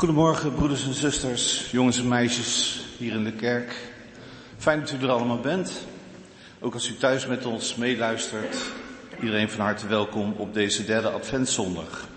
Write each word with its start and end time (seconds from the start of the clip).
Goedemorgen, 0.00 0.54
broeders 0.54 0.84
en 0.84 0.94
zusters, 0.94 1.70
jongens 1.70 1.98
en 1.98 2.08
meisjes 2.08 2.80
hier 2.96 3.12
in 3.12 3.24
de 3.24 3.32
kerk. 3.32 3.74
Fijn 4.58 4.80
dat 4.80 4.90
u 4.90 5.02
er 5.02 5.10
allemaal 5.10 5.40
bent. 5.40 5.72
Ook 6.60 6.74
als 6.74 6.88
u 6.88 6.96
thuis 6.96 7.26
met 7.26 7.46
ons 7.46 7.74
meeluistert, 7.74 8.56
iedereen 9.20 9.50
van 9.50 9.60
harte 9.60 9.86
welkom 9.86 10.32
op 10.32 10.54
deze 10.54 10.84
derde 10.84 11.10
adventszondag. 11.10 12.08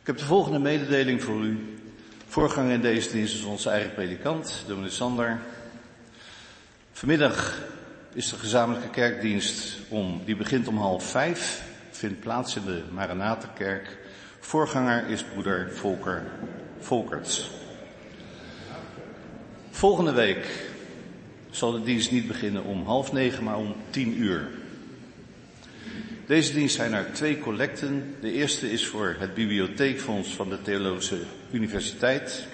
Ik 0.00 0.06
heb 0.06 0.18
de 0.18 0.24
volgende 0.24 0.58
mededeling 0.58 1.22
voor 1.22 1.40
u. 1.40 1.78
Voorganger 2.26 2.72
in 2.72 2.80
deze 2.80 3.12
dienst 3.12 3.34
is 3.34 3.44
onze 3.44 3.70
eigen 3.70 3.94
predikant, 3.94 4.64
dominee 4.66 4.90
Sander. 4.90 5.40
Vanmiddag 6.92 7.62
is 8.12 8.28
de 8.28 8.36
gezamenlijke 8.36 8.90
kerkdienst 8.90 9.76
om, 9.88 10.22
die 10.24 10.36
begint 10.36 10.68
om 10.68 10.78
half 10.78 11.10
vijf, 11.10 11.62
vindt 11.90 12.20
plaats 12.20 12.56
in 12.56 12.64
de 12.64 12.82
Maranatenkerk. 12.90 14.02
Voorganger 14.44 15.08
is 15.08 15.22
broeder 15.22 15.70
Volker 15.72 16.22
Volkerts. 16.80 17.50
Volgende 19.70 20.12
week 20.12 20.46
zal 21.50 21.72
de 21.72 21.82
dienst 21.82 22.10
niet 22.10 22.26
beginnen 22.26 22.64
om 22.64 22.84
half 22.84 23.12
negen, 23.12 23.44
maar 23.44 23.56
om 23.56 23.74
tien 23.90 24.20
uur. 24.20 24.48
Deze 26.26 26.52
dienst 26.52 26.76
zijn 26.76 26.92
er 26.92 27.12
twee 27.12 27.38
collecten. 27.38 28.14
De 28.20 28.32
eerste 28.32 28.70
is 28.70 28.86
voor 28.86 29.16
het 29.18 29.34
bibliotheekfonds 29.34 30.34
van 30.34 30.48
de 30.48 30.62
Theologische 30.62 31.22
Universiteit. 31.50 32.46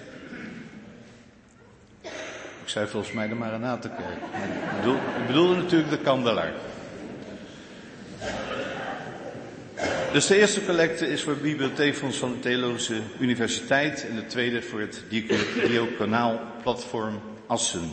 Ik 2.62 2.68
zei 2.68 2.86
volgens 2.86 3.12
mij 3.12 3.28
de 3.28 3.34
Maranatenkerk. 3.34 4.18
Ik, 4.82 4.92
ik 5.20 5.26
bedoelde 5.26 5.56
natuurlijk 5.56 5.90
de 5.90 5.98
Kandelaar. 5.98 6.52
Dus 10.12 10.26
de 10.26 10.38
eerste 10.38 10.64
collecte 10.64 11.06
is 11.06 11.22
voor 11.22 11.32
het 11.32 11.42
Bibliotheekfonds 11.42 12.16
van 12.16 12.32
de 12.32 12.38
Theologische 12.38 13.00
Universiteit 13.18 14.06
en 14.08 14.14
de 14.16 14.26
tweede 14.26 14.62
voor 14.62 14.80
het 14.80 15.02
Diaconaal 15.08 16.40
Platform 16.62 17.20
Assen. 17.46 17.90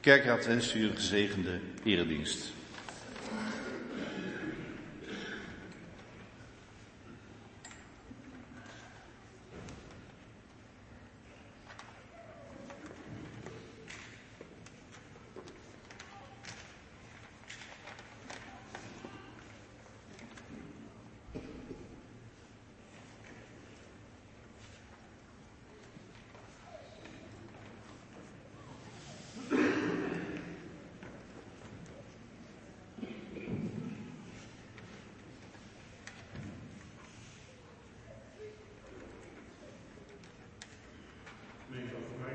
Kerkraad 0.00 0.46
wenst 0.46 0.74
u 0.74 0.84
een 0.84 0.96
gezegende 0.96 1.58
eredienst. 1.84 2.52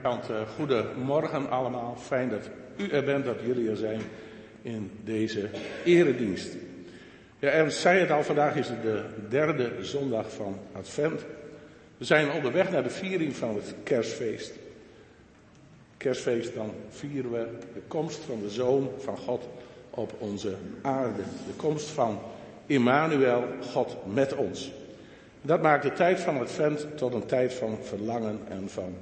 Kant, 0.07 0.29
uh, 0.29 0.41
goedemorgen 0.55 1.49
allemaal. 1.49 1.95
Fijn 1.99 2.29
dat 2.29 2.49
u 2.77 2.89
er 2.89 3.03
bent, 3.03 3.25
dat 3.25 3.35
jullie 3.45 3.69
er 3.69 3.77
zijn 3.77 4.01
in 4.61 4.91
deze 5.03 5.49
eredienst. 5.85 6.55
Ja, 7.39 7.49
Ernst 7.49 7.79
zei 7.79 7.99
het 7.99 8.11
al, 8.11 8.23
vandaag 8.23 8.55
is 8.55 8.67
het 8.67 8.81
de 8.81 9.03
derde 9.29 9.71
zondag 9.81 10.31
van 10.33 10.59
Advent. 10.71 11.21
We 11.97 12.05
zijn 12.05 12.31
onderweg 12.31 12.71
naar 12.71 12.83
de 12.83 12.89
viering 12.89 13.35
van 13.35 13.55
het 13.55 13.73
kerstfeest. 13.83 14.53
Kerstfeest, 15.97 16.53
dan 16.53 16.71
vieren 16.89 17.31
we 17.31 17.47
de 17.73 17.81
komst 17.87 18.19
van 18.19 18.39
de 18.41 18.49
Zoon 18.49 18.89
van 18.97 19.17
God 19.17 19.47
op 19.89 20.13
onze 20.17 20.55
aarde. 20.81 21.21
De 21.47 21.53
komst 21.55 21.87
van 21.87 22.19
Immanuel, 22.65 23.43
God 23.71 23.97
met 24.13 24.35
ons. 24.35 24.71
Dat 25.41 25.61
maakt 25.61 25.83
de 25.83 25.93
tijd 25.93 26.19
van 26.19 26.39
Advent 26.39 26.97
tot 26.97 27.13
een 27.13 27.25
tijd 27.25 27.53
van 27.53 27.77
verlangen 27.81 28.39
en 28.49 28.69
van 28.69 28.95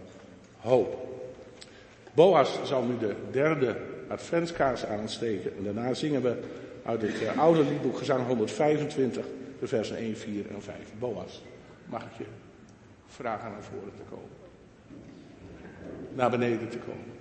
hoop. 0.65 1.05
Boas 2.13 2.59
zal 2.63 2.83
nu 2.83 2.97
de 2.97 3.15
derde 3.31 3.75
adventskaars 4.07 4.85
aansteken 4.85 5.57
en 5.57 5.63
daarna 5.63 5.93
zingen 5.93 6.21
we 6.21 6.39
uit 6.85 7.01
het 7.01 7.21
uh, 7.21 7.37
oude 7.37 7.63
liedboek 7.63 7.97
gezang 7.97 8.27
125, 8.27 9.25
de 9.59 9.67
versen 9.67 9.97
1, 9.97 10.17
4 10.17 10.45
en 10.49 10.61
5. 10.61 10.75
Boas, 10.99 11.43
mag 11.85 12.03
ik 12.03 12.17
je 12.17 12.25
vragen 13.07 13.51
naar 13.51 13.63
voren 13.63 13.93
te 13.95 14.01
komen? 14.09 14.29
Naar 16.13 16.29
beneden 16.29 16.69
te 16.69 16.77
komen. 16.77 17.13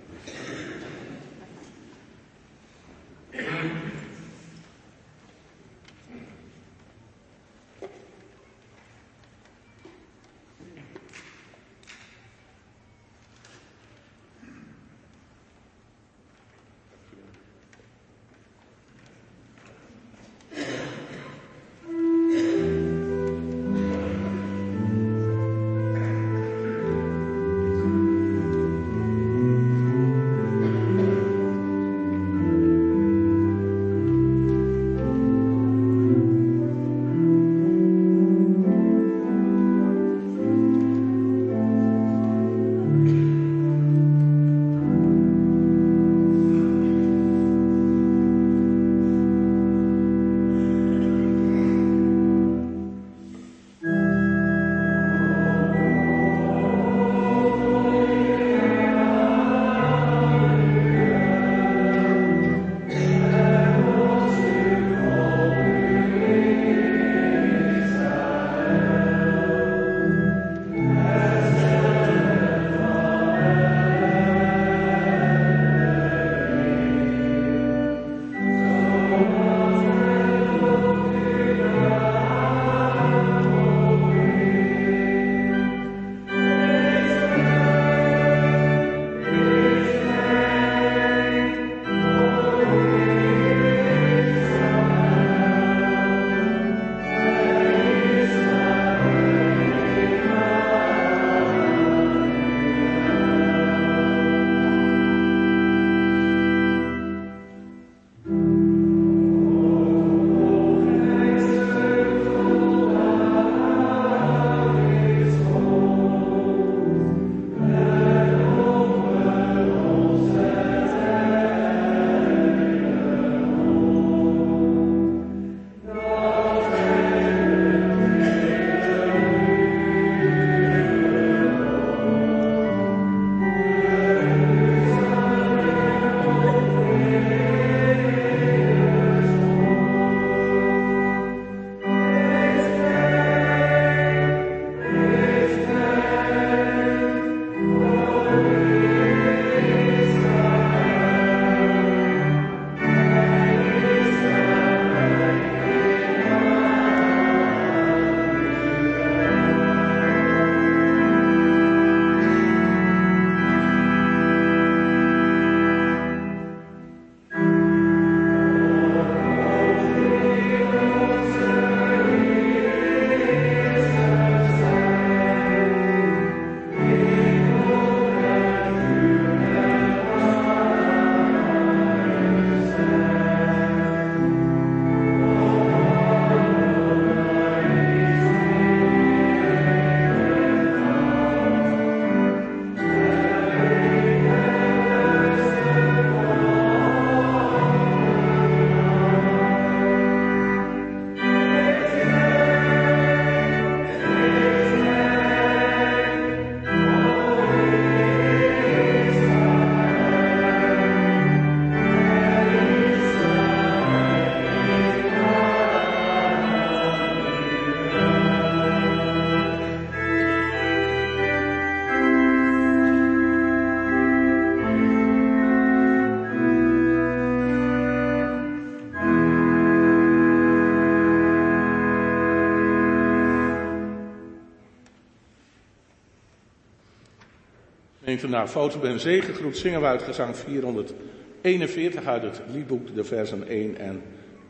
Gemeente, 238.25 238.45
na 238.45 238.47
foto 238.47 238.79
ben 238.79 238.99
zegengroet 238.99 239.57
zingen 239.57 239.81
we 239.81 239.85
uit 239.85 240.01
gezang 240.01 240.35
441 240.35 242.05
uit 242.05 242.21
het 242.21 242.41
liedboek, 242.51 242.95
de 242.95 243.03
versen 243.03 243.47
1 243.47 243.77
en 243.77 244.01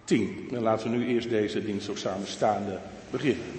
10. 0.04 0.50
En 0.52 0.62
laten 0.62 0.92
we 0.92 0.98
nu 0.98 1.08
eerst 1.08 1.30
deze 1.30 1.66
dienst 1.66 1.90
ook 1.90 1.98
samen 1.98 2.28
staande 2.28 2.80
beginnen. 3.10 3.55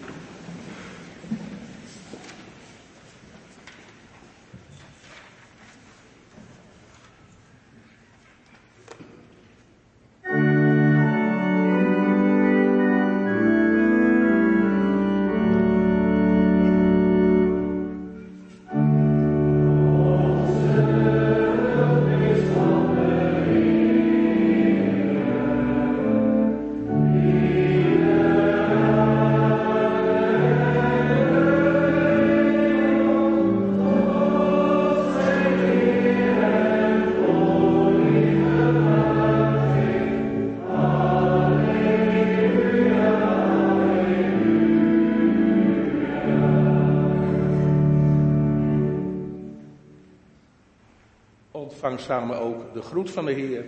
Samen 52.07 52.39
ook 52.39 52.75
de 52.75 52.83
groet 52.83 53.11
van 53.11 53.25
de 53.25 53.33
Heer. 53.33 53.65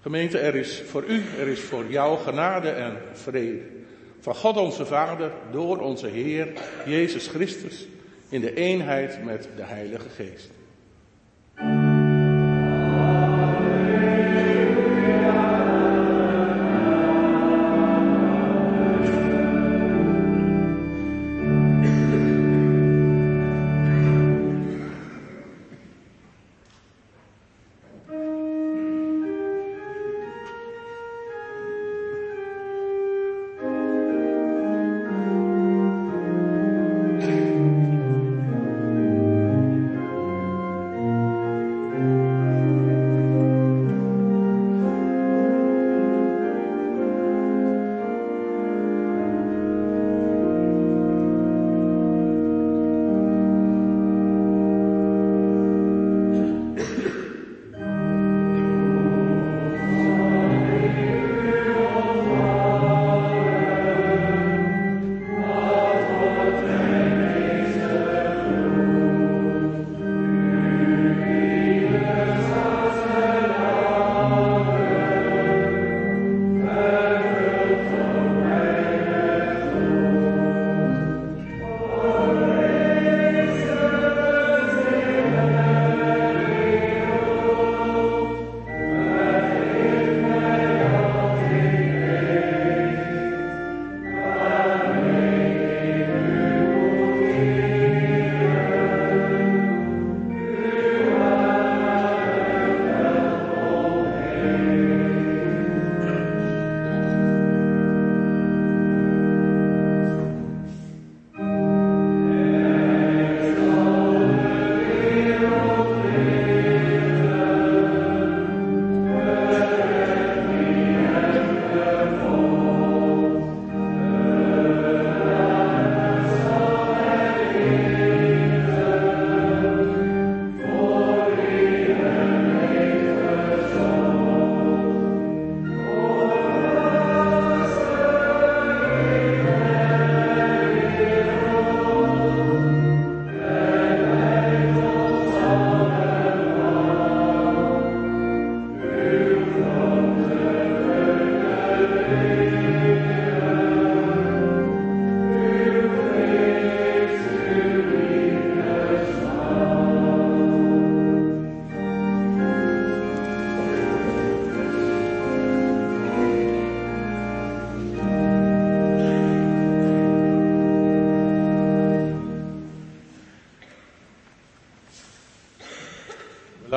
Gemeente, 0.00 0.38
er 0.38 0.54
is 0.54 0.82
voor 0.86 1.04
u, 1.04 1.22
er 1.38 1.48
is 1.48 1.60
voor 1.60 1.84
jou 1.88 2.18
genade 2.18 2.68
en 2.68 2.96
vrede. 3.12 3.62
Van 4.20 4.34
God 4.34 4.56
onze 4.56 4.86
Vader, 4.86 5.32
door 5.50 5.78
onze 5.78 6.06
Heer, 6.06 6.52
Jezus 6.86 7.26
Christus, 7.26 7.86
in 8.28 8.40
de 8.40 8.54
eenheid 8.54 9.24
met 9.24 9.48
de 9.56 9.62
Heilige 9.62 10.08
Geest. 10.08 10.50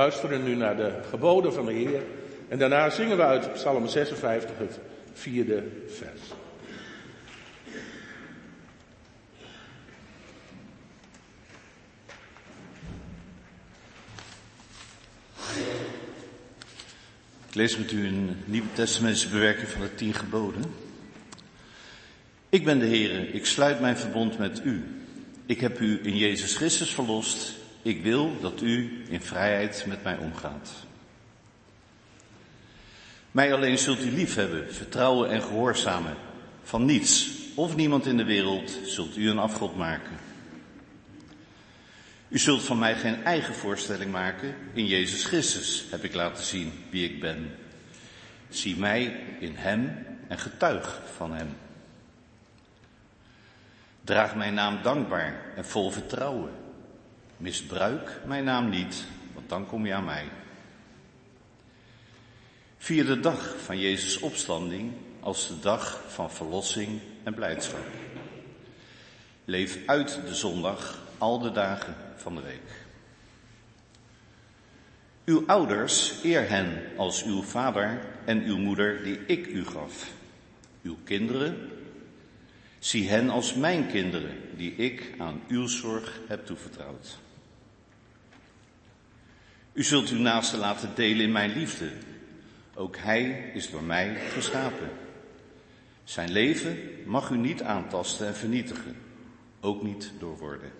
Luisteren 0.05 0.43
nu 0.43 0.55
naar 0.55 0.77
de 0.77 0.93
geboden 1.09 1.53
van 1.53 1.65
de 1.65 1.73
Heer. 1.73 2.01
En 2.47 2.57
daarna 2.57 2.89
zingen 2.89 3.17
we 3.17 3.23
uit 3.23 3.53
Psalm 3.53 3.87
56 3.87 4.57
het 4.57 4.79
vierde 5.13 5.63
vers. 5.87 6.21
Ik 17.47 17.55
lees 17.55 17.77
met 17.77 17.91
u 17.91 18.07
een 18.07 18.37
Nieuwe 18.45 18.67
Testamentische 18.73 19.29
bewerking 19.29 19.67
van 19.67 19.81
de 19.81 19.95
tien 19.95 20.13
geboden. 20.13 20.63
Ik 22.49 22.65
ben 22.65 22.79
de 22.79 22.85
Heer, 22.85 23.33
ik 23.33 23.45
sluit 23.45 23.79
mijn 23.79 23.97
verbond 23.97 24.37
met 24.37 24.61
u. 24.63 24.83
Ik 25.45 25.59
heb 25.59 25.79
u 25.79 25.99
in 26.03 26.17
Jezus 26.17 26.55
Christus 26.55 26.93
verlost 26.93 27.63
ik 27.85 28.03
wil 28.03 28.39
dat 28.41 28.61
u 28.61 29.03
in 29.09 29.21
vrijheid 29.21 29.85
met 29.87 30.03
mij 30.03 30.17
omgaat. 30.17 30.71
Mij 33.31 33.53
alleen 33.53 33.77
zult 33.77 33.99
u 33.99 34.11
lief 34.11 34.35
hebben, 34.35 34.73
vertrouwen 34.73 35.29
en 35.29 35.41
gehoorzamen. 35.41 36.15
Van 36.63 36.85
niets 36.85 37.29
of 37.55 37.75
niemand 37.75 38.05
in 38.05 38.17
de 38.17 38.23
wereld 38.23 38.79
zult 38.83 39.17
u 39.17 39.29
een 39.29 39.37
afgod 39.37 39.75
maken. 39.75 40.17
U 42.27 42.39
zult 42.39 42.63
van 42.63 42.79
mij 42.79 42.95
geen 42.95 43.23
eigen 43.23 43.53
voorstelling 43.53 44.11
maken. 44.11 44.55
In 44.73 44.85
Jezus 44.85 45.25
Christus 45.25 45.85
heb 45.91 46.03
ik 46.03 46.13
laten 46.13 46.43
zien 46.43 46.71
wie 46.89 47.09
ik 47.09 47.19
ben. 47.19 47.55
Zie 48.49 48.77
mij 48.77 49.23
in 49.39 49.55
Hem 49.55 50.05
en 50.27 50.39
getuig 50.39 51.01
van 51.15 51.33
Hem. 51.33 51.57
Draag 54.01 54.35
mijn 54.35 54.53
naam 54.53 54.79
dankbaar 54.81 55.41
en 55.55 55.65
vol 55.65 55.91
vertrouwen 55.91 56.63
Misbruik 57.37 58.21
mijn 58.25 58.43
naam 58.43 58.69
niet, 58.69 59.05
want 59.33 59.49
dan 59.49 59.67
kom 59.67 59.85
je 59.85 59.93
aan 59.93 60.05
mij. 60.05 60.25
Vier 62.77 63.05
de 63.05 63.19
dag 63.19 63.55
van 63.63 63.79
Jezus' 63.79 64.19
opstanding 64.19 64.91
als 65.19 65.47
de 65.47 65.59
dag 65.59 66.03
van 66.07 66.31
verlossing 66.31 66.99
en 67.23 67.33
blijdschap. 67.33 67.85
Leef 69.45 69.77
uit 69.85 70.19
de 70.27 70.35
zondag 70.35 70.99
al 71.17 71.39
de 71.39 71.51
dagen 71.51 71.95
van 72.15 72.35
de 72.35 72.41
week. 72.41 72.83
Uw 75.25 75.43
ouders, 75.47 76.23
eer 76.23 76.49
hen 76.49 76.83
als 76.97 77.23
uw 77.23 77.41
vader 77.41 77.99
en 78.25 78.43
uw 78.43 78.57
moeder 78.57 79.03
die 79.03 79.19
ik 79.25 79.47
u 79.47 79.65
gaf. 79.65 80.11
Uw 80.83 80.97
kinderen, 81.03 81.69
zie 82.79 83.09
hen 83.09 83.29
als 83.29 83.53
mijn 83.53 83.87
kinderen 83.87 84.57
die 84.57 84.75
ik 84.75 85.13
aan 85.17 85.41
uw 85.47 85.67
zorg 85.67 86.19
heb 86.27 86.45
toevertrouwd. 86.45 87.17
U 89.75 89.83
zult 89.83 90.09
uw 90.09 90.19
naaste 90.19 90.57
laten 90.57 90.89
delen 90.95 91.25
in 91.25 91.31
mijn 91.31 91.51
liefde. 91.51 91.91
Ook 92.73 92.97
hij 92.97 93.51
is 93.53 93.69
door 93.69 93.83
mij 93.83 94.15
geschapen. 94.33 94.89
Zijn 96.03 96.31
leven 96.31 96.77
mag 97.05 97.29
u 97.29 97.37
niet 97.37 97.63
aantasten 97.63 98.27
en 98.27 98.35
vernietigen, 98.35 98.95
ook 99.59 99.83
niet 99.83 100.11
door 100.19 100.37
woorden. 100.37 100.71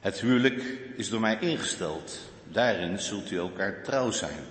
Het 0.00 0.20
huwelijk 0.20 0.62
is 0.96 1.08
door 1.08 1.20
mij 1.20 1.38
ingesteld. 1.40 2.18
Daarin 2.48 2.98
zult 2.98 3.30
u 3.30 3.36
elkaar 3.36 3.82
trouw 3.82 4.10
zijn, 4.10 4.44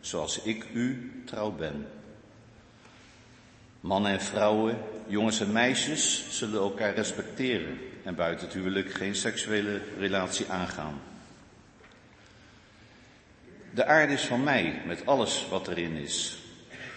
zoals 0.00 0.42
ik 0.42 0.66
u 0.74 1.12
trouw 1.24 1.50
ben. 1.50 1.86
Mannen 3.80 4.12
en 4.12 4.20
vrouwen, 4.20 4.78
jongens 5.06 5.40
en 5.40 5.52
meisjes 5.52 6.26
zullen 6.30 6.60
elkaar 6.60 6.94
respecteren 6.94 7.78
en 8.04 8.14
buiten 8.14 8.46
het 8.46 8.54
huwelijk 8.54 8.92
geen 8.92 9.14
seksuele 9.14 9.80
relatie 9.98 10.48
aangaan. 10.48 11.07
De 13.74 13.84
aarde 13.84 14.12
is 14.12 14.24
van 14.24 14.44
mij 14.44 14.82
met 14.86 15.06
alles 15.06 15.48
wat 15.48 15.68
erin 15.68 15.96
is. 15.96 16.38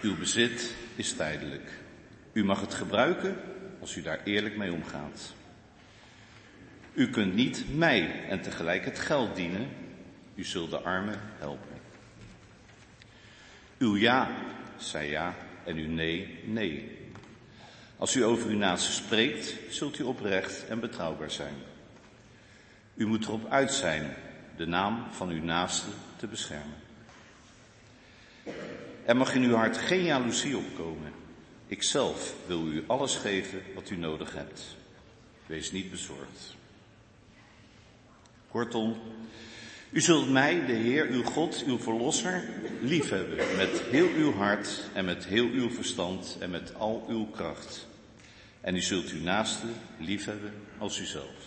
Uw 0.02 0.18
bezit 0.18 0.76
is 0.96 1.14
tijdelijk. 1.14 1.72
U 2.34 2.44
mag 2.44 2.62
het 2.62 2.74
gebruiken 2.74 3.36
als 3.80 3.96
u 3.96 4.02
daar 4.02 4.20
eerlijk 4.24 4.58
mee 4.58 4.72
omgaat. 4.72 5.34
U 6.94 7.10
kunt 7.10 7.34
niet 7.34 7.78
mij 7.78 8.26
en 8.30 8.42
tegelijk 8.42 8.86
het 8.86 9.00
geld 9.00 9.36
dienen. 9.36 9.70
U 10.36 10.44
zult 10.44 10.70
de 10.70 10.80
armen 10.80 11.20
helpen. 11.38 11.80
Uw 13.78 13.96
ja, 13.96 14.32
zei 14.78 15.10
ja, 15.10 15.36
en 15.64 15.78
uw 15.78 15.90
nee, 15.90 16.40
nee. 16.46 17.00
Als 17.98 18.16
u 18.16 18.24
over 18.24 18.50
uw 18.50 18.58
naaste 18.58 18.92
spreekt, 18.92 19.56
zult 19.70 20.00
u 20.00 20.04
oprecht 20.04 20.68
en 20.68 20.80
betrouwbaar 20.80 21.32
zijn. 21.32 21.54
U 22.96 23.06
moet 23.06 23.26
erop 23.26 23.50
uit 23.50 23.74
zijn 23.74 24.14
de 24.58 24.66
naam 24.66 25.06
van 25.12 25.30
uw 25.30 25.44
naaste 25.44 25.90
te 26.22 26.28
beschermen. 26.28 26.78
Er 29.06 29.18
mag 29.18 29.36
in 29.36 29.44
uw 29.44 29.56
hart 29.56 29.78
geen 29.78 30.04
jaloezie 30.04 30.58
opkomen. 30.58 31.12
Ikzelf 31.68 32.36
wil 32.48 32.68
u 32.68 32.84
alles 32.88 33.16
geven 33.16 33.62
wat 33.76 33.90
u 33.90 33.98
nodig 33.98 34.34
hebt. 34.34 34.78
Wees 35.46 35.72
niet 35.72 35.92
bezorgd. 35.92 36.56
Kortom, 38.50 38.98
u 39.90 40.02
zult 40.02 40.30
mij, 40.30 40.66
de 40.66 40.74
Heer, 40.74 41.08
uw 41.08 41.24
God, 41.24 41.64
uw 41.66 41.80
Verlosser, 41.80 42.44
liefhebben 42.82 43.56
met 43.58 43.82
heel 43.82 44.10
uw 44.10 44.34
hart 44.34 44.84
en 44.94 45.06
met 45.06 45.26
heel 45.26 45.50
uw 45.50 45.70
verstand 45.70 46.38
en 46.40 46.50
met 46.50 46.76
al 46.76 47.06
uw 47.08 47.26
kracht. 47.26 47.88
En 48.62 48.76
u 48.76 48.82
zult 48.82 49.10
uw 49.10 49.22
naaste 49.22 49.68
liefhebben 49.98 50.54
als 50.78 51.00
uzelf. 51.00 51.41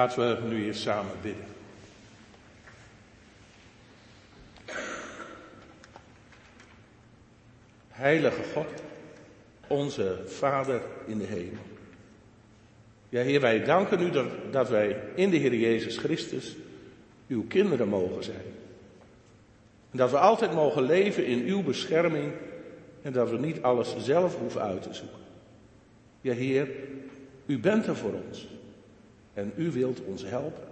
Laten 0.00 0.40
we 0.40 0.48
nu 0.48 0.66
eens 0.66 0.82
samen 0.82 1.12
bidden. 1.22 1.44
Heilige 7.88 8.42
God, 8.52 8.66
onze 9.66 10.22
Vader 10.26 10.80
in 11.06 11.18
de 11.18 11.24
hemel. 11.24 11.62
Ja, 13.08 13.22
Heer, 13.22 13.40
wij 13.40 13.64
danken 13.64 14.00
u 14.00 14.10
dat 14.50 14.68
wij 14.68 15.02
in 15.14 15.30
de 15.30 15.36
Heer 15.36 15.54
Jezus 15.54 15.96
Christus 15.96 16.56
uw 17.28 17.46
kinderen 17.46 17.88
mogen 17.88 18.24
zijn. 18.24 18.54
En 19.90 19.98
dat 19.98 20.10
we 20.10 20.18
altijd 20.18 20.52
mogen 20.52 20.82
leven 20.82 21.26
in 21.26 21.44
uw 21.44 21.62
bescherming 21.62 22.32
en 23.02 23.12
dat 23.12 23.30
we 23.30 23.38
niet 23.38 23.62
alles 23.62 23.96
zelf 23.98 24.38
hoeven 24.38 24.62
uit 24.62 24.82
te 24.82 24.94
zoeken. 24.94 25.18
Ja, 26.20 26.32
Heer, 26.32 26.68
u 27.46 27.58
bent 27.58 27.86
er 27.86 27.96
voor 27.96 28.12
ons. 28.12 28.58
En 29.34 29.52
u 29.56 29.70
wilt 29.70 30.00
ons 30.04 30.24
helpen. 30.24 30.68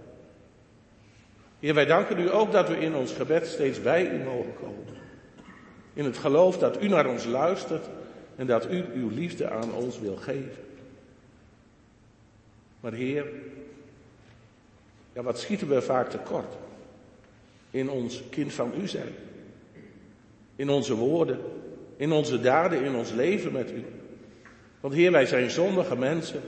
Heer, 1.59 1.73
wij 1.73 1.85
danken 1.85 2.19
u 2.19 2.31
ook 2.31 2.51
dat 2.51 2.67
we 2.67 2.79
in 2.79 2.95
ons 2.95 3.11
gebed 3.11 3.47
steeds 3.47 3.81
bij 3.81 4.11
u 4.11 4.23
mogen 4.23 4.53
komen. 4.61 4.97
In 5.93 6.05
het 6.05 6.17
geloof 6.17 6.57
dat 6.57 6.83
u 6.83 6.87
naar 6.87 7.07
ons 7.07 7.25
luistert 7.25 7.85
En 8.39 8.47
dat 8.47 8.71
u 8.71 8.85
uw 8.93 9.09
liefde 9.09 9.49
aan 9.49 9.73
ons 9.73 9.99
wil 9.99 10.15
geven. 10.15 10.63
Maar 12.79 12.93
Heer, 12.93 13.25
ja, 15.13 15.21
wat 15.21 15.39
schieten 15.39 15.67
we 15.67 15.81
vaak 15.81 16.09
tekort? 16.09 16.53
In 17.71 17.89
ons 17.89 18.23
kind 18.29 18.53
van 18.53 18.71
u 18.81 18.87
zijn. 18.87 19.13
In 20.55 20.69
onze 20.69 20.95
woorden, 20.95 21.39
in 21.97 22.11
onze 22.11 22.39
daden, 22.39 22.83
in 22.83 22.95
ons 22.95 23.11
leven 23.11 23.51
met 23.51 23.71
u. 23.71 23.85
Want 24.79 24.93
Heer, 24.93 25.11
wij 25.11 25.25
zijn 25.25 25.49
zondige 25.49 25.95
mensen 25.95 26.41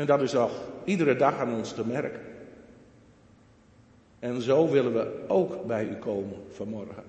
en 0.00 0.06
dat 0.06 0.22
is 0.22 0.36
al 0.36 0.50
iedere 0.84 1.16
dag 1.16 1.38
aan 1.38 1.54
ons 1.54 1.72
te 1.72 1.86
merken. 1.86 2.20
En 4.18 4.42
zo 4.42 4.68
willen 4.68 4.92
we 4.92 5.24
ook 5.28 5.66
bij 5.66 5.88
u 5.88 5.94
komen 5.94 6.36
vanmorgen. 6.52 7.04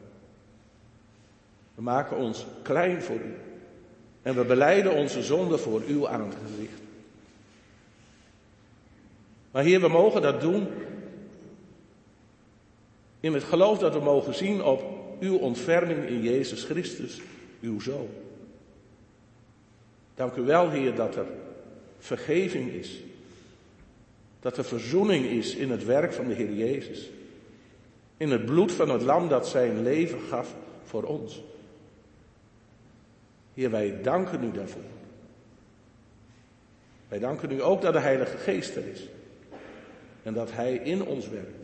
We 1.76 1.82
maken 1.82 2.18
ons 2.18 2.46
klein 2.62 3.02
voor 3.02 3.16
u. 3.16 3.36
En 4.22 4.36
we 4.36 4.46
beleiden 4.46 4.94
onze 4.94 5.24
zonde 5.24 5.58
voor 5.58 5.82
uw 5.88 6.08
aangezicht. 6.08 6.82
Maar 9.52 9.64
Heer, 9.64 9.82
we 9.82 9.88
mogen 9.88 10.22
dat 10.22 10.42
doen 10.42 10.68
in 13.20 13.34
het 13.34 13.44
geloof 13.44 13.80
dat 13.80 13.94
we 13.94 14.00
mogen 14.00 14.34
zien 14.34 14.64
op 14.64 14.84
uw 15.20 15.38
ontferming 15.38 16.06
in 16.06 16.22
Jezus 16.22 16.64
Christus, 16.64 17.22
uw 17.62 17.80
Zoon. 17.80 18.10
Dank 20.16 20.36
u 20.36 20.42
wel, 20.42 20.70
Heer, 20.70 20.96
dat 20.96 21.16
er 21.16 21.26
vergeving 22.02 22.72
is. 22.72 23.00
Dat 24.40 24.58
er 24.58 24.64
verzoening 24.64 25.26
is 25.26 25.56
in 25.56 25.72
het 25.72 25.86
werk 25.86 26.14
van 26.14 26.28
de 26.28 26.34
Heer 26.34 26.54
Jezus. 26.54 27.10
In 28.18 28.32
het 28.32 28.46
bloed 28.46 28.72
van 28.72 28.90
het 28.90 29.02
lam 29.02 29.30
dat 29.30 29.48
zijn 29.48 29.84
leven 29.84 30.20
gaf 30.30 30.56
voor 30.84 31.04
ons. 31.04 31.42
Heer, 33.54 33.72
wij 33.72 34.02
danken 34.02 34.44
u 34.44 34.52
daarvoor. 34.52 34.82
Wij 37.08 37.20
danken 37.20 37.52
u 37.52 37.62
ook 37.62 37.82
dat 37.82 37.94
de 37.94 38.00
Heilige 38.00 38.38
Geest 38.38 38.76
er 38.76 38.88
is. 38.88 39.08
En 40.24 40.34
dat 40.34 40.52
Hij 40.52 40.74
in 40.74 41.06
ons 41.06 41.30
werkt. 41.30 41.58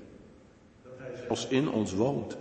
Dat 0.84 0.94
Hij 0.98 1.16
zelfs 1.26 1.48
in 1.48 1.70
ons 1.70 1.94
woont. 1.94 2.38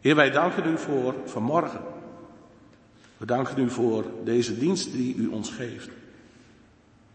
Heer, 0.00 0.14
wij 0.14 0.30
danken 0.30 0.66
u 0.66 0.78
voor 0.78 1.14
vanmorgen. 1.24 1.93
We 3.24 3.30
danken 3.30 3.58
u 3.58 3.70
voor 3.70 4.04
deze 4.24 4.58
dienst 4.58 4.92
die 4.92 5.14
u 5.16 5.26
ons 5.26 5.50
geeft. 5.50 5.88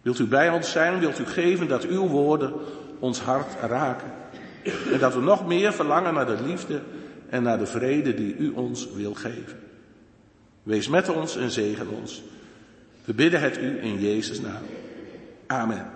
Wilt 0.02 0.19
u 0.19 0.26
bij 0.26 0.50
ons 0.50 0.72
zijn? 0.72 1.00
Wilt 1.00 1.19
u 1.19 1.26
geven 1.26 1.67
dat 1.67 1.84
uw 1.84 2.08
woorden 2.08 2.54
ons 3.00 3.19
hart 3.19 3.62
raken? 3.62 4.12
En 4.93 5.00
dat 5.00 5.13
we 5.13 5.22
nog 5.22 5.48
meer 5.48 5.74
verlangen 5.74 6.13
naar 6.13 6.26
de 6.26 6.43
liefde 6.45 6.82
en 7.30 7.43
naar 7.43 7.58
de 7.58 7.65
vrede 7.65 8.13
die 8.13 8.36
u 8.36 8.50
ons 8.50 8.91
wil 8.93 9.13
geven. 9.13 9.60
Wees 10.63 10.88
met 10.88 11.10
ons 11.10 11.38
en 11.38 11.52
zegen 11.52 11.88
ons. 11.89 12.24
We 13.06 13.13
bidden 13.13 13.41
het 13.41 13.58
u 13.58 13.82
in 13.82 14.00
Jezus' 14.00 14.41
naam. 14.41 14.63
Amen. 15.48 15.91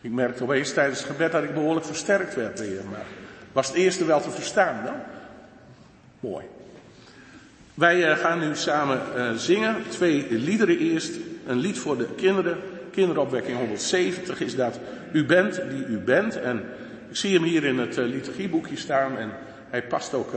Ik 0.00 0.10
merkte 0.10 0.42
opeens 0.42 0.72
tijdens 0.72 0.98
het 0.98 1.10
gebed 1.10 1.32
dat 1.32 1.42
ik 1.42 1.54
behoorlijk 1.54 1.86
versterkt 1.86 2.34
werd 2.34 2.60
weer. 2.60 2.82
Maar 2.90 3.06
was 3.54 3.66
het 3.66 3.76
eerste 3.76 4.04
wel 4.04 4.20
te 4.20 4.30
verstaan 4.30 4.84
dan? 4.84 4.94
Mooi. 6.20 6.44
Wij 7.74 8.10
uh, 8.10 8.16
gaan 8.16 8.38
nu 8.38 8.54
samen 8.54 9.00
uh, 9.16 9.32
zingen. 9.32 9.76
Twee 9.88 10.26
liederen 10.30 10.78
eerst. 10.78 11.12
Een 11.46 11.58
lied 11.58 11.78
voor 11.78 11.96
de 11.98 12.06
kinderen. 12.16 12.58
Kinderopwekking 12.90 13.58
170 13.58 14.40
is 14.40 14.56
dat. 14.56 14.78
U 15.12 15.24
bent 15.24 15.62
die 15.70 15.86
u 15.86 15.98
bent. 15.98 16.40
En 16.40 16.62
ik 17.08 17.16
zie 17.16 17.34
hem 17.34 17.42
hier 17.42 17.64
in 17.64 17.78
het 17.78 17.98
uh, 17.98 18.04
liturgieboekje 18.04 18.76
staan. 18.76 19.18
En 19.18 19.30
hij 19.70 19.82
past 19.82 20.14
ook 20.14 20.32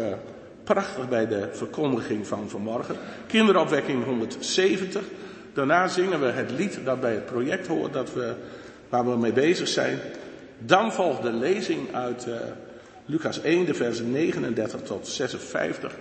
prachtig 0.63 1.09
bij 1.09 1.27
de 1.27 1.49
verkondiging 1.51 2.27
van 2.27 2.49
vanmorgen. 2.49 2.95
Kinderopwekking 3.27 4.03
170. 4.05 5.03
Daarna 5.53 5.87
zingen 5.87 6.19
we 6.19 6.25
het 6.25 6.51
lied 6.51 6.79
dat 6.83 7.01
bij 7.01 7.13
het 7.13 7.25
project 7.25 7.67
hoort. 7.67 7.93
Dat 7.93 8.13
we, 8.13 8.33
waar 8.89 9.05
we 9.05 9.17
mee 9.17 9.33
bezig 9.33 9.67
zijn. 9.67 9.99
Dan 10.59 10.93
volgt 10.93 11.21
de 11.21 11.31
lezing 11.31 11.95
uit 11.95 12.27
Lucas 13.09 13.41
1, 13.41 13.65
de 13.65 13.73
versen 13.73 14.11
39 14.11 14.81
tot 14.81 15.07
56. 15.07 15.95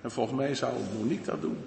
En 0.00 0.10
volgens 0.10 0.36
mij 0.36 0.54
zou 0.54 0.72
Monique 0.98 1.30
dat 1.30 1.40
doen. 1.40 1.58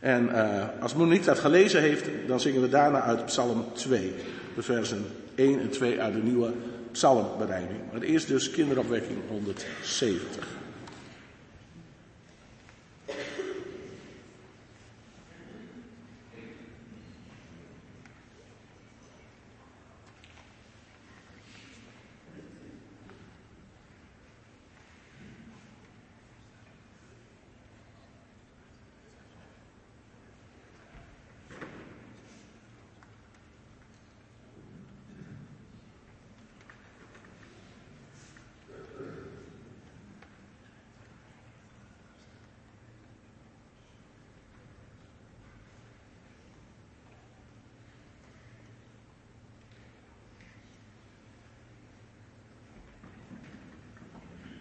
En 0.00 0.28
uh, 0.28 0.64
als 0.80 0.94
Monique 0.94 1.24
dat 1.24 1.38
gelezen 1.38 1.80
heeft, 1.80 2.08
dan 2.26 2.40
zingen 2.40 2.60
we 2.60 2.68
daarna 2.68 3.00
uit 3.00 3.24
Psalm 3.24 3.64
2. 3.72 4.12
De 4.54 4.62
versen 4.62 5.04
1 5.34 5.60
en 5.60 5.70
2 5.70 6.00
uit 6.00 6.14
de 6.14 6.22
nieuwe 6.22 6.52
psalmbereiding. 6.92 7.80
Maar 7.92 8.00
eerst 8.00 8.28
dus 8.28 8.50
kinderopwekking 8.50 9.18
170. 9.28 10.46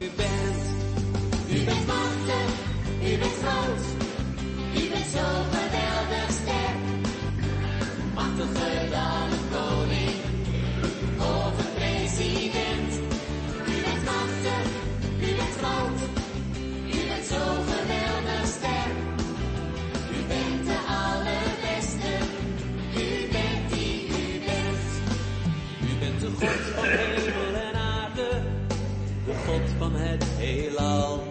U 0.03 0.09
bent. 0.17 0.61
Bent 1.65 1.87
machtig, 1.87 2.49
u 3.09 3.17
bent 3.17 3.37
groot, 3.43 3.83
u 4.75 4.89
bent 4.89 5.07
zo 5.15 5.25
geweldig 5.55 6.29
sterk. 6.41 6.77
Machtiger 8.13 8.89
dan 8.89 9.27
een 9.35 9.47
koning 9.55 10.17
of 11.19 11.53
een 11.59 11.73
president. 11.75 12.91
U 13.73 13.75
bent 13.85 14.03
machtig, 14.11 14.65
u 15.19 15.35
bent 15.39 15.55
groot, 15.61 15.99
u 16.97 16.99
bent 17.09 17.25
zo 17.25 17.43
geweldig 17.71 18.45
sterk. 18.57 18.95
U 20.17 20.19
bent 20.27 20.65
de 20.69 20.77
allerbeste, 21.03 22.11
u 22.95 23.07
bent 23.31 23.63
die 23.73 24.07
u 24.07 24.39
bent. 24.47 24.89
U 25.89 25.91
bent 25.99 26.19
de 26.19 26.29
God 26.39 26.61
van 26.75 27.12
heelal. 30.43 31.23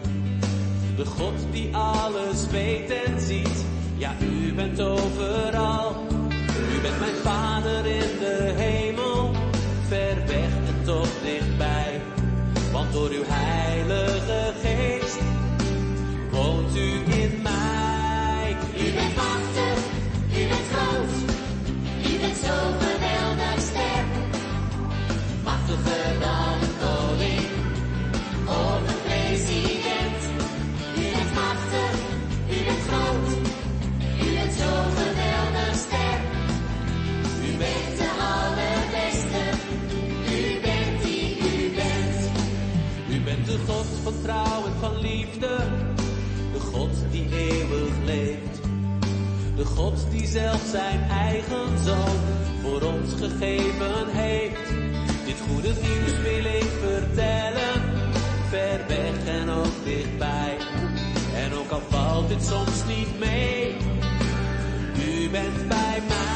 De 0.96 1.04
God 1.04 1.46
die 1.50 1.76
alles 1.76 2.46
weet 2.50 2.90
en 2.90 3.20
ziet, 3.20 3.64
ja 3.96 4.14
u 4.20 4.54
bent 4.54 4.80
overal. 4.80 6.06
U 6.76 6.80
bent 6.80 6.98
mijn 7.00 7.14
vader 7.22 7.86
in 7.86 8.18
de 8.18 8.52
hemel, 8.56 9.30
ver 9.88 10.16
weg 10.26 10.52
en 10.66 10.84
toch 10.84 11.08
dichtbij. 11.22 12.00
Want 12.72 12.92
door 12.92 13.10
uw 13.10 13.24
heilige 13.26 14.52
geest 14.62 15.18
woont 16.30 16.76
u 16.76 17.11
vertrouwen 44.22 44.72
van 44.80 45.00
liefde. 45.00 45.56
De 46.52 46.60
God 46.60 46.90
die 47.10 47.28
eeuwig 47.36 47.92
leeft. 48.04 48.60
De 49.56 49.64
God 49.64 50.06
die 50.10 50.26
zelf 50.26 50.62
zijn 50.70 51.02
eigen 51.10 51.78
zoon 51.84 52.16
voor 52.62 52.82
ons 52.82 53.12
gegeven 53.12 54.08
heeft. 54.08 54.68
Dit 55.26 55.36
goede 55.48 55.68
nieuws 55.68 56.20
wil 56.22 56.44
ik 56.44 56.70
vertellen, 56.80 57.82
ver 58.48 58.80
weg 58.88 59.26
en 59.26 59.50
ook 59.50 59.84
dichtbij. 59.84 60.56
En 61.34 61.54
ook 61.54 61.70
al 61.70 61.82
valt 61.88 62.28
dit 62.28 62.44
soms 62.44 62.84
niet 62.86 63.18
mee, 63.18 63.76
u 65.06 65.30
bent 65.30 65.68
bij 65.68 66.02
mij. 66.08 66.31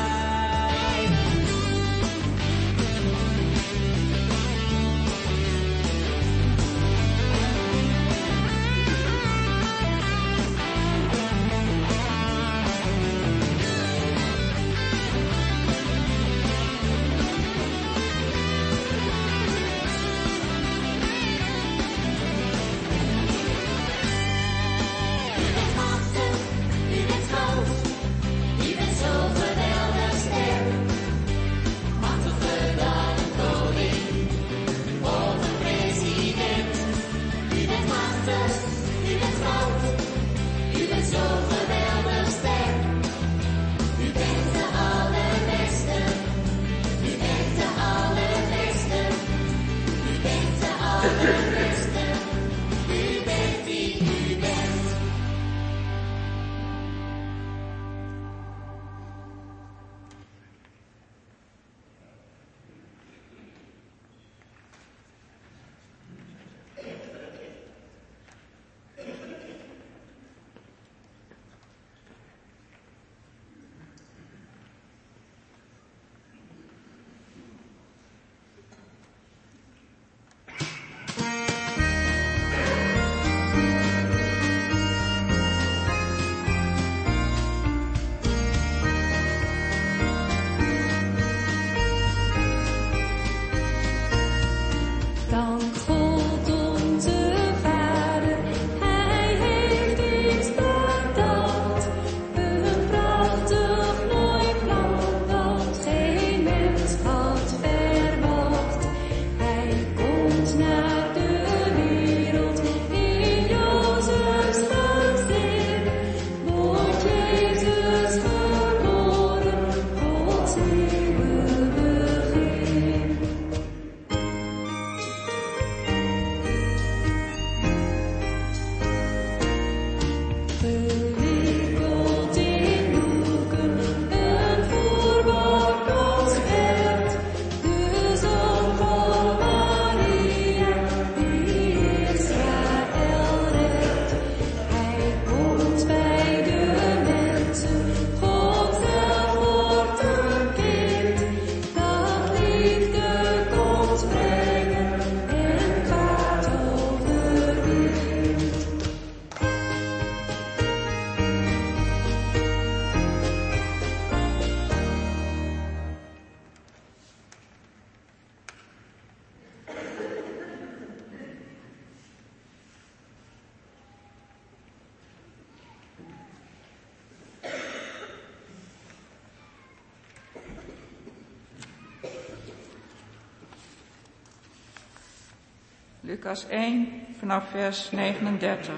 Lucas 186.07 186.47
1 186.49 186.89
vanaf 187.19 187.51
vers 187.51 187.91
39. 187.91 188.75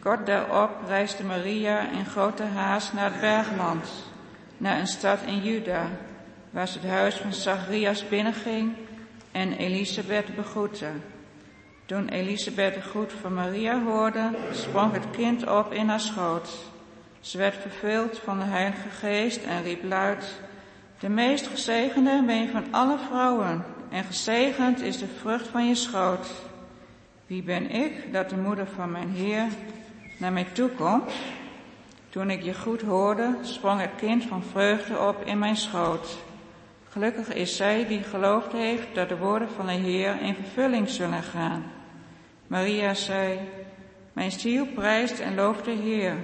Kort 0.00 0.26
daarop 0.26 0.70
reisde 0.86 1.24
Maria 1.24 1.90
in 1.90 2.04
grote 2.04 2.42
haast 2.42 2.92
naar 2.92 3.10
het 3.10 3.20
bergland, 3.20 3.88
naar 4.56 4.78
een 4.78 4.86
stad 4.86 5.18
in 5.26 5.42
Juda, 5.42 5.88
waar 6.50 6.68
ze 6.68 6.78
het 6.78 6.88
huis 6.88 7.14
van 7.14 7.32
Zacharias 7.32 8.08
binnenging 8.08 8.72
en 9.32 9.52
Elisabeth 9.52 10.34
begroette. 10.34 10.90
Toen 11.86 12.08
Elisabeth 12.08 12.74
de 12.74 12.80
groet 12.80 13.12
van 13.12 13.34
Maria 13.34 13.82
hoorde, 13.82 14.30
sprong 14.52 14.92
het 14.92 15.10
kind 15.10 15.50
op 15.50 15.72
in 15.72 15.88
haar 15.88 16.00
schoot. 16.00 16.48
Ze 17.20 17.38
werd 17.38 17.54
vervuld 17.54 18.18
van 18.18 18.38
de 18.38 18.44
Heilige 18.44 18.88
Geest 18.88 19.44
en 19.44 19.62
riep 19.62 19.84
luid, 19.84 20.40
de 20.98 21.08
meest 21.08 21.46
gezegende 21.46 22.22
ben 22.26 22.48
van 22.48 22.64
alle 22.70 22.98
vrouwen 22.98 23.75
en 23.90 24.04
gezegend 24.04 24.80
is 24.80 24.98
de 24.98 25.06
vrucht 25.20 25.46
van 25.48 25.68
je 25.68 25.74
schoot. 25.74 26.26
Wie 27.26 27.42
ben 27.42 27.70
ik 27.70 28.12
dat 28.12 28.30
de 28.30 28.36
moeder 28.36 28.66
van 28.66 28.90
mijn 28.90 29.10
Heer 29.10 29.46
naar 30.18 30.32
mij 30.32 30.46
toe 30.52 30.68
komt? 30.68 31.12
Toen 32.08 32.30
ik 32.30 32.42
je 32.42 32.54
goed 32.54 32.82
hoorde, 32.82 33.36
sprong 33.42 33.80
het 33.80 33.90
kind 33.96 34.24
van 34.24 34.42
vreugde 34.42 34.98
op 34.98 35.22
in 35.24 35.38
mijn 35.38 35.56
schoot. 35.56 36.18
Gelukkig 36.88 37.34
is 37.34 37.56
zij 37.56 37.86
die 37.86 38.02
geloofd 38.02 38.52
heeft 38.52 38.94
dat 38.94 39.08
de 39.08 39.16
woorden 39.16 39.48
van 39.56 39.66
de 39.66 39.72
Heer 39.72 40.20
in 40.20 40.34
vervulling 40.34 40.88
zullen 40.88 41.22
gaan. 41.22 41.64
Maria 42.46 42.94
zei, 42.94 43.38
mijn 44.12 44.30
ziel 44.30 44.66
prijst 44.66 45.18
en 45.18 45.34
looft 45.34 45.64
de 45.64 45.70
Heer. 45.70 46.14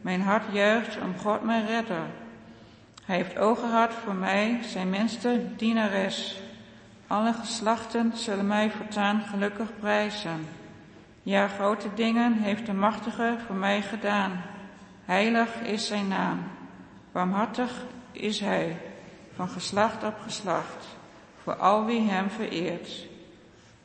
Mijn 0.00 0.20
hart 0.20 0.44
juicht 0.52 0.98
om 1.02 1.18
God 1.18 1.42
mijn 1.42 1.66
redder. 1.66 2.02
Hij 3.04 3.16
heeft 3.16 3.38
ogen 3.38 3.68
gehad 3.68 3.92
voor 3.92 4.14
mij, 4.14 4.58
zijn 4.62 4.90
minste 4.90 5.40
dienares. 5.56 6.40
Alle 7.08 7.32
geslachten 7.32 8.12
zullen 8.14 8.46
mij 8.46 8.70
voortaan 8.70 9.20
gelukkig 9.20 9.68
prijzen. 9.78 10.48
Ja, 11.22 11.48
grote 11.48 11.94
dingen 11.94 12.32
heeft 12.32 12.66
de 12.66 12.72
Machtige 12.72 13.36
voor 13.46 13.56
mij 13.56 13.82
gedaan. 13.82 14.42
Heilig 15.04 15.60
is 15.60 15.86
zijn 15.86 16.08
naam. 16.08 16.42
Barmhartig 17.12 17.84
is 18.12 18.40
hij, 18.40 18.76
van 19.34 19.48
geslacht 19.48 20.04
op 20.04 20.14
geslacht, 20.22 20.86
voor 21.42 21.56
al 21.56 21.84
wie 21.84 22.10
hem 22.10 22.30
vereert. 22.30 23.06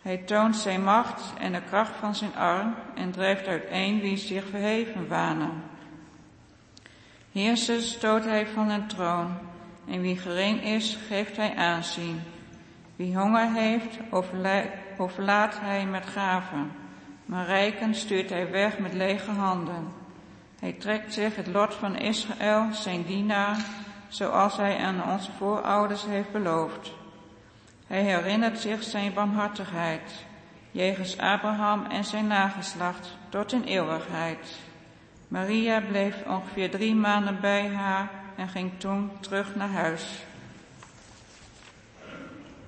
Hij 0.01 0.17
toont 0.17 0.55
zijn 0.55 0.83
macht 0.83 1.33
en 1.39 1.51
de 1.51 1.61
kracht 1.61 1.95
van 1.99 2.15
zijn 2.15 2.35
arm 2.35 2.75
en 2.95 3.11
drijft 3.11 3.47
uiteen 3.47 3.99
wie 3.99 4.17
zich 4.17 4.45
verheven 4.49 5.07
wanen. 5.07 5.63
Heersers 7.31 7.91
stoot 7.91 8.23
hij 8.23 8.47
van 8.47 8.69
een 8.69 8.87
troon 8.87 9.37
en 9.87 10.01
wie 10.01 10.17
gering 10.17 10.63
is, 10.63 10.97
geeft 11.07 11.37
hij 11.37 11.55
aanzien. 11.55 12.32
Wie 13.03 13.17
honger 13.17 13.51
heeft, 13.51 13.99
overlaat 14.97 15.59
hij 15.59 15.85
met 15.85 16.05
gaven, 16.05 16.71
maar 17.25 17.45
rijken 17.45 17.95
stuurt 17.95 18.29
hij 18.29 18.51
weg 18.51 18.77
met 18.79 18.93
lege 18.93 19.31
handen. 19.31 19.87
Hij 20.59 20.71
trekt 20.73 21.13
zich 21.13 21.35
het 21.35 21.47
lot 21.47 21.73
van 21.73 21.97
Israël, 21.97 22.67
zijn 22.71 23.03
dienaar, 23.05 23.57
zoals 24.07 24.57
hij 24.57 24.77
aan 24.77 25.11
onze 25.11 25.31
voorouders 25.31 26.05
heeft 26.05 26.31
beloofd. 26.31 26.91
Hij 27.87 28.01
herinnert 28.01 28.59
zich 28.59 28.83
zijn 28.83 29.13
barmhartigheid, 29.13 30.25
jegens 30.71 31.17
Abraham 31.17 31.85
en 31.85 32.03
zijn 32.03 32.27
nageslacht, 32.27 33.17
tot 33.29 33.51
in 33.51 33.63
eeuwigheid. 33.63 34.55
Maria 35.27 35.81
bleef 35.81 36.15
ongeveer 36.27 36.71
drie 36.71 36.95
maanden 36.95 37.39
bij 37.41 37.67
haar 37.67 38.09
en 38.35 38.47
ging 38.47 38.71
toen 38.77 39.11
terug 39.19 39.55
naar 39.55 39.71
huis. 39.71 40.23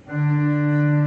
Thank 0.07 0.19
you. 0.19 1.04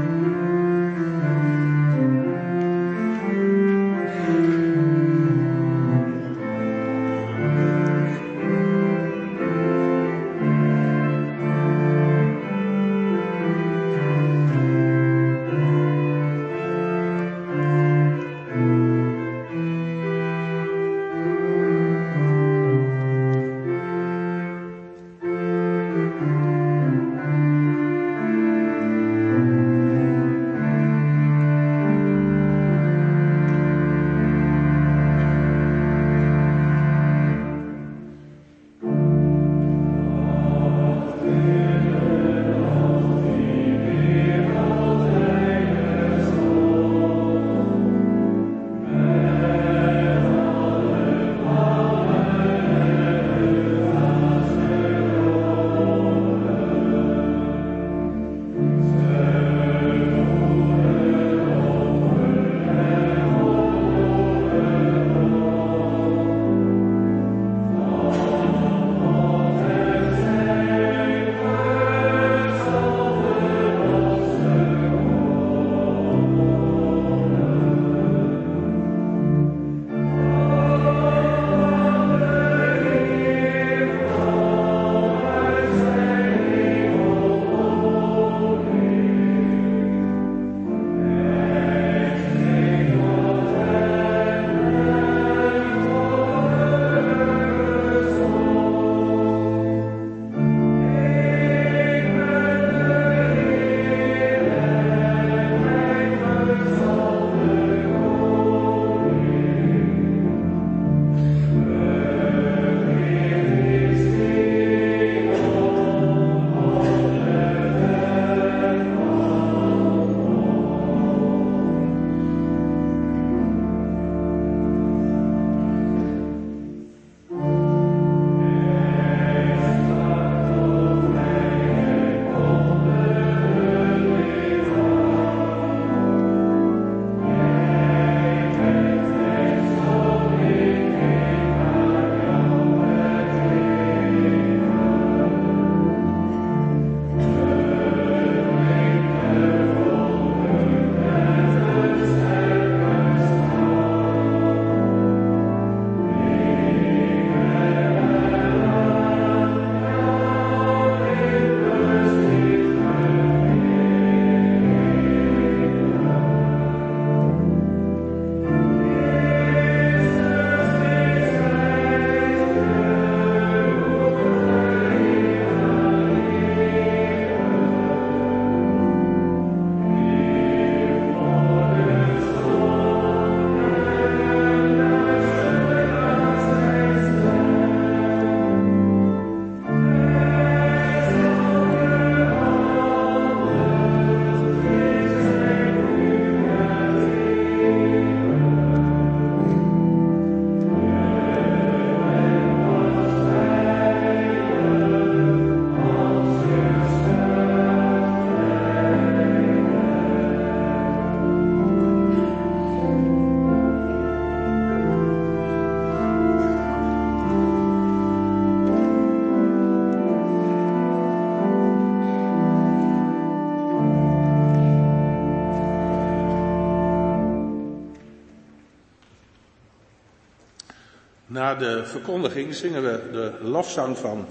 De 231.59 231.85
verkondiging 231.85 232.55
zingen 232.55 232.83
we 232.83 233.01
de 233.13 233.33
lofzang 233.47 233.99
van 233.99 234.27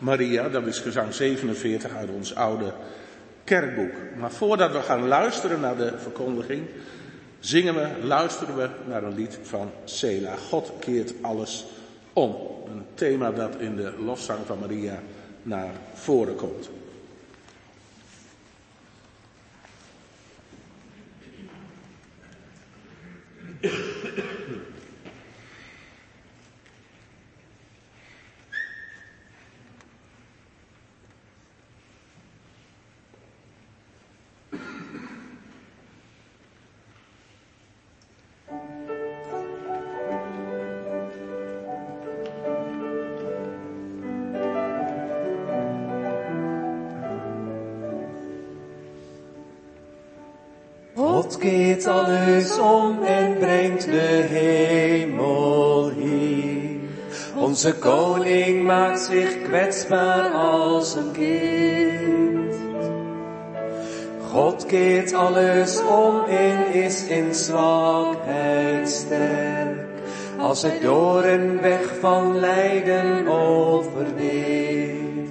Maria, 0.00 0.48
dat 0.48 0.66
is 0.66 0.78
gezang 0.78 1.14
47 1.14 1.94
uit 1.94 2.10
ons 2.10 2.34
oude 2.34 2.72
kerkboek. 3.44 3.92
Maar 4.18 4.30
voordat 4.30 4.72
we 4.72 4.82
gaan 4.82 5.08
luisteren 5.08 5.60
naar 5.60 5.76
de 5.76 5.92
verkondiging, 5.98 6.62
zingen 7.38 7.74
we, 7.74 7.88
luisteren 8.06 8.56
we 8.56 8.68
naar 8.88 9.02
een 9.02 9.14
lied 9.14 9.38
van 9.42 9.70
Sela. 9.84 10.36
God 10.36 10.72
keert 10.78 11.12
alles 11.20 11.64
om. 12.12 12.36
Een 12.66 12.84
thema 12.94 13.30
dat 13.30 13.54
in 13.58 13.76
de 13.76 13.92
lofzang 14.04 14.38
van 14.46 14.58
Maria 14.58 14.98
naar 15.42 15.72
voren 15.94 16.34
komt. 16.34 16.70
God 51.32 51.40
keert 51.40 51.86
alles 51.86 52.58
om 52.58 53.02
en 53.02 53.38
brengt 53.38 53.84
de 53.84 54.24
hemel 54.28 55.90
hier. 55.90 56.80
Onze 57.36 57.74
koning 57.74 58.64
maakt 58.64 59.00
zich 59.00 59.42
kwetsbaar 59.42 60.30
als 60.30 60.94
een 60.94 61.12
kind. 61.12 62.54
God 64.30 64.66
keert 64.66 65.12
alles 65.12 65.82
om 65.82 66.24
en 66.24 66.72
is 66.72 67.06
in 67.06 67.34
zwakheid 67.34 68.88
sterk. 68.88 69.86
Als 70.38 70.62
hij 70.62 70.78
door 70.80 71.24
een 71.24 71.60
weg 71.60 71.94
van 72.00 72.40
lijden 72.40 73.28
overwint. 73.28 75.30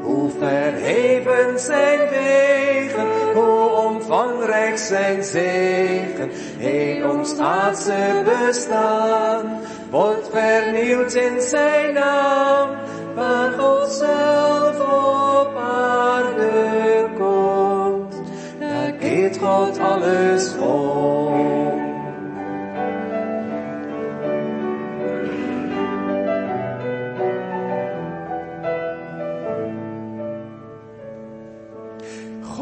Hoe 0.00 0.30
verheven 0.38 1.60
zijn 1.60 2.08
wegen, 2.08 3.25
hoe 3.36 3.70
omvangrijk 3.70 4.78
zijn 4.78 5.24
zegen. 5.24 6.30
Heel 6.58 7.10
ons 7.10 7.38
aardse 7.38 8.22
bestaan 8.24 9.60
wordt 9.90 10.28
vernieuwd 10.32 11.14
in 11.14 11.40
zijn 11.40 11.94
naam. 11.94 12.68
Waar 13.14 13.52
God 13.52 13.90
zelf 13.92 14.80
op 14.80 15.56
aarde 15.56 17.06
komt, 17.18 18.14
daar 18.58 18.92
keert 18.92 19.38
God 19.38 19.78
alles 19.78 20.56
om. 20.58 21.65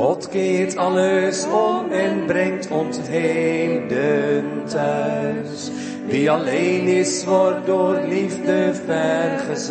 God 0.04 0.28
keert 0.28 0.76
alles 0.76 1.46
om 1.48 1.92
en 1.92 2.26
brengt 2.26 2.70
ons 2.70 2.98
heden 3.08 4.44
thuis. 4.68 5.70
Wie 6.06 6.30
alleen 6.30 6.86
is, 6.86 7.24
wordt 7.24 7.66
door 7.66 8.00
liefde 8.08 8.74
vergezeld. 8.84 9.64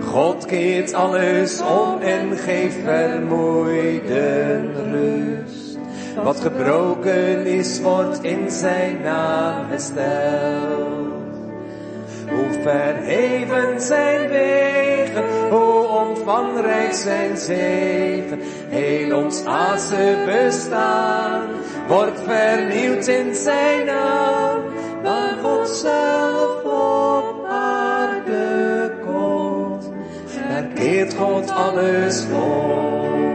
God 0.00 0.46
keert 0.46 0.92
alles 0.94 1.60
om 1.60 2.00
en 2.00 2.36
geeft 2.36 2.78
vermoeiden 2.84 4.74
rust. 4.92 5.78
Wat 6.22 6.40
gebroken 6.40 7.46
is, 7.46 7.80
wordt 7.80 8.22
in 8.22 8.50
zijn 8.50 9.00
naam 9.02 9.68
hersteld. 9.68 10.99
Hoe 12.30 12.62
verheven 12.62 13.80
zijn 13.80 14.28
wegen, 14.28 15.24
hoe 15.50 15.86
omvangrijk 15.86 16.92
zijn 16.92 17.36
zegen. 17.36 18.40
Heel 18.68 19.16
ons 19.16 19.44
aardse 19.44 20.22
bestaan 20.26 21.48
wordt 21.88 22.20
vernieuwd 22.26 23.06
in 23.06 23.34
zijn 23.34 23.86
naam. 23.86 24.62
Waar 25.02 25.36
God 25.42 25.68
zelf 25.68 26.64
op 26.64 27.44
aarde 27.48 28.92
komt, 29.06 29.90
daar 30.48 30.66
keert 30.74 31.14
God 31.14 31.50
alles 31.50 32.24
om. 32.32 33.29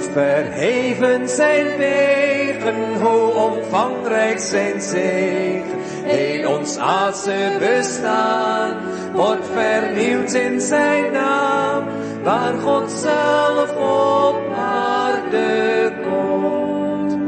Verheven 0.00 1.28
zijn 1.28 1.66
wegen, 1.76 3.00
hoe 3.00 3.32
omvangrijk 3.32 4.38
zijn 4.38 4.80
zegen. 4.80 5.78
Heel 6.02 6.56
ons 6.58 6.78
aardse 6.78 7.56
bestaan 7.58 8.76
wordt 9.12 9.46
vernieuwd 9.52 10.32
in 10.32 10.60
zijn 10.60 11.12
naam. 11.12 11.84
Waar 12.22 12.54
God 12.58 12.90
zelf 12.90 13.76
op 13.76 14.36
aarde 14.56 15.92
komt. 16.02 17.18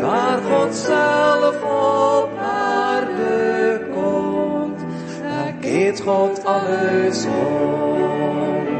Waar 0.00 0.38
God 0.50 0.74
zelf 0.74 1.62
op 1.62 2.28
aarde 2.38 3.80
komt. 3.92 4.80
Daar 5.22 5.54
keert 5.60 6.00
God 6.00 6.44
alles 6.44 7.24
om. 7.24 8.75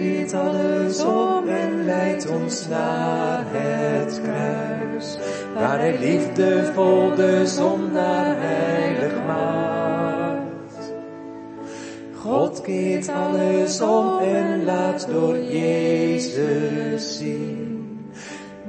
Keert 0.00 0.34
alles 0.34 1.04
om 1.04 1.48
en 1.48 1.84
leidt 1.84 2.28
ons 2.30 2.68
naar 2.68 3.44
het 3.46 4.20
kruis, 4.22 5.18
waar 5.54 5.78
hij 5.78 5.98
liefdevol 5.98 7.14
de 7.14 7.46
zondaar 7.46 8.36
heilig 8.38 9.12
maakt. 9.26 10.92
God 12.14 12.60
keert 12.60 13.08
alles 13.08 13.80
om 13.80 14.18
en 14.18 14.64
laat 14.64 15.08
door 15.10 15.38
Jezus 15.38 17.18
zien, 17.18 18.00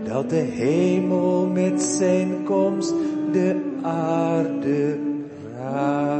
dat 0.03 0.29
de 0.29 0.35
hemel 0.35 1.45
met 1.45 1.81
zijn 1.81 2.43
komst 2.43 2.93
de 3.31 3.71
aarde 3.81 4.99
raakt. 5.57 6.10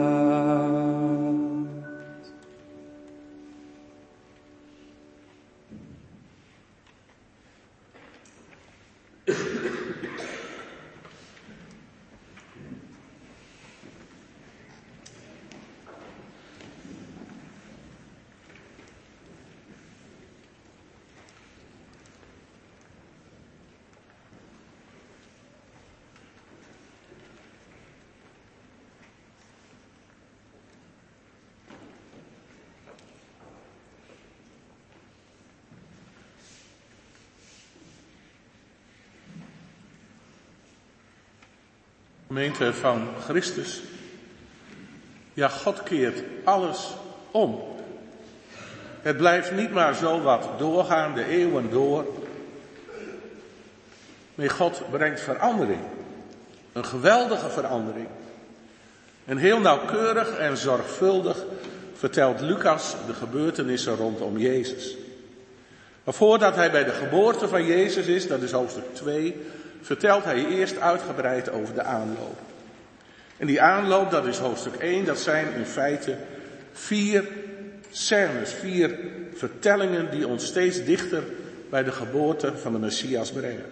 Gemeente 42.32 42.74
van 42.74 43.08
Christus. 43.24 43.82
Ja, 45.34 45.48
God 45.48 45.84
keert 45.84 46.24
alles 46.44 46.88
om. 47.32 47.62
Het 49.02 49.18
blijft 49.18 49.52
niet 49.52 49.72
maar 49.72 49.96
zo 49.96 50.22
wat 50.22 50.50
doorgaan, 50.58 51.14
de 51.14 51.26
eeuwen 51.26 51.70
door. 51.70 52.06
Nee, 54.36 54.50
God 54.50 54.82
brengt 54.92 55.22
verandering. 55.22 55.80
Een 56.74 56.86
geweldige 56.86 57.50
verandering. 57.50 58.08
En 59.26 59.38
heel 59.38 59.60
nauwkeurig 59.60 60.38
en 60.38 60.58
zorgvuldig 60.58 61.44
vertelt 61.94 62.42
Lucas 62.42 62.96
de 63.08 63.14
gebeurtenissen 63.14 63.96
rondom 63.96 64.38
Jezus. 64.38 64.96
Maar 66.04 66.14
voordat 66.14 66.56
hij 66.56 66.72
bij 66.72 66.84
de 66.84 66.94
geboorte 66.94 67.48
van 67.48 67.66
Jezus 67.66 68.06
is, 68.06 68.28
dat 68.28 68.42
is 68.42 68.52
hoofdstuk 68.52 68.96
2, 68.96 69.36
vertelt 69.82 70.24
hij 70.24 70.46
eerst 70.46 70.80
uitgebreid 70.80 71.52
over 71.52 71.74
de 71.74 71.84
aanloop. 71.84 72.40
En 73.38 73.48
die 73.48 73.62
aanloop, 73.62 74.12
dat 74.12 74.26
is 74.26 74.38
hoofdstuk 74.38 74.76
1, 74.76 75.06
dat 75.06 75.20
zijn 75.20 75.54
in 75.54 75.66
feite 75.66 76.18
vier 76.72 77.28
scènes, 77.92 78.54
vier 78.54 78.98
vertellingen 79.34 80.12
die 80.12 80.28
ons 80.28 80.46
steeds 80.46 80.84
dichter 80.84 81.24
bij 81.70 81.84
de 81.84 81.92
geboorte 81.92 82.58
van 82.58 82.72
de 82.72 82.80
Messias 82.80 83.32
brengen. 83.32 83.66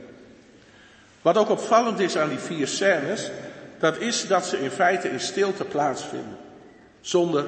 Wat 1.22 1.38
ook 1.38 1.50
opvallend 1.50 2.00
is 2.00 2.18
aan 2.18 2.30
die 2.30 2.38
vier 2.38 2.68
scènes, 2.68 3.32
dat 3.80 3.98
is 3.98 4.28
dat 4.28 4.46
ze 4.46 4.60
in 4.60 4.72
feite 4.72 5.10
in 5.10 5.20
stilte 5.20 5.66
plaatsvinden. 5.66 6.38
Zonder 7.02 7.46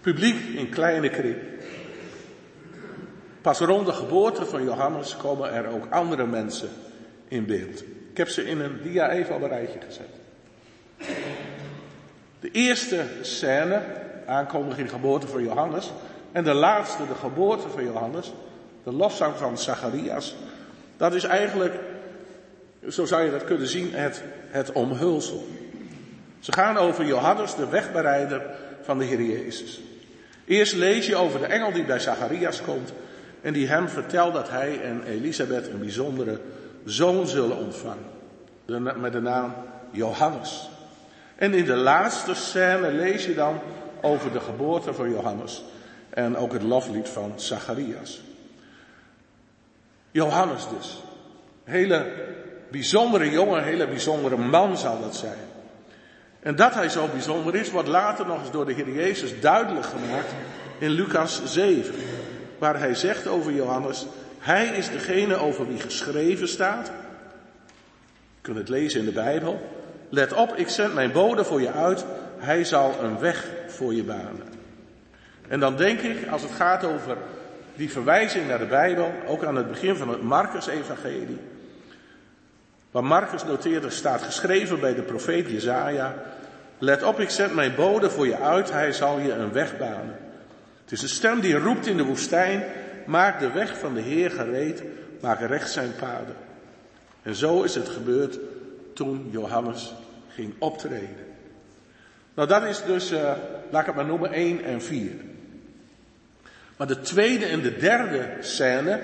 publiek 0.00 0.56
in 0.56 0.68
kleine 0.68 1.10
kring. 1.10 1.36
Pas 3.40 3.58
rond 3.58 3.86
de 3.86 3.92
geboorte 3.92 4.46
van 4.46 4.64
Johannes 4.64 5.16
komen 5.16 5.52
er 5.52 5.66
ook 5.66 5.86
andere 5.90 6.26
mensen 6.26 6.68
in 7.28 7.46
beeld. 7.46 7.82
Ik 8.10 8.16
heb 8.16 8.28
ze 8.28 8.48
in 8.48 8.60
een 8.60 8.82
dia 8.82 9.10
even 9.10 9.34
op 9.34 9.42
een 9.42 9.48
rijtje 9.48 9.78
gezet. 9.86 10.08
De 12.40 12.50
eerste 12.52 13.04
scène, 13.20 13.82
aankondiging 14.26 14.90
geboorte 14.90 15.26
van 15.26 15.42
Johannes. 15.42 15.92
En 16.32 16.44
de 16.44 16.54
laatste, 16.54 17.06
de 17.06 17.14
geboorte 17.14 17.68
van 17.68 17.84
Johannes. 17.84 18.32
De 18.84 18.92
lofzang 18.92 19.36
van 19.36 19.58
Zacharias. 19.58 20.34
Dat 20.96 21.14
is 21.14 21.24
eigenlijk, 21.24 21.74
zo 22.88 23.04
zou 23.04 23.24
je 23.24 23.30
dat 23.30 23.44
kunnen 23.44 23.68
zien, 23.68 23.94
het, 23.94 24.22
het 24.48 24.72
omhulsel. 24.72 25.46
Ze 26.40 26.52
gaan 26.52 26.76
over 26.76 27.04
Johannes, 27.04 27.54
de 27.54 27.68
wegbereider 27.68 28.42
van 28.82 28.98
de 28.98 29.04
Heer 29.04 29.22
Jezus. 29.22 29.80
Eerst 30.46 30.74
lees 30.74 31.06
je 31.06 31.16
over 31.16 31.40
de 31.40 31.46
engel 31.46 31.72
die 31.72 31.84
bij 31.84 31.98
Zacharias 31.98 32.62
komt 32.62 32.92
en 33.40 33.52
die 33.52 33.66
hem 33.66 33.88
vertelt 33.88 34.34
dat 34.34 34.50
hij 34.50 34.80
en 34.80 35.02
Elisabeth 35.06 35.68
een 35.68 35.78
bijzondere 35.78 36.40
zoon 36.84 37.26
zullen 37.26 37.56
ontvangen. 37.56 38.12
Met 39.00 39.12
de 39.12 39.20
naam 39.20 39.54
Johannes. 39.90 40.68
En 41.36 41.54
in 41.54 41.64
de 41.64 41.76
laatste 41.76 42.34
scène 42.34 42.92
lees 42.92 43.24
je 43.24 43.34
dan 43.34 43.60
over 44.00 44.32
de 44.32 44.40
geboorte 44.40 44.94
van 44.94 45.10
Johannes. 45.10 45.62
En 46.10 46.36
ook 46.36 46.52
het 46.52 46.62
loflied 46.62 47.08
van 47.08 47.32
Zacharias. 47.36 48.20
Johannes 50.10 50.66
dus. 50.76 51.02
Hele 51.64 52.12
bijzondere 52.70 53.30
jongen, 53.30 53.64
hele 53.64 53.86
bijzondere 53.86 54.36
man 54.36 54.76
zal 54.76 55.00
dat 55.00 55.16
zijn. 55.16 55.38
En 56.40 56.56
dat 56.56 56.74
hij 56.74 56.88
zo 56.88 57.08
bijzonder 57.12 57.54
is, 57.54 57.70
wordt 57.70 57.88
later 57.88 58.26
nog 58.26 58.40
eens 58.40 58.50
door 58.50 58.66
de 58.66 58.72
Heer 58.72 58.92
Jezus 58.92 59.40
duidelijk 59.40 59.86
gemaakt 59.86 60.34
in 60.78 60.90
Lucas 60.90 61.40
7. 61.44 61.94
Waar 62.58 62.78
hij 62.78 62.94
zegt 62.94 63.26
over 63.26 63.52
Johannes, 63.52 64.06
hij 64.44 64.66
is 64.66 64.90
degene 64.90 65.36
over 65.36 65.66
wie 65.66 65.80
geschreven 65.80 66.48
staat. 66.48 66.86
Je 66.86 68.40
kunt 68.40 68.56
het 68.56 68.68
lezen 68.68 69.00
in 69.00 69.06
de 69.06 69.12
Bijbel. 69.12 69.70
Let 70.08 70.32
op, 70.32 70.54
ik 70.56 70.68
zend 70.68 70.94
mijn 70.94 71.12
bode 71.12 71.44
voor 71.44 71.60
je 71.60 71.72
uit. 71.72 72.04
Hij 72.38 72.64
zal 72.64 72.94
een 73.02 73.18
weg 73.18 73.46
voor 73.66 73.94
je 73.94 74.02
banen. 74.02 74.42
En 75.48 75.60
dan 75.60 75.76
denk 75.76 76.00
ik, 76.00 76.28
als 76.28 76.42
het 76.42 76.50
gaat 76.50 76.84
over 76.84 77.16
die 77.74 77.90
verwijzing 77.90 78.48
naar 78.48 78.58
de 78.58 78.66
Bijbel, 78.66 79.12
ook 79.26 79.44
aan 79.44 79.56
het 79.56 79.68
begin 79.68 79.96
van 79.96 80.08
het 80.08 80.22
Marcus-evangelie. 80.22 81.40
Waar 82.90 83.04
Marcus 83.04 83.44
noteerde 83.44 83.90
staat 83.90 84.22
geschreven 84.22 84.80
bij 84.80 84.94
de 84.94 85.02
profeet 85.02 85.50
Jezaja. 85.50 86.14
Let 86.78 87.02
op, 87.02 87.20
ik 87.20 87.30
zend 87.30 87.54
mijn 87.54 87.74
bode 87.74 88.10
voor 88.10 88.26
je 88.26 88.38
uit, 88.38 88.70
hij 88.70 88.92
zal 88.92 89.18
je 89.18 89.32
een 89.32 89.52
weg 89.52 89.78
banen. 89.78 90.16
Het 90.82 90.92
is 90.92 91.02
een 91.02 91.08
stem 91.08 91.40
die 91.40 91.58
roept 91.58 91.86
in 91.86 91.96
de 91.96 92.04
woestijn, 92.04 92.64
maak 93.06 93.40
de 93.40 93.50
weg 93.50 93.78
van 93.78 93.94
de 93.94 94.00
Heer 94.00 94.30
gereed, 94.30 94.82
maak 95.20 95.40
recht 95.40 95.70
zijn 95.70 95.94
paden. 95.98 96.36
En 97.22 97.34
zo 97.34 97.62
is 97.62 97.74
het 97.74 97.88
gebeurd 97.88 98.38
toen 98.94 99.28
Johannes 99.30 99.94
ging 100.28 100.54
optreden. 100.58 101.26
Nou, 102.34 102.48
dat 102.48 102.62
is 102.62 102.82
dus, 102.84 103.12
uh, 103.12 103.32
laat 103.70 103.80
ik 103.80 103.86
het 103.86 103.94
maar 103.94 104.04
noemen, 104.04 104.32
1 104.32 104.64
en 104.64 104.82
4. 104.82 105.10
Maar 106.76 106.86
de 106.86 107.00
tweede 107.00 107.46
en 107.46 107.60
de 107.60 107.76
derde 107.76 108.28
scène, 108.40 109.00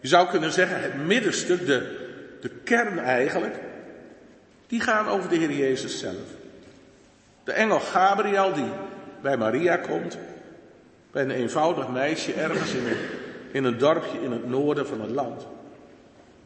je 0.00 0.08
zou 0.08 0.28
kunnen 0.28 0.52
zeggen 0.52 0.82
het 0.82 1.06
middenstuk, 1.06 1.66
de, 1.66 2.08
de 2.40 2.48
kern 2.48 2.98
eigenlijk, 2.98 3.54
die 4.66 4.80
gaan 4.80 5.08
over 5.08 5.28
de 5.28 5.36
Heer 5.36 5.52
Jezus 5.52 5.98
zelf. 5.98 6.40
De 7.44 7.52
engel 7.52 7.80
Gabriel 7.80 8.52
die 8.52 8.70
bij 9.22 9.36
Maria 9.36 9.76
komt, 9.76 10.18
bij 11.12 11.22
een 11.22 11.30
eenvoudig 11.30 11.88
meisje 11.88 12.32
ergens 12.32 12.72
in 12.72 12.86
een, 12.86 12.96
in 13.52 13.64
een 13.64 13.78
dorpje 13.78 14.22
in 14.22 14.32
het 14.32 14.48
noorden 14.48 14.86
van 14.86 15.00
het 15.00 15.10
land. 15.10 15.46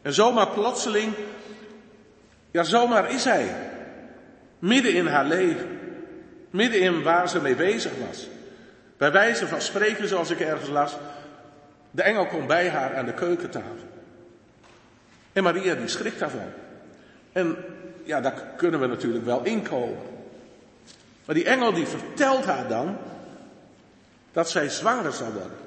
En 0.03 0.13
zomaar 0.13 0.49
plotseling, 0.49 1.13
ja 2.51 2.63
zomaar 2.63 3.11
is 3.11 3.25
hij, 3.25 3.55
midden 4.59 4.95
in 4.95 5.07
haar 5.07 5.25
leven, 5.25 5.79
midden 6.51 6.81
in 6.81 7.03
waar 7.03 7.29
ze 7.29 7.41
mee 7.41 7.55
bezig 7.55 7.93
was. 8.07 8.29
Bij 8.97 9.13
wijze 9.13 9.47
van 9.47 9.61
spreken, 9.61 10.09
zoals 10.09 10.31
ik 10.31 10.41
ergens 10.41 10.69
las, 10.69 10.97
de 11.91 12.03
engel 12.03 12.27
komt 12.27 12.47
bij 12.47 12.69
haar 12.69 12.97
aan 12.97 13.07
de 13.07 13.15
keukentafel. 13.15 13.95
En 15.33 15.43
Maria 15.43 15.75
die 15.75 15.89
schrikt 15.89 16.19
daarvan. 16.19 16.53
En 17.33 17.57
ja, 18.05 18.21
daar 18.21 18.43
kunnen 18.57 18.81
we 18.81 18.87
natuurlijk 18.87 19.25
wel 19.25 19.45
inkomen. 19.45 19.99
Maar 21.25 21.35
die 21.35 21.45
engel 21.45 21.73
die 21.73 21.87
vertelt 21.87 22.45
haar 22.45 22.69
dan 22.69 22.97
dat 24.37 24.51
zij 24.51 24.69
zwanger 24.69 25.13
zal 25.13 25.33
worden. 25.33 25.59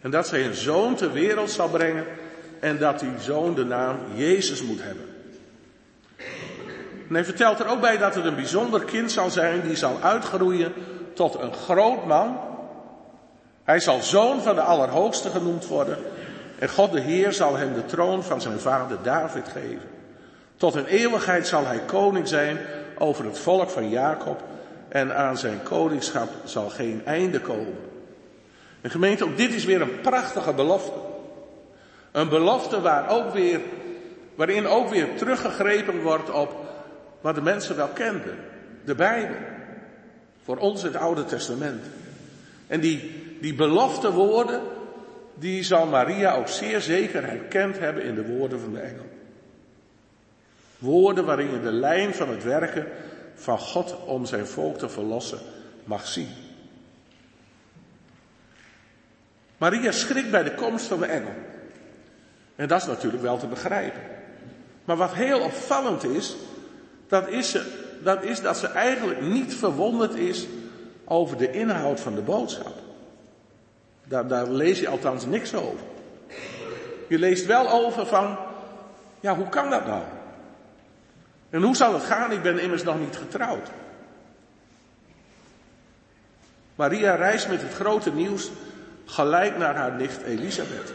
En 0.00 0.10
dat 0.10 0.26
zij 0.26 0.46
een 0.46 0.54
zoon 0.54 0.94
ter 0.94 1.12
wereld 1.12 1.50
zal 1.50 1.68
brengen 1.68 2.04
en 2.60 2.78
dat 2.78 3.00
die 3.00 3.12
zoon 3.20 3.54
de 3.54 3.64
naam 3.64 3.96
Jezus 4.14 4.62
moet 4.62 4.82
hebben. 4.82 5.04
En 7.08 7.14
hij 7.14 7.24
vertelt 7.24 7.60
er 7.60 7.68
ook 7.68 7.80
bij 7.80 7.98
dat 7.98 8.14
het 8.14 8.24
een 8.24 8.34
bijzonder 8.34 8.84
kind 8.84 9.12
zal 9.12 9.30
zijn 9.30 9.60
die 9.60 9.76
zal 9.76 9.98
uitgroeien 10.02 10.72
tot 11.14 11.40
een 11.40 11.52
groot 11.52 12.06
man. 12.06 12.40
Hij 13.64 13.80
zal 13.80 14.02
zoon 14.02 14.42
van 14.42 14.54
de 14.54 14.62
Allerhoogste 14.62 15.30
genoemd 15.30 15.66
worden 15.66 15.98
en 16.58 16.68
God 16.68 16.92
de 16.92 17.00
Heer 17.00 17.32
zal 17.32 17.56
hem 17.56 17.74
de 17.74 17.84
troon 17.84 18.22
van 18.24 18.40
zijn 18.40 18.60
vader 18.60 18.98
David 19.02 19.48
geven. 19.48 19.88
Tot 20.56 20.74
een 20.74 20.86
eeuwigheid 20.86 21.46
zal 21.46 21.66
hij 21.66 21.80
koning 21.86 22.28
zijn 22.28 22.58
over 22.98 23.24
het 23.24 23.38
volk 23.38 23.70
van 23.70 23.88
Jacob 23.88 24.42
en 24.88 25.16
aan 25.16 25.38
zijn 25.38 25.62
koningschap 25.62 26.28
zal 26.44 26.68
geen 26.68 27.02
einde 27.04 27.40
komen. 27.40 27.87
En 28.80 28.90
gemeente, 28.90 29.24
ook 29.24 29.36
dit 29.36 29.54
is 29.54 29.64
weer 29.64 29.80
een 29.80 30.00
prachtige 30.00 30.52
belofte. 30.52 30.98
Een 32.12 32.28
belofte 32.28 32.80
waar 32.80 33.10
ook 33.10 33.32
weer, 33.32 33.60
waarin 34.34 34.66
ook 34.66 34.88
weer 34.88 35.16
teruggegrepen 35.16 36.02
wordt 36.02 36.30
op 36.30 36.54
wat 37.20 37.34
de 37.34 37.42
mensen 37.42 37.76
wel 37.76 37.88
kenden. 37.88 38.36
De 38.84 38.94
Bijbel. 38.94 39.36
Voor 40.44 40.56
ons 40.56 40.82
het 40.82 40.96
Oude 40.96 41.24
Testament. 41.24 41.84
En 42.66 42.80
die, 42.80 43.24
die 43.40 43.54
belofte 43.54 44.12
woorden, 44.12 44.60
die 45.34 45.62
zal 45.62 45.86
Maria 45.86 46.34
ook 46.34 46.48
zeer 46.48 46.80
zeker 46.80 47.26
herkend 47.26 47.78
hebben 47.78 48.02
in 48.02 48.14
de 48.14 48.26
woorden 48.26 48.60
van 48.60 48.72
de 48.72 48.80
engel. 48.80 49.06
Woorden 50.78 51.24
waarin 51.24 51.50
je 51.50 51.60
de 51.60 51.72
lijn 51.72 52.14
van 52.14 52.28
het 52.28 52.44
werken 52.44 52.86
van 53.34 53.58
God 53.58 53.96
om 54.04 54.26
zijn 54.26 54.46
volk 54.46 54.78
te 54.78 54.88
verlossen 54.88 55.38
mag 55.84 56.06
zien. 56.06 56.28
Maria 59.58 59.92
schrikt 59.92 60.30
bij 60.30 60.42
de 60.42 60.54
komst 60.54 60.86
van 60.86 61.00
de 61.00 61.06
engel. 61.06 61.32
En 62.56 62.68
dat 62.68 62.80
is 62.80 62.86
natuurlijk 62.86 63.22
wel 63.22 63.38
te 63.38 63.46
begrijpen. 63.46 64.00
Maar 64.84 64.96
wat 64.96 65.14
heel 65.14 65.40
opvallend 65.40 66.04
is, 66.04 66.36
dat 67.08 67.28
is, 67.28 67.50
ze, 67.50 67.86
dat 68.02 68.22
is 68.22 68.40
dat 68.40 68.56
ze 68.56 68.66
eigenlijk 68.66 69.20
niet 69.20 69.54
verwonderd 69.54 70.14
is 70.14 70.46
over 71.04 71.36
de 71.36 71.50
inhoud 71.50 72.00
van 72.00 72.14
de 72.14 72.20
boodschap. 72.20 72.74
Daar, 74.04 74.28
daar 74.28 74.50
lees 74.50 74.80
je 74.80 74.88
althans 74.88 75.26
niks 75.26 75.54
over. 75.54 75.86
Je 77.08 77.18
leest 77.18 77.46
wel 77.46 77.70
over 77.70 78.06
van, 78.06 78.38
ja, 79.20 79.36
hoe 79.36 79.48
kan 79.48 79.70
dat 79.70 79.86
nou? 79.86 80.02
En 81.50 81.62
hoe 81.62 81.76
zal 81.76 81.94
het 81.94 82.02
gaan? 82.02 82.32
Ik 82.32 82.42
ben 82.42 82.58
immers 82.58 82.82
nog 82.82 82.98
niet 82.98 83.16
getrouwd. 83.16 83.68
Maria 86.74 87.14
reist 87.14 87.48
met 87.48 87.62
het 87.62 87.74
grote 87.74 88.12
nieuws 88.12 88.50
gelijk 89.10 89.58
naar 89.58 89.76
haar 89.76 89.92
nicht 89.92 90.22
Elisabeth. 90.22 90.92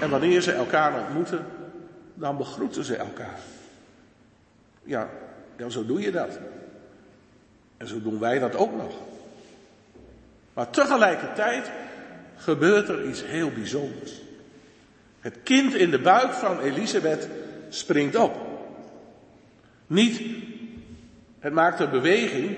En 0.00 0.10
wanneer 0.10 0.40
ze 0.40 0.52
elkaar 0.52 1.00
ontmoeten, 1.00 1.46
dan 2.14 2.36
begroeten 2.36 2.84
ze 2.84 2.96
elkaar. 2.96 3.38
Ja, 4.82 5.08
ja, 5.56 5.68
zo 5.68 5.86
doe 5.86 6.00
je 6.00 6.10
dat. 6.10 6.38
En 7.76 7.88
zo 7.88 8.02
doen 8.02 8.18
wij 8.18 8.38
dat 8.38 8.56
ook 8.56 8.76
nog. 8.76 8.94
Maar 10.52 10.70
tegelijkertijd 10.70 11.70
gebeurt 12.36 12.88
er 12.88 13.08
iets 13.08 13.24
heel 13.24 13.50
bijzonders. 13.50 14.12
Het 15.20 15.36
kind 15.42 15.74
in 15.74 15.90
de 15.90 15.98
buik 15.98 16.32
van 16.32 16.60
Elisabeth 16.60 17.28
springt 17.68 18.16
op. 18.16 18.36
Niet, 19.86 20.20
het 21.38 21.52
maakt 21.52 21.80
een 21.80 21.90
beweging, 21.90 22.56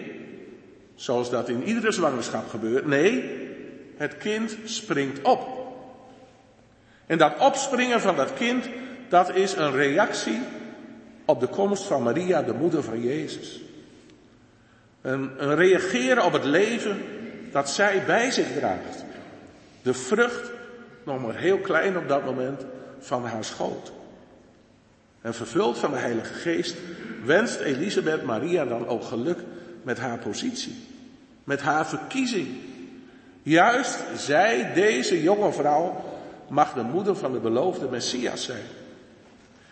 zoals 0.95 1.31
dat 1.31 1.49
in 1.49 1.63
iedere 1.63 1.93
zwangerschap 1.93 2.49
gebeurt. 2.49 2.87
Nee, 2.87 3.44
het 3.97 4.17
kind 4.17 4.57
springt 4.65 5.23
op. 5.23 5.65
En 7.07 7.19
dat 7.19 7.39
opspringen 7.39 8.01
van 8.01 8.17
dat 8.17 8.35
kind, 8.35 8.69
dat 9.09 9.35
is 9.35 9.53
een 9.53 9.73
reactie 9.73 10.41
op 11.25 11.41
de 11.41 11.47
komst 11.47 11.85
van 11.85 12.03
Maria, 12.03 12.43
de 12.43 12.53
moeder 12.53 12.83
van 12.83 13.03
Jezus. 13.03 13.61
Een, 15.03 15.31
een 15.37 15.55
reageren 15.55 16.25
op 16.25 16.33
het 16.33 16.45
leven 16.45 17.03
dat 17.53 17.71
zij 17.71 18.03
bij 18.07 18.31
zich 18.31 18.53
draagt. 18.53 19.05
De 19.83 19.95
vrucht, 19.95 20.51
nog 21.05 21.23
maar 21.23 21.37
heel 21.37 21.59
klein 21.59 21.97
op 21.97 22.09
dat 22.09 22.25
moment, 22.25 22.65
van 22.99 23.25
haar 23.25 23.45
schoot. 23.45 23.93
En 25.21 25.35
vervuld 25.35 25.79
van 25.79 25.91
de 25.91 25.97
Heilige 25.97 26.35
Geest 26.35 26.77
wenst 27.25 27.61
Elisabeth 27.61 28.23
Maria 28.23 28.65
dan 28.65 28.87
ook 28.87 29.05
geluk 29.05 29.39
met 29.83 29.99
haar 29.99 30.19
positie, 30.19 30.77
met 31.45 31.61
haar 31.61 31.87
verkiezing. 31.87 32.49
Juist 33.45 33.99
zij, 34.17 34.73
deze 34.75 35.23
jonge 35.23 35.53
vrouw, 35.53 36.05
mag 36.49 36.73
de 36.73 36.83
moeder 36.83 37.17
van 37.17 37.33
de 37.33 37.39
beloofde 37.39 37.89
Messias 37.89 38.45
zijn. 38.45 38.67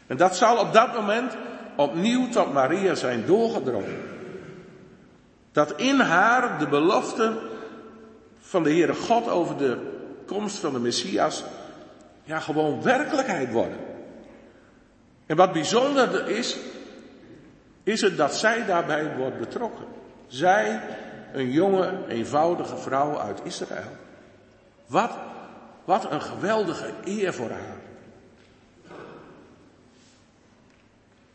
En 0.07 0.17
dat 0.17 0.37
zal 0.37 0.59
op 0.59 0.73
dat 0.73 0.95
moment 0.95 1.37
opnieuw 1.77 2.29
tot 2.29 2.53
Maria 2.53 2.95
zijn 2.95 3.27
doorgedrongen. 3.27 4.03
Dat 5.53 5.81
in 5.81 6.01
haar 6.01 6.59
de 6.59 6.69
belofte 6.69 7.39
van 8.39 8.63
de 8.63 8.71
Heere 8.71 8.95
God 8.95 9.29
over 9.29 9.57
de 9.57 9.77
komst 10.27 10.59
van 10.59 10.73
de 10.73 10.79
Messias 10.79 11.45
ja, 12.25 12.41
gewoon 12.41 12.83
werkelijkheid 12.83 13.53
worden. 13.53 13.79
En 15.27 15.37
wat 15.37 15.53
bijzonder 15.53 16.29
is, 16.29 16.57
is 17.83 18.01
het 18.01 18.17
dat 18.17 18.35
zij 18.35 18.67
daarbij 18.67 19.17
wordt 19.17 19.39
betrokken. 19.39 19.85
Zij, 20.27 20.81
een 21.33 21.51
jonge, 21.51 21.99
eenvoudige 22.09 22.77
vrouw 22.77 23.19
uit 23.19 23.41
Israël. 23.43 23.97
Wat, 24.87 25.11
wat 25.85 26.11
een 26.11 26.23
geweldige 26.23 26.91
eer 27.05 27.35
voor 27.35 27.51
haar. 27.51 27.81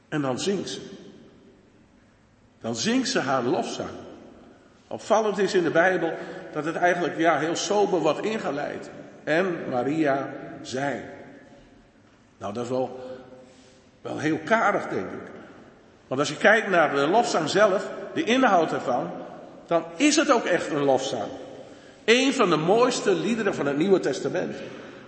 En 0.09 0.21
dan 0.21 0.39
zingt 0.39 0.69
ze. 0.69 0.81
Dan 2.61 2.75
zingt 2.75 3.09
ze 3.09 3.19
haar 3.19 3.43
lofzang. 3.43 3.89
Opvallend 4.87 5.37
is 5.37 5.53
in 5.53 5.63
de 5.63 5.71
Bijbel 5.71 6.13
dat 6.51 6.65
het 6.65 6.75
eigenlijk 6.75 7.17
ja, 7.17 7.39
heel 7.39 7.55
sober 7.55 7.99
wordt 7.99 8.21
ingeleid. 8.21 8.89
En 9.23 9.69
Maria 9.69 10.29
zei. 10.61 11.03
Nou, 12.37 12.53
dat 12.53 12.63
is 12.63 12.69
wel, 12.69 13.19
wel 14.01 14.19
heel 14.19 14.39
karig, 14.45 14.87
denk 14.87 15.11
ik. 15.11 15.31
Want 16.07 16.19
als 16.19 16.29
je 16.29 16.37
kijkt 16.37 16.67
naar 16.67 16.95
de 16.95 17.07
lofzang 17.07 17.49
zelf, 17.49 17.89
de 18.13 18.23
inhoud 18.23 18.71
ervan, 18.71 19.11
dan 19.67 19.83
is 19.95 20.15
het 20.15 20.31
ook 20.31 20.45
echt 20.45 20.71
een 20.71 20.83
lofzang. 20.83 21.31
Een 22.05 22.33
van 22.33 22.49
de 22.49 22.55
mooiste 22.55 23.15
liederen 23.15 23.55
van 23.55 23.65
het 23.65 23.77
Nieuwe 23.77 23.99
Testament, 23.99 24.55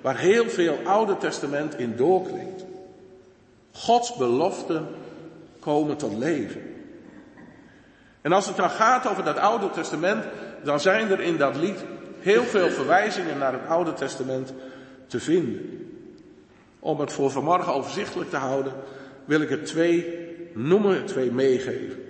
waar 0.01 0.18
heel 0.18 0.49
veel 0.49 0.78
Oude 0.84 1.18
Testament 1.18 1.78
in 1.78 1.95
doorklinkt. 1.95 2.66
Gods 3.72 4.16
beloften 4.16 4.88
komen 5.60 5.97
tot 5.97 6.18
leven. 6.18 6.62
En 8.22 8.32
als 8.32 8.47
het 8.47 8.55
dan 8.55 8.70
gaat 8.70 9.07
over 9.07 9.24
dat 9.24 9.38
Oude 9.38 9.70
Testament, 9.70 10.24
dan 10.64 10.80
zijn 10.80 11.12
er 11.12 11.20
in 11.20 11.38
dat 11.38 11.55
lied 11.55 11.80
heel 12.20 12.43
veel 12.43 12.70
verwijzingen 12.70 13.38
naar 13.38 13.53
het 13.53 13.68
Oude 13.68 13.93
Testament 13.93 14.53
te 15.07 15.20
vinden. 15.20 15.88
Om 16.80 16.99
het 16.99 17.14
voor 17.14 17.32
vanmorgen 17.32 17.74
overzichtelijk 17.74 18.30
te 18.30 18.38
houden, 18.38 18.74
wil 19.26 19.41
ik 19.41 19.51
er 19.51 19.64
twee 19.64 20.28
noemen, 20.53 21.05
twee 21.05 21.32
meegeven. 21.32 22.09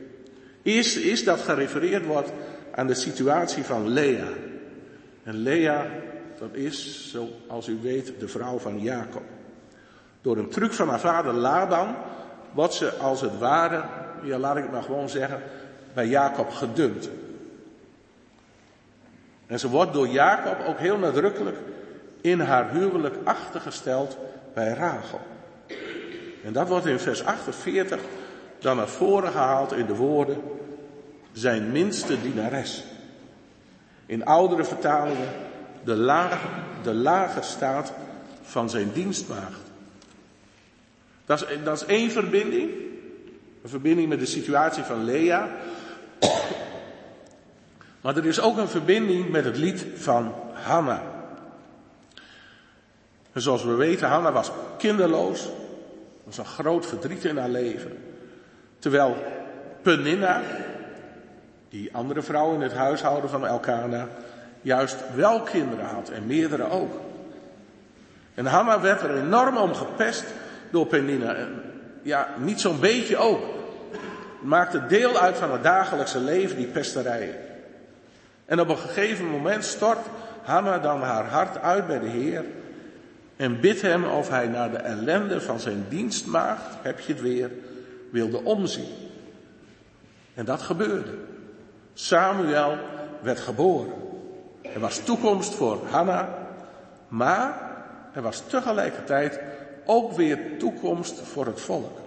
Eerst 0.70 0.96
is 0.98 1.24
dat 1.24 1.40
gerefereerd 1.40 2.06
wordt 2.06 2.32
aan 2.72 2.88
de 2.88 2.94
situatie 2.94 3.64
van 3.64 3.88
Lea. 3.88 4.28
En 5.24 5.36
Lea, 5.36 5.86
dat 6.40 6.50
is, 6.52 7.10
zoals 7.12 7.68
u 7.68 7.80
weet, 7.82 8.14
de 8.20 8.28
vrouw 8.28 8.58
van 8.58 8.80
Jacob. 8.80 9.24
Door 10.22 10.38
een 10.38 10.50
truc 10.50 10.74
van 10.74 10.90
haar 10.90 11.00
vader 11.00 11.34
Laban 11.34 11.96
wordt 12.52 12.74
ze 12.74 12.94
als 12.94 13.22
het 13.22 13.38
ware, 13.38 13.84
ja 14.24 14.38
laat 14.38 14.58
ik 14.58 14.64
het 14.64 14.72
maar 14.72 14.84
gewoon 14.84 15.10
zeggen, 15.10 15.42
bij 15.94 16.08
Jacob 16.08 16.50
gedumpt. 16.50 17.10
En 19.48 19.60
ze 19.60 19.70
wordt 19.70 19.94
door 19.94 20.08
Jacob 20.08 20.68
ook 20.68 20.78
heel 20.78 20.98
nadrukkelijk 20.98 21.58
in 22.22 22.40
haar 22.40 22.72
huwelijk 22.72 23.16
achtergesteld 23.24 24.18
bij 24.54 24.74
Rachel. 24.74 25.22
En 26.44 26.54
dat 26.54 26.68
wordt 26.68 26.86
in 26.86 27.00
vers 27.00 27.24
48 27.24 28.00
dan 28.60 28.78
naar 28.78 28.88
voren 28.88 29.32
gehaald 29.32 29.72
in 29.72 29.86
de 29.86 29.96
woorden 29.96 30.42
zijn 31.32 31.72
minste 31.72 32.22
dienares. 32.22 32.84
In 34.06 34.26
oudere 34.26 34.64
vertalingen 34.64 35.30
de 35.84 35.96
lage, 35.96 36.48
de 36.84 36.94
lage 36.94 37.42
staat 37.42 37.94
van 38.42 38.70
zijn 38.70 38.92
dienstmaagd. 38.94 39.60
Dat 41.26 41.42
is, 41.42 41.58
dat 41.64 41.82
is 41.82 41.88
één 41.88 42.12
verbinding. 42.12 42.72
Een 43.64 43.70
verbinding 43.70 44.10
met 44.10 44.20
de 44.20 44.26
situatie 44.26 44.84
van 44.84 45.04
Lea. 45.04 45.50
Maar 48.02 48.18
er 48.18 48.26
is 48.26 48.40
ook 48.40 48.58
een 48.58 48.68
verbinding 48.68 49.30
met 49.30 49.46
het 49.46 49.58
lied 49.58 49.86
van 49.96 50.34
Hanna. 50.54 51.04
En 53.32 53.42
zoals 53.42 53.64
we 53.64 53.74
weten, 53.74 54.08
Hanna 54.08 54.32
was 54.32 54.52
kinderloos. 54.78 55.44
Er 55.46 55.52
was 56.24 56.38
een 56.38 56.46
groot 56.46 56.86
verdriet 56.86 57.26
in 57.26 57.38
haar 57.38 57.50
leven. 57.50 58.09
Terwijl 58.80 59.18
Peninna, 59.82 60.42
die 61.70 61.96
andere 61.96 62.22
vrouw 62.22 62.54
in 62.54 62.62
het 62.62 62.74
huishouden 62.74 63.30
van 63.30 63.48
Elkana, 63.48 64.08
juist 64.62 64.98
wel 65.16 65.42
kinderen 65.42 65.86
had 65.86 66.10
en 66.10 66.28
meerdere 66.28 66.70
ook. 66.70 67.00
En 68.34 68.46
Hanna 68.46 68.82
werd 68.82 69.02
er 69.02 69.18
enorm 69.18 69.58
om 69.58 69.74
gepest 69.74 70.24
door 70.72 70.86
Peninna. 70.86 71.34
En 71.34 71.62
ja, 72.02 72.28
niet 72.38 72.62
zo'n 72.62 72.80
beetje 72.80 73.18
ook. 73.18 73.42
Maakte 74.42 74.86
deel 74.86 75.18
uit 75.18 75.38
van 75.38 75.52
het 75.52 75.64
dagelijkse 75.64 76.20
leven, 76.20 76.56
die 76.56 76.68
pesterijen. 76.68 77.36
En 78.46 78.60
op 78.60 78.70
een 78.70 78.78
gegeven 78.78 79.26
moment 79.26 79.64
stort 79.64 80.06
Hanna 80.44 80.80
dan 80.80 81.02
haar 81.02 81.26
hart 81.26 81.62
uit 81.62 81.88
bij 81.88 82.00
de 82.00 82.08
Heer 82.08 82.46
en 83.36 83.60
bidt 83.60 83.82
hem 83.82 84.06
of 84.06 84.30
hij 84.30 84.48
naar 84.48 84.72
de 84.72 84.78
ellende 84.78 85.42
van 85.42 85.60
zijn 85.60 85.86
dienstmaagd, 85.90 86.76
heb 86.82 87.00
je 87.00 87.14
het 87.14 87.22
weer, 87.22 87.52
wilde 88.12 88.44
omzien. 88.44 88.88
En 90.34 90.46
dat 90.46 90.62
gebeurde. 90.62 91.14
Samuel 91.94 92.78
werd 93.22 93.40
geboren. 93.40 93.94
Er 94.62 94.80
was 94.80 95.00
toekomst 95.00 95.56
voor 95.56 95.88
Hanna, 95.90 96.48
maar 97.08 97.72
er 98.14 98.22
was 98.22 98.44
tegelijkertijd 98.48 99.40
ook 99.86 100.12
weer 100.12 100.58
toekomst 100.58 101.20
voor 101.20 101.46
het 101.46 101.62
volk. 101.62 101.98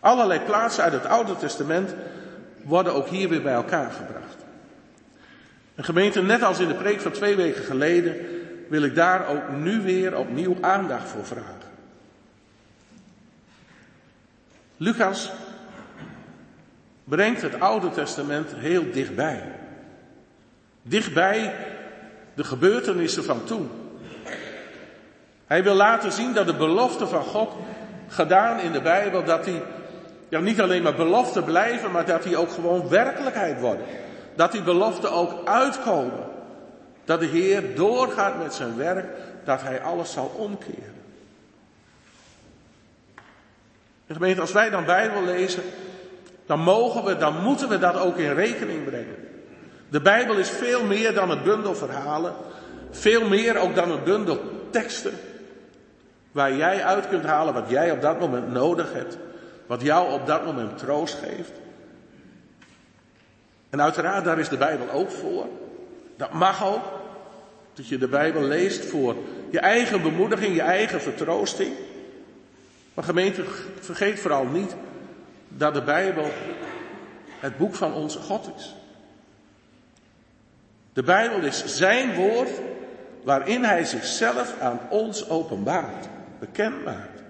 Allerlei 0.00 0.40
plaatsen 0.40 0.84
uit 0.84 0.92
het 0.92 1.06
Oude 1.06 1.36
Testament 1.36 1.94
worden 2.62 2.94
ook 2.94 3.08
hier 3.08 3.28
weer 3.28 3.42
bij 3.42 3.52
elkaar 3.52 3.90
gebracht. 3.90 4.36
Een 5.74 5.84
gemeente, 5.84 6.22
net 6.22 6.42
als 6.42 6.58
in 6.58 6.68
de 6.68 6.74
preek 6.74 7.00
van 7.00 7.12
twee 7.12 7.36
weken 7.36 7.62
geleden, 7.62 8.16
wil 8.68 8.82
ik 8.82 8.94
daar 8.94 9.28
ook 9.28 9.48
nu 9.56 9.80
weer 9.80 10.16
opnieuw 10.16 10.56
aandacht 10.60 11.08
voor 11.08 11.26
vragen. 11.26 11.59
Lucas 14.82 15.30
brengt 17.04 17.42
het 17.42 17.60
Oude 17.60 17.90
Testament 17.90 18.54
heel 18.54 18.90
dichtbij. 18.92 19.42
Dichtbij 20.82 21.54
de 22.34 22.44
gebeurtenissen 22.44 23.24
van 23.24 23.44
toen. 23.44 23.70
Hij 25.46 25.62
wil 25.62 25.74
laten 25.74 26.12
zien 26.12 26.32
dat 26.32 26.46
de 26.46 26.54
belofte 26.54 27.06
van 27.06 27.22
God 27.22 27.52
gedaan 28.08 28.60
in 28.60 28.72
de 28.72 28.80
Bijbel, 28.80 29.24
dat 29.24 29.44
die 29.44 29.60
niet 30.40 30.60
alleen 30.60 30.82
maar 30.82 30.94
beloften 30.94 31.44
blijven, 31.44 31.90
maar 31.90 32.06
dat 32.06 32.22
die 32.22 32.36
ook 32.36 32.50
gewoon 32.50 32.88
werkelijkheid 32.88 33.60
worden. 33.60 33.86
Dat 34.34 34.52
die 34.52 34.62
beloften 34.62 35.12
ook 35.12 35.48
uitkomen. 35.48 36.24
Dat 37.04 37.20
de 37.20 37.26
Heer 37.26 37.74
doorgaat 37.74 38.38
met 38.38 38.54
zijn 38.54 38.76
werk, 38.76 39.06
dat 39.44 39.62
Hij 39.62 39.82
alles 39.82 40.12
zal 40.12 40.32
omkeren. 40.36 40.99
En 44.10 44.16
gemeente, 44.16 44.40
als 44.40 44.52
wij 44.52 44.70
dan 44.70 44.84
Bijbel 44.84 45.24
lezen, 45.24 45.62
dan 46.46 46.60
mogen 46.60 47.04
we, 47.04 47.16
dan 47.16 47.42
moeten 47.42 47.68
we 47.68 47.78
dat 47.78 47.96
ook 47.96 48.16
in 48.16 48.34
rekening 48.34 48.84
brengen. 48.84 49.16
De 49.88 50.00
Bijbel 50.00 50.36
is 50.36 50.48
veel 50.48 50.84
meer 50.84 51.14
dan 51.14 51.30
een 51.30 51.42
bundel 51.42 51.74
verhalen, 51.74 52.34
veel 52.90 53.28
meer 53.28 53.56
ook 53.56 53.74
dan 53.74 53.90
een 53.90 54.04
bundel 54.04 54.40
teksten, 54.70 55.12
waar 56.32 56.54
jij 56.54 56.84
uit 56.84 57.08
kunt 57.08 57.24
halen 57.24 57.54
wat 57.54 57.68
jij 57.68 57.90
op 57.90 58.00
dat 58.00 58.20
moment 58.20 58.52
nodig 58.52 58.92
hebt, 58.92 59.16
wat 59.66 59.82
jou 59.82 60.12
op 60.12 60.26
dat 60.26 60.44
moment 60.44 60.78
troost 60.78 61.18
geeft. 61.24 61.52
En 63.70 63.82
uiteraard, 63.82 64.24
daar 64.24 64.38
is 64.38 64.48
de 64.48 64.56
Bijbel 64.56 64.90
ook 64.90 65.10
voor. 65.10 65.46
Dat 66.16 66.32
mag 66.32 66.66
ook. 66.66 66.84
Dat 67.74 67.88
je 67.88 67.98
de 67.98 68.08
Bijbel 68.08 68.42
leest 68.42 68.84
voor 68.84 69.16
je 69.50 69.60
eigen 69.60 70.02
bemoediging, 70.02 70.54
je 70.54 70.62
eigen 70.62 71.00
vertroosting. 71.00 71.72
Maar 73.00 73.08
gemeente, 73.08 73.44
vergeet 73.80 74.20
vooral 74.20 74.44
niet 74.44 74.74
dat 75.48 75.74
de 75.74 75.82
Bijbel 75.82 76.30
het 77.38 77.56
boek 77.56 77.74
van 77.74 77.94
onze 77.94 78.18
God 78.18 78.50
is. 78.56 78.74
De 80.92 81.02
Bijbel 81.02 81.40
is 81.40 81.64
zijn 81.64 82.14
woord 82.14 82.50
waarin 83.24 83.64
hij 83.64 83.84
zichzelf 83.84 84.58
aan 84.58 84.80
ons 84.88 85.28
openbaart, 85.28 86.08
bekend 86.38 86.84
maakt. 86.84 87.22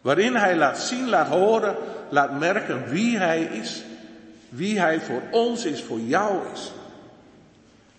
Waarin 0.00 0.34
hij 0.34 0.56
laat 0.56 0.78
zien, 0.78 1.08
laat 1.08 1.28
horen, 1.28 1.76
laat 2.08 2.38
merken 2.38 2.88
wie 2.88 3.18
hij 3.18 3.42
is. 3.42 3.82
Wie 4.48 4.80
hij 4.80 5.00
voor 5.00 5.22
ons 5.30 5.64
is, 5.64 5.82
voor 5.82 6.00
jou 6.00 6.38
is. 6.52 6.72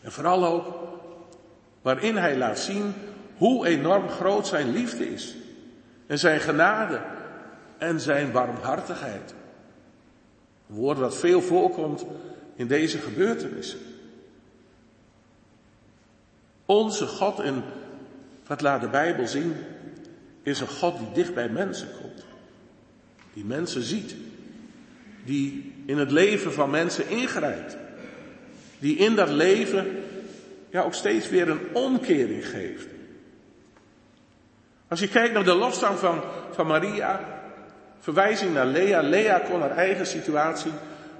En 0.01 0.11
vooral 0.11 0.45
ook 0.45 0.65
waarin 1.81 2.17
hij 2.17 2.37
laat 2.37 2.59
zien 2.59 2.93
hoe 3.37 3.67
enorm 3.67 4.09
groot 4.09 4.47
zijn 4.47 4.71
liefde 4.71 5.13
is. 5.13 5.35
En 6.07 6.19
zijn 6.19 6.39
genade 6.39 7.01
en 7.77 7.99
zijn 7.99 8.31
warmhartigheid. 8.31 9.33
Een 10.69 10.75
woord 10.75 10.97
wat 10.97 11.17
veel 11.17 11.41
voorkomt 11.41 12.05
in 12.55 12.67
deze 12.67 12.97
gebeurtenissen. 12.97 13.79
Onze 16.65 17.07
God, 17.07 17.39
en 17.39 17.63
wat 18.47 18.61
laat 18.61 18.81
de 18.81 18.87
Bijbel 18.87 19.27
zien, 19.27 19.55
is 20.43 20.59
een 20.59 20.67
God 20.67 20.97
die 20.97 21.11
dicht 21.13 21.33
bij 21.33 21.49
mensen 21.49 21.87
komt. 22.01 22.25
Die 23.33 23.45
mensen 23.45 23.81
ziet. 23.81 24.15
Die 25.23 25.73
in 25.85 25.97
het 25.97 26.11
leven 26.11 26.53
van 26.53 26.69
mensen 26.69 27.09
ingrijpt. 27.09 27.77
Die 28.79 28.97
in 28.97 29.15
dat 29.15 29.29
leven 29.29 30.03
ja, 30.69 30.81
ook 30.81 30.93
steeds 30.93 31.29
weer 31.29 31.49
een 31.49 31.61
omkering 31.73 32.47
geeft. 32.47 32.87
Als 34.87 34.99
je 34.99 35.07
kijkt 35.07 35.33
naar 35.33 35.43
de 35.43 35.55
lofzang 35.55 35.99
van, 35.99 36.21
van 36.51 36.67
Maria, 36.67 37.19
verwijzing 37.99 38.53
naar 38.53 38.65
Lea. 38.65 39.01
Lea 39.01 39.39
kon 39.39 39.61
haar 39.61 39.77
eigen 39.77 40.07
situatie 40.07 40.71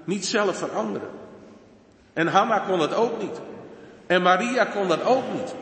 niet 0.03 0.25
zelf 0.25 0.57
veranderen. 0.57 1.09
En 2.13 2.27
Hanna 2.27 2.59
kon 2.59 2.79
het 2.79 2.93
ook 2.93 3.21
niet. 3.21 3.39
En 4.07 4.21
Maria 4.21 4.65
kon 4.65 4.87
dat 4.87 5.03
ook 5.03 5.33
niet. 5.33 5.55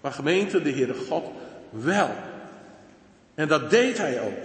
Maar 0.00 0.12
gemeente, 0.12 0.62
de 0.62 0.70
Heere 0.70 0.94
God 1.08 1.24
wel. 1.70 2.10
En 3.34 3.48
dat 3.48 3.70
deed 3.70 3.98
hij 3.98 4.20
ook. 4.20 4.38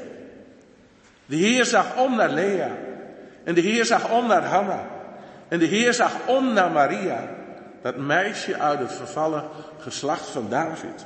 De 1.25 1.36
Heer 1.36 1.65
zag 1.65 1.97
om 1.97 2.15
naar 2.15 2.29
Lea. 2.29 2.69
En 3.43 3.53
de 3.53 3.61
Heer 3.61 3.86
zag 3.86 4.09
om 4.09 4.27
naar 4.27 4.45
Hanna. 4.45 4.88
En 5.47 5.59
de 5.59 5.65
Heer 5.65 5.93
zag 5.93 6.11
om 6.25 6.53
naar 6.53 6.71
Maria. 6.71 7.29
Dat 7.82 7.97
meisje 7.97 8.57
uit 8.57 8.79
het 8.79 8.93
vervallen 8.93 9.43
geslacht 9.79 10.29
van 10.29 10.49
David. 10.49 11.05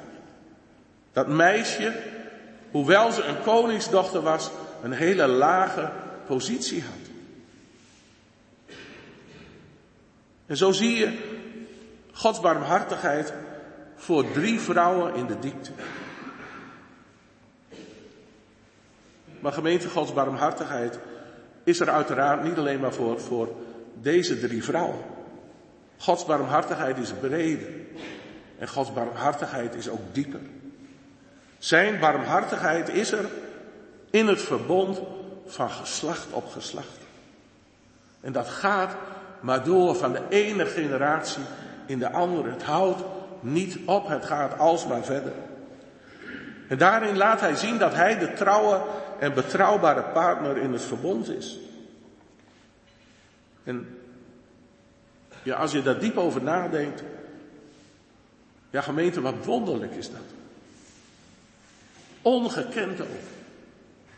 Dat 1.15 1.27
meisje, 1.27 1.93
hoewel 2.71 3.11
ze 3.11 3.23
een 3.23 3.41
koningsdochter 3.41 4.21
was, 4.21 4.51
een 4.83 4.91
hele 4.91 5.27
lage 5.27 5.91
positie 6.25 6.81
had. 6.83 7.09
En 10.45 10.57
zo 10.57 10.71
zie 10.71 10.95
je 10.95 11.17
Gods 12.11 12.39
barmhartigheid 12.39 13.33
voor 13.95 14.31
drie 14.31 14.59
vrouwen 14.59 15.15
in 15.15 15.25
de 15.25 15.39
diepte. 15.39 15.71
Maar 19.39 19.53
gemeente 19.53 19.89
Gods 19.89 20.13
barmhartigheid 20.13 20.99
is 21.63 21.79
er 21.79 21.89
uiteraard 21.89 22.43
niet 22.43 22.57
alleen 22.57 22.79
maar 22.79 22.93
voor, 22.93 23.19
voor 23.19 23.55
deze 23.93 24.39
drie 24.39 24.63
vrouwen. 24.63 24.99
Gods 25.97 26.25
barmhartigheid 26.25 26.97
is 26.97 27.13
breder. 27.19 27.69
En 28.57 28.67
Gods 28.67 28.93
barmhartigheid 28.93 29.75
is 29.75 29.89
ook 29.89 30.01
dieper. 30.11 30.41
Zijn 31.65 31.99
barmhartigheid 31.99 32.89
is 32.89 33.11
er 33.11 33.25
in 34.09 34.27
het 34.27 34.41
verbond 34.41 35.01
van 35.45 35.69
geslacht 35.69 36.27
op 36.31 36.47
geslacht. 36.51 36.97
En 38.21 38.31
dat 38.31 38.47
gaat 38.47 38.95
maar 39.39 39.63
door 39.63 39.95
van 39.95 40.11
de 40.11 40.21
ene 40.29 40.65
generatie 40.65 41.43
in 41.85 41.99
de 41.99 42.11
andere. 42.11 42.49
Het 42.49 42.63
houdt 42.63 43.03
niet 43.39 43.77
op, 43.85 44.07
het 44.07 44.25
gaat 44.25 44.59
alsmaar 44.59 45.03
verder. 45.03 45.31
En 46.67 46.77
daarin 46.77 47.17
laat 47.17 47.39
hij 47.39 47.55
zien 47.55 47.77
dat 47.77 47.93
hij 47.93 48.17
de 48.17 48.33
trouwe 48.33 48.81
en 49.19 49.33
betrouwbare 49.33 50.03
partner 50.03 50.57
in 50.57 50.73
het 50.73 50.83
verbond 50.83 51.29
is. 51.29 51.57
En 53.63 53.99
ja, 55.43 55.55
als 55.55 55.71
je 55.71 55.81
daar 55.81 55.99
diep 55.99 56.17
over 56.17 56.43
nadenkt, 56.43 57.03
ja 58.69 58.81
gemeente, 58.81 59.21
wat 59.21 59.45
wonderlijk 59.45 59.95
is 59.95 60.11
dat. 60.11 60.44
Ongekend 62.25 63.01
ook. 63.01 63.07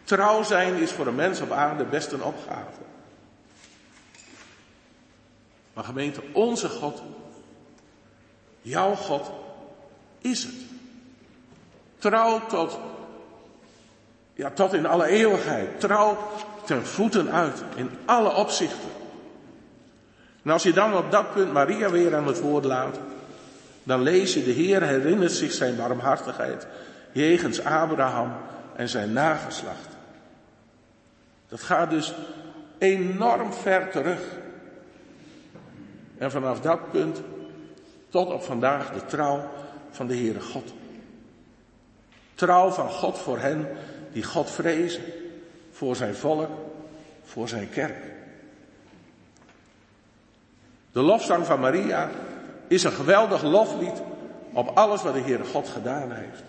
Trouw 0.04 0.44
zijn 0.44 0.76
is 0.76 0.92
voor 0.92 1.08
een 1.08 1.16
mens 1.16 1.42
op 1.42 1.52
aarde 1.52 1.84
best 1.84 2.12
een 2.12 2.24
opgave. 2.24 2.82
Maar 5.74 5.84
gemeente, 5.84 6.22
onze 6.32 6.70
God, 6.70 7.02
jouw 8.62 8.96
God, 8.96 9.32
is 10.22 10.44
het. 10.44 10.54
Trouw 11.98 12.46
tot, 12.46 12.80
ja, 14.34 14.50
tot 14.50 14.74
in 14.74 14.86
alle 14.86 15.06
eeuwigheid. 15.06 15.80
Trouw 15.80 16.18
ten 16.66 16.86
voeten 16.86 17.32
uit, 17.32 17.64
in 17.76 17.90
alle 18.06 18.34
opzichten. 18.34 18.90
En 20.44 20.52
als 20.52 20.64
je 20.64 20.74
dan 20.74 20.98
op 20.98 21.12
dat 21.12 21.34
punt 21.34 21.54
Maria 21.54 21.90
weer 21.90 22.16
aan 22.16 22.28
het 22.28 22.40
woord 22.40 22.66
laat, 22.66 23.00
dan 23.84 24.02
lees 24.02 24.34
je, 24.34 24.44
de 24.44 24.52
Heer 24.52 24.84
herinnert 24.84 25.32
zich 25.32 25.52
zijn 25.52 25.76
barmhartigheid 25.76 26.68
jegens 27.12 27.64
Abraham 27.64 28.34
en 28.76 28.90
zijn 28.90 29.14
nageslacht. 29.14 29.96
Dat 31.50 31.62
gaat 31.62 31.90
dus 31.90 32.14
enorm 32.78 33.54
ver 33.54 33.90
terug. 33.90 34.22
En 36.18 36.32
vanaf 36.32 36.62
dat 36.62 36.92
punt 36.92 37.22
tot 38.10 38.32
op 38.32 38.44
vandaag 38.44 38.94
de 38.94 39.06
trouw 39.06 39.50
van 39.92 40.08
de 40.08 40.16
Heere 40.16 40.42
God. 40.42 40.74
Trouw 42.36 42.70
van 42.70 42.90
God 42.90 43.18
voor 43.18 43.40
hen 43.40 43.68
die 44.12 44.24
God 44.24 44.52
vrezen, 44.52 45.04
voor 45.72 45.96
zijn 45.96 46.16
volk, 46.16 46.50
voor 47.24 47.48
zijn 47.48 47.70
kerk. 47.70 48.04
De 50.92 51.02
lofzang 51.02 51.46
van 51.46 51.60
Maria 51.60 52.10
is 52.68 52.84
een 52.84 52.92
geweldig 52.92 53.44
loflied 53.44 54.02
op 54.54 54.78
alles 54.78 55.04
wat 55.04 55.14
de 55.14 55.20
Heere 55.20 55.44
God 55.44 55.68
gedaan 55.68 56.12
heeft. 56.12 56.44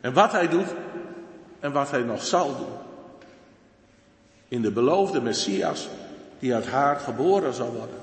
En 0.00 0.12
wat 0.12 0.32
hij 0.32 0.48
doet 0.48 0.74
en 1.60 1.72
wat 1.72 1.90
hij 1.90 2.02
nog 2.02 2.22
zal 2.22 2.56
doen. 2.56 2.76
In 4.48 4.62
de 4.62 4.70
beloofde 4.70 5.20
Messias 5.20 5.88
die 6.38 6.54
uit 6.54 6.66
haar 6.66 6.96
geboren 6.96 7.54
zal 7.54 7.72
worden. 7.72 8.00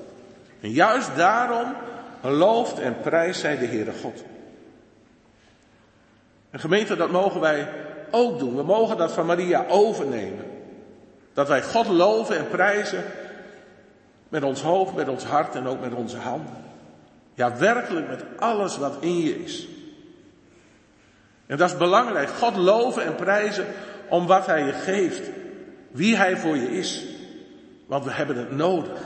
En 0.60 0.70
juist 0.70 1.16
daarom 1.16 1.74
looft 2.20 2.78
en 2.78 3.00
prijst 3.00 3.40
zij 3.40 3.58
de 3.58 3.66
Heere 3.66 3.92
God. 4.02 4.24
En 6.50 6.60
gemeente, 6.60 6.96
dat 6.96 7.10
mogen 7.10 7.40
wij 7.40 7.68
ook 8.10 8.38
doen. 8.38 8.56
We 8.56 8.62
mogen 8.62 8.96
dat 8.96 9.12
van 9.12 9.26
Maria 9.26 9.64
overnemen. 9.68 10.44
Dat 11.32 11.48
wij 11.48 11.62
God 11.62 11.86
loven 11.86 12.38
en 12.38 12.48
prijzen 12.48 13.04
met 14.28 14.42
ons 14.42 14.62
hoofd, 14.62 14.94
met 14.94 15.08
ons 15.08 15.24
hart 15.24 15.54
en 15.54 15.66
ook 15.66 15.80
met 15.80 15.94
onze 15.94 16.16
handen. 16.16 16.64
Ja, 17.34 17.56
werkelijk 17.56 18.08
met 18.08 18.24
alles 18.36 18.78
wat 18.78 18.96
in 19.00 19.18
je 19.18 19.44
is. 19.44 19.68
En 21.46 21.56
dat 21.56 21.70
is 21.70 21.76
belangrijk. 21.76 22.28
God 22.28 22.56
loven 22.56 23.04
en 23.04 23.14
prijzen 23.14 23.66
om 24.08 24.26
wat 24.26 24.46
Hij 24.46 24.64
je 24.64 24.72
geeft. 24.72 25.30
Wie 25.90 26.16
Hij 26.16 26.36
voor 26.36 26.56
je 26.56 26.70
is. 26.70 27.04
Want 27.86 28.04
we 28.04 28.10
hebben 28.10 28.36
het 28.36 28.50
nodig. 28.50 28.98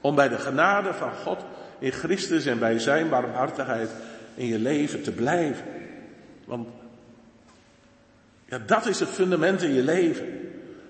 Om 0.00 0.14
bij 0.14 0.28
de 0.28 0.38
genade 0.38 0.94
van 0.94 1.12
God 1.24 1.38
in 1.78 1.92
Christus 1.92 2.46
en 2.46 2.58
bij 2.58 2.78
Zijn 2.78 3.08
barmhartigheid 3.08 3.90
in 4.34 4.46
je 4.46 4.58
leven 4.58 5.02
te 5.02 5.12
blijven. 5.12 5.64
Want 6.44 6.68
ja, 8.44 8.58
dat 8.66 8.86
is 8.86 9.00
het 9.00 9.08
fundament 9.08 9.62
in 9.62 9.74
je 9.74 9.82
leven. 9.82 10.26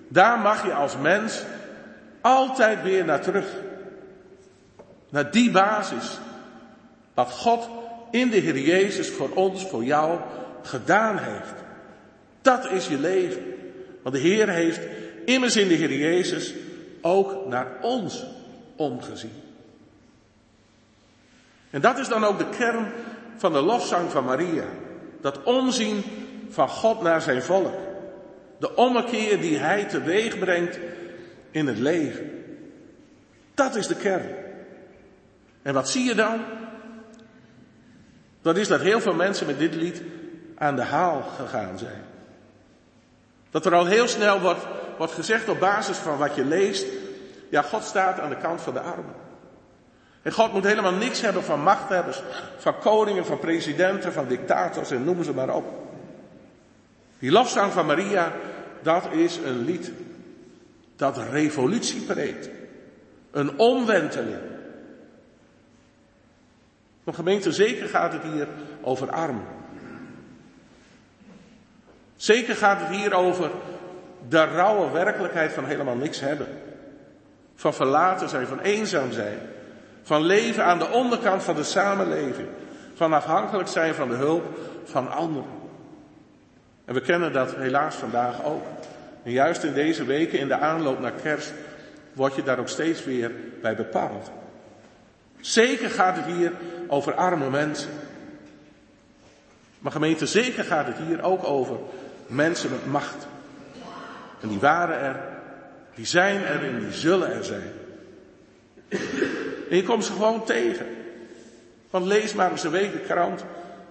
Daar 0.07 0.39
mag 0.39 0.65
je 0.65 0.73
als 0.73 0.97
mens 0.97 1.43
altijd 2.21 2.83
weer 2.83 3.05
naar 3.05 3.21
terug. 3.21 3.45
Naar 5.09 5.31
die 5.31 5.51
basis. 5.51 6.17
Wat 7.13 7.31
God 7.31 7.69
in 8.11 8.29
de 8.29 8.37
Heer 8.37 8.59
Jezus 8.59 9.09
voor 9.09 9.29
ons, 9.29 9.65
voor 9.65 9.83
jou 9.83 10.19
gedaan 10.67 11.17
heeft. 11.17 11.53
Dat 12.41 12.71
is 12.71 12.87
je 12.87 12.99
leven. 12.99 13.43
Want 14.01 14.15
de 14.15 14.21
Heer 14.21 14.49
heeft 14.49 14.81
immers 15.25 15.55
in 15.55 15.67
de 15.67 15.73
Heer 15.73 15.93
Jezus 15.93 16.53
ook 17.01 17.47
naar 17.47 17.67
ons 17.81 18.25
omgezien. 18.75 19.41
En 21.69 21.81
dat 21.81 21.97
is 21.97 22.07
dan 22.07 22.23
ook 22.23 22.37
de 22.37 22.49
kern 22.49 22.91
van 23.37 23.53
de 23.53 23.61
lofzang 23.61 24.11
van 24.11 24.25
Maria. 24.25 24.65
Dat 25.21 25.43
omzien 25.43 26.03
van 26.49 26.69
God 26.69 27.01
naar 27.01 27.21
zijn 27.21 27.41
volk. 27.41 27.73
De 28.59 28.75
ommekeer 28.75 29.41
die 29.41 29.57
hij 29.57 29.85
teweeg 29.85 30.39
brengt 30.39 30.79
in 31.51 31.67
het 31.67 31.77
leven. 31.77 32.31
Dat 33.53 33.75
is 33.75 33.87
de 33.87 33.95
kern. 33.95 34.35
En 35.61 35.73
wat 35.73 35.89
zie 35.89 36.03
je 36.03 36.15
dan? 36.15 36.41
Dat 38.41 38.57
is 38.57 38.67
dat 38.67 38.81
heel 38.81 39.01
veel 39.01 39.13
mensen 39.13 39.47
met 39.47 39.59
dit 39.59 39.75
lied 39.75 40.01
aan 40.57 40.75
de 40.75 40.83
haal 40.83 41.21
gegaan 41.21 41.77
zijn. 41.77 42.03
Dat 43.49 43.65
er 43.65 43.73
al 43.73 43.85
heel 43.85 44.07
snel 44.07 44.39
wordt, 44.39 44.65
wordt 44.97 45.13
gezegd 45.13 45.49
op 45.49 45.59
basis 45.59 45.97
van 45.97 46.17
wat 46.17 46.35
je 46.35 46.45
leest. 46.45 46.85
Ja, 47.49 47.61
God 47.61 47.83
staat 47.83 48.19
aan 48.19 48.29
de 48.29 48.37
kant 48.37 48.61
van 48.61 48.73
de 48.73 48.79
armen. 48.79 49.15
En 50.21 50.31
God 50.31 50.53
moet 50.53 50.63
helemaal 50.63 50.93
niks 50.93 51.21
hebben 51.21 51.43
van 51.43 51.63
machthebbers, 51.63 52.21
van 52.57 52.79
koningen, 52.79 53.25
van 53.25 53.39
presidenten, 53.39 54.13
van 54.13 54.27
dictators 54.27 54.91
en 54.91 55.03
noem 55.03 55.23
ze 55.23 55.33
maar 55.33 55.55
op. 55.55 55.65
Die 57.19 57.31
lofzang 57.31 57.71
van 57.71 57.85
Maria, 57.85 58.31
dat 58.81 59.03
is 59.11 59.37
een 59.37 59.65
lied 59.65 59.91
dat 60.95 61.17
revolutie 61.17 62.01
preekt. 62.01 62.49
Een 63.31 63.59
omwenteling. 63.59 64.41
Maar 67.03 67.13
gemeente, 67.13 67.51
zeker 67.51 67.89
gaat 67.89 68.13
het 68.13 68.23
hier 68.23 68.47
over 68.81 69.11
armen. 69.11 69.45
Zeker 72.23 72.55
gaat 72.55 72.79
het 72.79 72.89
hier 72.89 73.13
over 73.13 73.51
de 74.29 74.43
rauwe 74.43 74.91
werkelijkheid 74.91 75.53
van 75.53 75.65
helemaal 75.65 75.95
niks 75.95 76.19
hebben. 76.19 76.47
Van 77.55 77.73
verlaten 77.73 78.29
zijn, 78.29 78.47
van 78.47 78.59
eenzaam 78.59 79.11
zijn. 79.11 79.39
Van 80.03 80.21
leven 80.21 80.65
aan 80.65 80.79
de 80.79 80.89
onderkant 80.89 81.43
van 81.43 81.55
de 81.55 81.63
samenleving. 81.63 82.47
Van 82.93 83.13
afhankelijk 83.13 83.69
zijn 83.69 83.93
van 83.93 84.09
de 84.09 84.15
hulp 84.15 84.43
van 84.83 85.11
anderen. 85.11 85.49
En 86.85 86.93
we 86.93 87.01
kennen 87.01 87.33
dat 87.33 87.55
helaas 87.55 87.95
vandaag 87.95 88.43
ook. 88.43 88.65
En 89.23 89.31
juist 89.31 89.63
in 89.63 89.73
deze 89.73 90.05
weken, 90.05 90.39
in 90.39 90.47
de 90.47 90.57
aanloop 90.57 90.99
naar 90.99 91.11
kerst, 91.11 91.53
word 92.13 92.35
je 92.35 92.43
daar 92.43 92.59
ook 92.59 92.69
steeds 92.69 93.05
weer 93.05 93.31
bij 93.61 93.75
bepaald. 93.75 94.31
Zeker 95.39 95.89
gaat 95.89 96.15
het 96.15 96.25
hier 96.25 96.51
over 96.87 97.13
arme 97.13 97.49
mensen. 97.49 97.91
Maar 99.79 99.91
gemeente, 99.91 100.25
zeker 100.25 100.63
gaat 100.63 100.87
het 100.87 100.97
hier 101.07 101.23
ook 101.23 101.43
over 101.43 101.77
mensen 102.27 102.69
met 102.69 102.85
macht. 102.85 103.27
En 104.41 104.47
die 104.47 104.59
waren 104.59 104.99
er, 104.99 105.19
die 105.95 106.05
zijn 106.05 106.43
er 106.43 106.65
en 106.65 106.79
die 106.79 106.91
zullen 106.91 107.33
er 107.33 107.43
zijn. 107.43 107.71
En 109.69 109.75
je 109.75 109.83
komt 109.83 110.05
ze 110.05 110.11
gewoon 110.11 110.45
tegen. 110.45 110.85
Want 111.89 112.05
lees 112.05 112.33
maar 112.33 112.51
eens 112.51 112.63
een 112.63 112.71
week 112.71 112.91
de 112.91 112.99
krant, 112.99 113.43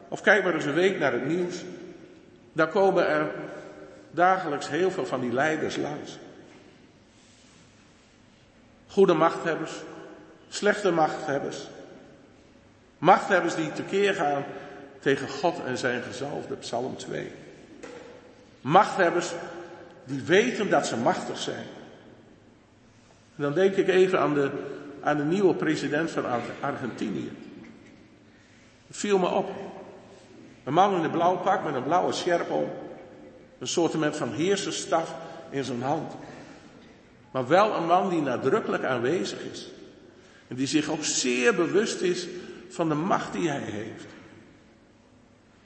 of 0.08 0.20
kijk 0.20 0.44
maar 0.44 0.54
eens 0.54 0.64
een 0.64 0.74
week 0.74 0.98
naar 0.98 1.12
het 1.12 1.26
nieuws. 1.26 1.56
Daar 2.52 2.68
komen 2.68 3.08
er 3.08 3.30
dagelijks 4.10 4.68
heel 4.68 4.90
veel 4.90 5.06
van 5.06 5.20
die 5.20 5.32
leiders 5.32 5.76
langs. 5.76 6.18
Goede 8.86 9.14
machthebbers, 9.14 9.72
slechte 10.48 10.90
machthebbers. 10.90 11.68
Machthebbers 12.98 13.54
die 13.54 13.72
tekeer 13.72 14.14
gaan 14.14 14.44
tegen 15.00 15.28
God 15.28 15.64
en 15.66 15.78
zijn 15.78 16.02
gezalfde, 16.02 16.54
Psalm 16.54 16.96
2. 16.96 17.32
Machthebbers 18.62 19.32
die 20.04 20.20
weten 20.20 20.70
dat 20.70 20.86
ze 20.86 20.96
machtig 20.96 21.38
zijn. 21.38 21.66
Dan 23.36 23.52
denk 23.52 23.76
ik 23.76 23.88
even 23.88 24.20
aan 24.20 24.34
de, 24.34 24.50
aan 25.00 25.16
de 25.16 25.24
nieuwe 25.24 25.54
president 25.54 26.10
van 26.10 26.24
Argentinië. 26.60 27.32
Het 28.86 28.96
viel 28.96 29.18
me 29.18 29.28
op. 29.28 29.50
Een 30.64 30.72
man 30.72 30.96
in 30.96 31.04
een 31.04 31.10
blauw 31.10 31.36
pak 31.36 31.64
met 31.64 31.74
een 31.74 31.82
blauwe 31.82 32.12
sjerp 32.12 32.50
om. 32.50 32.70
Een 33.58 33.66
soort 33.66 34.16
van 34.16 34.32
heerserstaf 34.32 35.14
in 35.50 35.64
zijn 35.64 35.82
hand. 35.82 36.12
Maar 37.30 37.48
wel 37.48 37.74
een 37.74 37.86
man 37.86 38.08
die 38.08 38.20
nadrukkelijk 38.20 38.84
aanwezig 38.84 39.38
is. 39.52 39.70
En 40.48 40.56
die 40.56 40.66
zich 40.66 40.88
ook 40.88 41.04
zeer 41.04 41.54
bewust 41.54 42.00
is 42.00 42.26
van 42.68 42.88
de 42.88 42.94
macht 42.94 43.32
die 43.32 43.48
hij 43.48 43.60
heeft. 43.60 44.06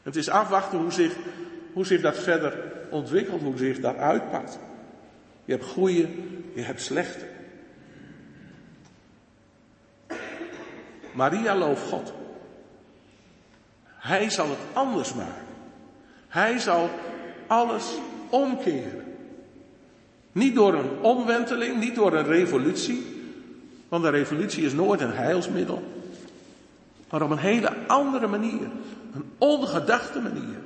Het 0.02 0.16
is 0.16 0.28
afwachten 0.28 0.78
hoe 0.78 0.92
zich, 0.92 1.12
hoe 1.72 1.86
zich 1.86 2.00
dat 2.00 2.18
verder 2.18 2.75
ontwikkelt, 2.90 3.42
hoe 3.42 3.56
zich 3.56 3.80
dat 3.80 3.96
uitpakt. 3.96 4.58
Je 5.44 5.52
hebt 5.52 5.64
goede, 5.64 6.08
je 6.54 6.60
hebt 6.60 6.80
slechte. 6.80 7.24
Maria 11.14 11.56
looft 11.56 11.82
God. 11.82 12.12
Hij 13.84 14.30
zal 14.30 14.48
het 14.48 14.58
anders 14.72 15.14
maken. 15.14 15.44
Hij 16.28 16.58
zal 16.58 16.90
alles 17.46 17.98
omkeren. 18.30 19.04
Niet 20.32 20.54
door 20.54 20.74
een 20.74 21.00
omwenteling, 21.00 21.78
niet 21.80 21.94
door 21.94 22.12
een 22.12 22.26
revolutie, 22.26 23.06
want 23.88 24.04
een 24.04 24.10
revolutie 24.10 24.64
is 24.64 24.72
nooit 24.72 25.00
een 25.00 25.12
heilsmiddel, 25.12 25.82
maar 27.10 27.22
op 27.22 27.30
een 27.30 27.38
hele 27.38 27.72
andere 27.86 28.26
manier, 28.26 28.68
een 29.14 29.30
ongedachte 29.38 30.20
manier. 30.20 30.58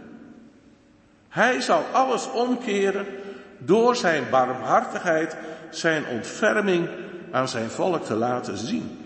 Hij 1.31 1.61
zal 1.61 1.85
alles 1.93 2.31
omkeren 2.31 3.07
door 3.59 3.97
zijn 3.97 4.25
barmhartigheid, 4.31 5.37
zijn 5.71 6.07
ontferming 6.07 6.89
aan 7.31 7.49
zijn 7.49 7.71
volk 7.71 8.05
te 8.05 8.15
laten 8.15 8.57
zien. 8.57 8.99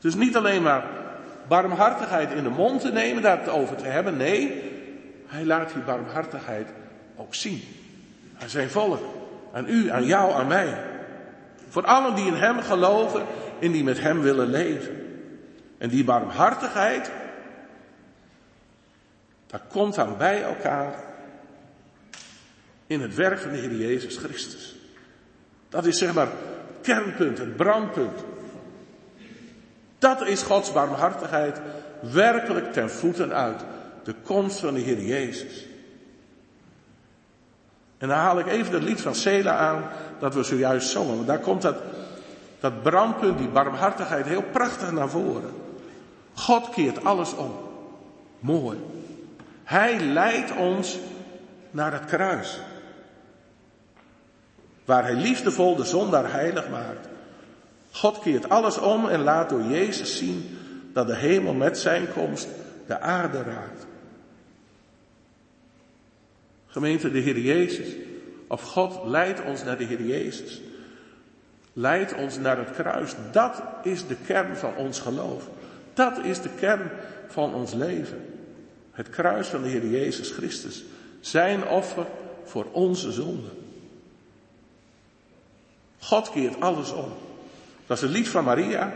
Dus 0.00 0.14
niet 0.14 0.36
alleen 0.36 0.62
maar 0.62 0.84
barmhartigheid 1.48 2.32
in 2.32 2.42
de 2.42 2.50
mond 2.50 2.80
te 2.80 2.92
nemen, 2.92 3.22
daar 3.22 3.38
het 3.38 3.48
over 3.48 3.76
te 3.76 3.86
hebben. 3.86 4.16
Nee, 4.16 4.62
hij 5.26 5.44
laat 5.44 5.72
die 5.72 5.82
barmhartigheid 5.82 6.68
ook 7.16 7.34
zien. 7.34 7.62
Aan 8.42 8.48
zijn 8.48 8.70
volk, 8.70 9.00
aan 9.52 9.68
u, 9.68 9.90
aan 9.90 10.04
jou, 10.04 10.32
aan 10.32 10.46
mij. 10.46 10.78
Voor 11.68 11.86
allen 11.86 12.14
die 12.14 12.26
in 12.26 12.34
hem 12.34 12.60
geloven 12.60 13.22
en 13.60 13.72
die 13.72 13.84
met 13.84 14.00
hem 14.00 14.20
willen 14.20 14.50
leven. 14.50 14.96
En 15.78 15.88
die 15.88 16.04
barmhartigheid, 16.04 17.10
dat 19.54 19.62
komt 19.68 19.94
dan 19.94 20.16
bij 20.16 20.42
elkaar 20.42 20.94
in 22.86 23.00
het 23.00 23.14
werk 23.14 23.38
van 23.38 23.50
de 23.50 23.56
Heer 23.56 23.74
Jezus 23.74 24.16
Christus. 24.16 24.74
Dat 25.68 25.86
is 25.86 25.98
zeg 25.98 26.14
maar 26.14 26.26
het 26.26 26.34
kernpunt, 26.82 27.38
het 27.38 27.56
brandpunt 27.56 28.20
dat 29.98 30.26
is 30.26 30.42
Gods 30.42 30.72
barmhartigheid 30.72 31.60
werkelijk 32.00 32.72
ten 32.72 32.90
voeten 32.90 33.34
uit. 33.34 33.64
De 34.02 34.14
komst 34.22 34.58
van 34.58 34.74
de 34.74 34.80
Heer 34.80 35.00
Jezus. 35.00 35.66
En 37.98 38.08
dan 38.08 38.18
haal 38.18 38.38
ik 38.38 38.46
even 38.46 38.74
het 38.74 38.82
lied 38.82 39.00
van 39.00 39.14
Sela 39.14 39.56
aan, 39.56 39.84
dat 40.18 40.34
we 40.34 40.42
zojuist 40.42 40.88
zongen. 40.88 41.14
Want 41.14 41.26
daar 41.26 41.38
komt 41.38 41.62
dat, 41.62 41.76
dat 42.60 42.82
brandpunt, 42.82 43.38
die 43.38 43.48
barmhartigheid, 43.48 44.26
heel 44.26 44.44
prachtig 44.52 44.92
naar 44.92 45.08
voren. 45.08 45.50
God 46.34 46.68
keert 46.68 47.04
alles 47.04 47.36
om. 47.36 47.52
Mooi. 48.38 48.93
Hij 49.64 50.00
leidt 50.00 50.56
ons 50.56 50.98
naar 51.70 51.92
het 51.92 52.04
kruis. 52.04 52.60
Waar 54.84 55.02
hij 55.02 55.14
liefdevol 55.14 55.76
de 55.76 55.84
zondaar 55.84 56.32
heilig 56.32 56.68
maakt. 56.68 57.08
God 57.90 58.18
keert 58.18 58.48
alles 58.48 58.78
om 58.78 59.08
en 59.08 59.20
laat 59.20 59.48
door 59.48 59.62
Jezus 59.62 60.18
zien 60.18 60.58
dat 60.92 61.06
de 61.06 61.16
hemel 61.16 61.54
met 61.54 61.78
zijn 61.78 62.12
komst 62.12 62.48
de 62.86 63.00
aarde 63.00 63.42
raakt. 63.42 63.86
Gemeente, 66.66 67.10
de 67.10 67.18
Heer 67.18 67.38
Jezus, 67.38 67.88
of 68.48 68.62
God 68.62 69.04
leidt 69.04 69.42
ons 69.44 69.64
naar 69.64 69.78
de 69.78 69.84
Heer 69.84 70.02
Jezus. 70.02 70.60
Leidt 71.72 72.14
ons 72.14 72.38
naar 72.38 72.58
het 72.58 72.70
kruis. 72.70 73.14
Dat 73.32 73.62
is 73.82 74.06
de 74.06 74.16
kern 74.26 74.56
van 74.56 74.76
ons 74.76 75.00
geloof. 75.00 75.48
Dat 75.94 76.18
is 76.24 76.40
de 76.40 76.48
kern 76.48 76.90
van 77.28 77.54
ons 77.54 77.72
leven. 77.72 78.33
Het 78.94 79.10
kruis 79.10 79.48
van 79.48 79.62
de 79.62 79.68
Heer 79.68 79.86
Jezus 79.86 80.30
Christus. 80.30 80.84
Zijn 81.20 81.68
offer 81.68 82.06
voor 82.44 82.66
onze 82.72 83.12
zonde. 83.12 83.48
God 85.98 86.30
keert 86.30 86.60
alles 86.60 86.92
om. 86.92 87.12
Dat 87.86 87.96
is 87.96 88.02
het 88.02 88.12
lied 88.12 88.28
van 88.28 88.44
Maria. 88.44 88.94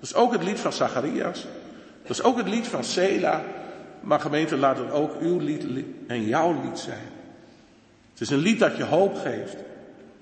Dat 0.00 0.10
is 0.10 0.14
ook 0.14 0.32
het 0.32 0.42
lied 0.42 0.60
van 0.60 0.72
Zacharias. 0.72 1.46
Dat 2.02 2.10
is 2.10 2.22
ook 2.22 2.36
het 2.36 2.48
lied 2.48 2.66
van 2.66 2.84
Sela. 2.84 3.42
Maar 4.00 4.20
gemeente, 4.20 4.56
laat 4.56 4.78
het 4.78 4.90
ook 4.90 5.20
uw 5.20 5.38
lied 5.38 5.64
en 6.06 6.24
jouw 6.24 6.60
lied 6.62 6.78
zijn. 6.78 7.08
Het 8.12 8.20
is 8.20 8.30
een 8.30 8.38
lied 8.38 8.58
dat 8.58 8.76
je 8.76 8.84
hoop 8.84 9.16
geeft. 9.16 9.56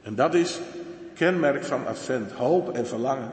En 0.03 0.15
dat 0.15 0.35
is 0.35 0.59
kenmerk 1.15 1.65
van 1.65 1.87
Advent. 1.87 2.33
Hoop 2.33 2.75
en 2.75 2.87
verlangen. 2.87 3.31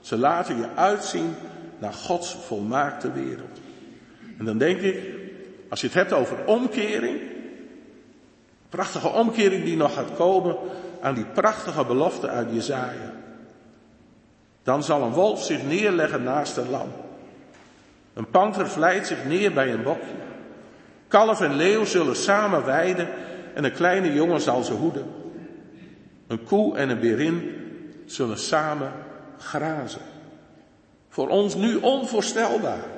Ze 0.00 0.16
laten 0.16 0.56
je 0.56 0.68
uitzien 0.74 1.34
naar 1.78 1.92
Gods 1.92 2.36
volmaakte 2.46 3.12
wereld. 3.12 3.60
En 4.38 4.44
dan 4.44 4.58
denk 4.58 4.80
ik, 4.80 4.96
als 5.68 5.80
je 5.80 5.86
het 5.86 5.96
hebt 5.96 6.12
over 6.12 6.44
omkering. 6.46 7.20
Prachtige 8.68 9.08
omkering 9.08 9.64
die 9.64 9.76
nog 9.76 9.94
gaat 9.94 10.14
komen 10.16 10.56
aan 11.00 11.14
die 11.14 11.24
prachtige 11.24 11.84
belofte 11.84 12.28
uit 12.28 12.48
Jezaja. 12.52 13.12
Dan 14.62 14.82
zal 14.82 15.02
een 15.02 15.12
wolf 15.12 15.42
zich 15.42 15.62
neerleggen 15.62 16.22
naast 16.22 16.56
een 16.56 16.70
lam. 16.70 16.88
Een 18.14 18.30
panter 18.30 18.68
vlijt 18.68 19.06
zich 19.06 19.24
neer 19.24 19.52
bij 19.52 19.72
een 19.72 19.82
bokje. 19.82 20.14
Kalf 21.08 21.40
en 21.40 21.54
leeuw 21.54 21.84
zullen 21.84 22.16
samen 22.16 22.64
weiden 22.64 23.08
en 23.54 23.64
een 23.64 23.72
kleine 23.72 24.12
jongen 24.12 24.40
zal 24.40 24.62
ze 24.62 24.72
hoeden. 24.72 25.06
Een 26.26 26.44
koe 26.44 26.76
en 26.76 26.88
een 26.88 27.00
berin 27.00 27.50
zullen 28.06 28.38
samen 28.38 28.92
grazen. 29.38 30.00
Voor 31.08 31.28
ons 31.28 31.54
nu 31.54 31.76
onvoorstelbaar. 31.76 32.93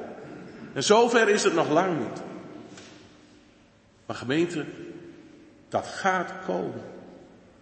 En 0.76 0.82
zover 0.82 1.28
is 1.28 1.42
het 1.42 1.54
nog 1.54 1.70
lang 1.70 1.98
niet. 1.98 2.22
Maar 4.06 4.16
gemeente, 4.16 4.64
dat 5.68 5.86
gaat 5.86 6.32
komen. 6.46 6.82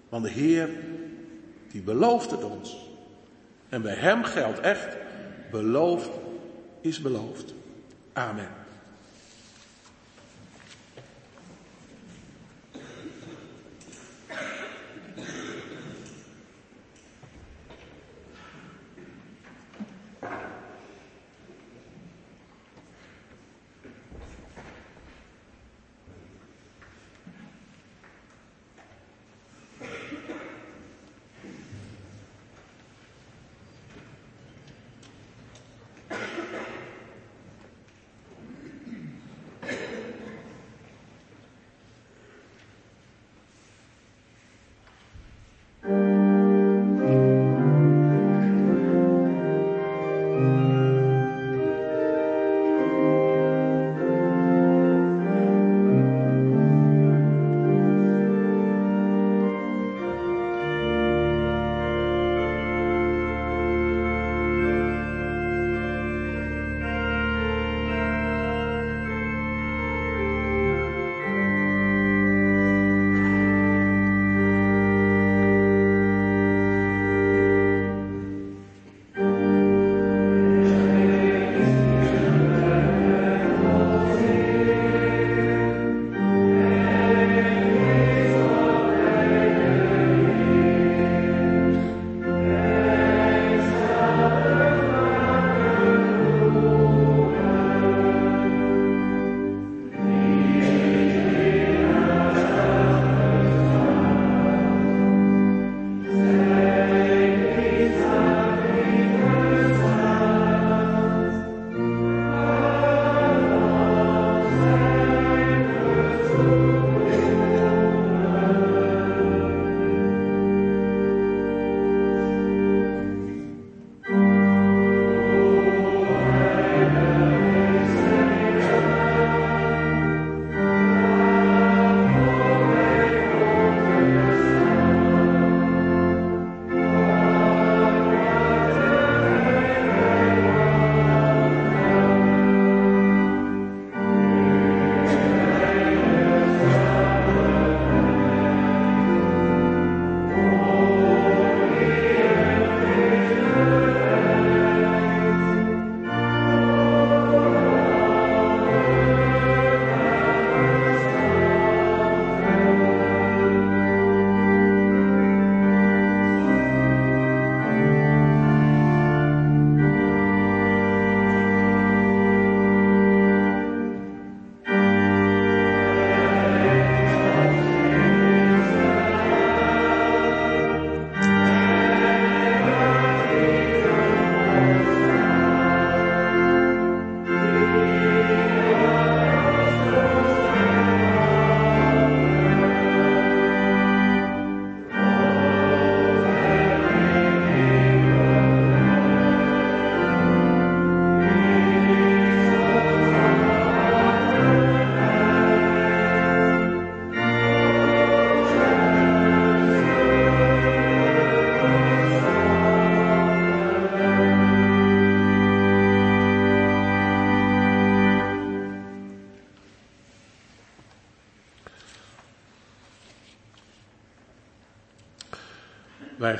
Want 0.08 0.24
de 0.24 0.30
Heer, 0.30 0.68
die 1.70 1.82
belooft 1.82 2.30
het 2.30 2.44
ons. 2.44 2.88
En 3.68 3.82
bij 3.82 3.94
hem 3.94 4.24
geldt 4.24 4.60
echt, 4.60 4.96
beloofd 5.50 6.10
is 6.80 7.00
beloofd. 7.00 7.54
Amen. 8.12 8.63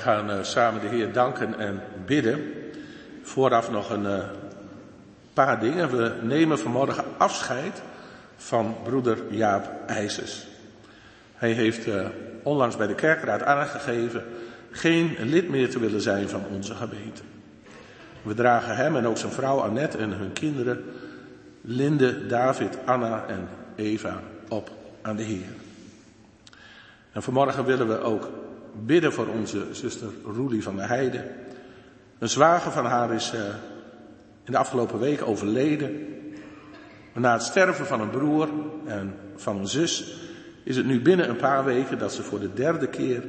Gaan 0.05 0.31
uh, 0.31 0.43
samen 0.43 0.81
de 0.81 0.87
Heer 0.87 1.13
danken 1.13 1.59
en 1.59 1.83
bidden. 2.07 2.53
Vooraf 3.23 3.71
nog 3.71 3.91
een 3.91 4.05
uh, 4.05 4.19
paar 5.33 5.61
dingen. 5.61 5.97
We 5.97 6.13
nemen 6.23 6.59
vanmorgen 6.59 7.05
afscheid 7.17 7.83
van 8.37 8.77
broeder 8.83 9.19
Jaap 9.31 9.71
IJsers. 9.87 10.47
Hij 11.35 11.53
heeft 11.53 11.87
uh, 11.87 12.07
onlangs 12.43 12.77
bij 12.77 12.87
de 12.87 12.95
kerkraad 12.95 13.43
aangegeven 13.43 14.23
geen 14.71 15.17
lid 15.21 15.49
meer 15.49 15.71
te 15.71 15.79
willen 15.79 16.01
zijn 16.01 16.29
van 16.29 16.43
onze 16.53 16.75
gemeente. 16.75 17.23
We 18.23 18.35
dragen 18.35 18.77
hem 18.77 18.97
en 18.97 19.07
ook 19.07 19.19
zijn 19.19 19.33
vrouw 19.33 19.59
Annette 19.59 19.99
en 19.99 20.11
hun 20.11 20.33
kinderen, 20.33 20.85
Linde, 21.61 22.27
David, 22.27 22.79
Anna 22.85 23.25
en 23.29 23.49
Eva, 23.77 24.21
op 24.49 24.71
aan 25.03 25.17
de 25.17 25.23
Heer. 25.23 25.53
En 27.13 27.23
vanmorgen 27.23 27.65
willen 27.65 27.89
we 27.89 28.01
ook 28.01 28.29
bidden 28.83 29.13
voor 29.13 29.27
onze 29.27 29.67
zuster 29.73 30.09
Roelie 30.25 30.63
van 30.63 30.77
der 30.77 30.89
Heide. 30.89 31.25
Een 32.19 32.29
zwager 32.29 32.73
van 32.73 32.87
haar 32.87 33.13
is 33.13 33.33
uh, 33.35 33.41
in 34.45 34.53
de 34.53 34.59
afgelopen 34.59 34.99
week 34.99 35.23
overleden. 35.23 36.07
Na 37.13 37.33
het 37.33 37.43
sterven 37.43 37.87
van 37.87 38.01
een 38.01 38.11
broer 38.11 38.49
en 38.87 39.15
van 39.37 39.59
een 39.59 39.69
zus 39.69 40.17
is 40.63 40.77
het 40.77 40.87
nu 40.87 41.01
binnen 41.01 41.29
een 41.29 41.37
paar 41.37 41.65
weken 41.65 41.99
dat 41.99 42.13
ze 42.13 42.23
voor 42.23 42.41
de 42.41 42.53
derde 42.53 42.87
keer 42.87 43.23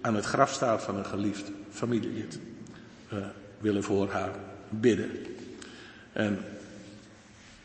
aan 0.00 0.14
het 0.14 0.24
graf 0.24 0.52
staat 0.52 0.82
van 0.82 0.96
een 0.96 1.06
geliefd 1.06 1.50
familielid. 1.70 2.38
We 3.08 3.22
willen 3.58 3.82
voor 3.82 4.10
haar 4.10 4.30
bidden. 4.68 5.10
En 6.12 6.38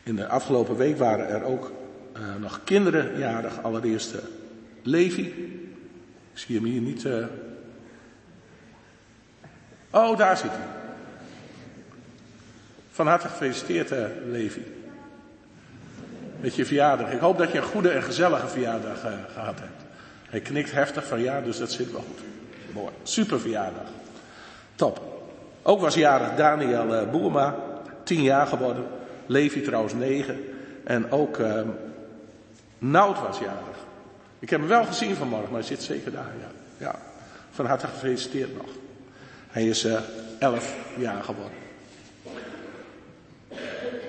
in 0.02 0.16
de 0.16 0.28
afgelopen 0.28 0.76
week 0.76 0.98
waren 0.98 1.28
er 1.28 1.42
ook 1.42 1.72
uh, 2.16 2.22
nog 2.40 2.60
kinderen 2.64 3.18
jarig. 3.18 3.62
Allereerst 3.62 4.14
Levi. 4.82 5.32
Ik 6.32 6.38
zie 6.38 6.56
hem 6.56 6.64
hier 6.64 6.80
niet. 6.80 7.04
Uh... 7.04 7.26
Oh, 9.90 10.18
daar 10.18 10.36
zit 10.36 10.50
hij. 10.50 10.66
Van 12.90 13.06
harte 13.06 13.28
gefeliciteerd, 13.28 13.90
Levi. 14.26 14.64
Met 16.40 16.54
je 16.54 16.66
verjaardag. 16.66 17.12
Ik 17.12 17.20
hoop 17.20 17.38
dat 17.38 17.52
je 17.52 17.58
een 17.58 17.64
goede 17.64 17.90
en 17.90 18.02
gezellige 18.02 18.46
verjaardag 18.46 19.00
gehad 19.32 19.58
hebt. 19.60 19.82
Hij 20.28 20.40
knikt 20.40 20.72
heftig 20.72 21.06
van 21.06 21.20
ja, 21.20 21.40
dus 21.40 21.58
dat 21.58 21.72
zit 21.72 21.92
wel 21.92 22.00
goed. 22.00 22.20
Mooi. 22.74 22.92
Super 23.02 23.40
verjaardag. 23.40 23.86
Top. 24.74 25.22
Ook 25.62 25.80
was 25.80 25.94
jarig 25.94 26.34
Daniel 26.34 27.08
Boerma. 27.10 27.56
Tien 28.02 28.22
jaar 28.22 28.46
geworden. 28.46 28.84
Levi 29.26 29.60
trouwens 29.60 29.94
negen. 29.94 30.44
En 30.84 31.10
ook 31.10 31.38
uh, 31.38 31.60
Nout 32.78 33.20
was 33.20 33.38
jarig. 33.38 33.71
Ik 34.42 34.50
heb 34.50 34.60
hem 34.60 34.68
wel 34.68 34.84
gezien 34.84 35.16
vanmorgen, 35.16 35.50
maar 35.50 35.58
hij 35.58 35.68
zit 35.68 35.82
zeker 35.82 36.12
daar. 36.12 36.32
Ja. 36.78 36.98
Van 37.50 37.66
harte 37.66 37.86
gefeliciteerd 37.86 38.56
nog. 38.56 38.66
Hij 39.48 39.68
is 39.68 39.84
uh, 39.84 40.00
elf 40.38 40.74
jaar 40.96 41.22
geworden. 41.22 41.58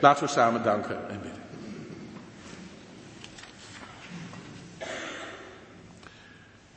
Laten 0.02 0.24
we 0.24 0.30
samen 0.30 0.64
danken 0.64 1.10
en 1.10 1.22
bidden. 1.22 1.42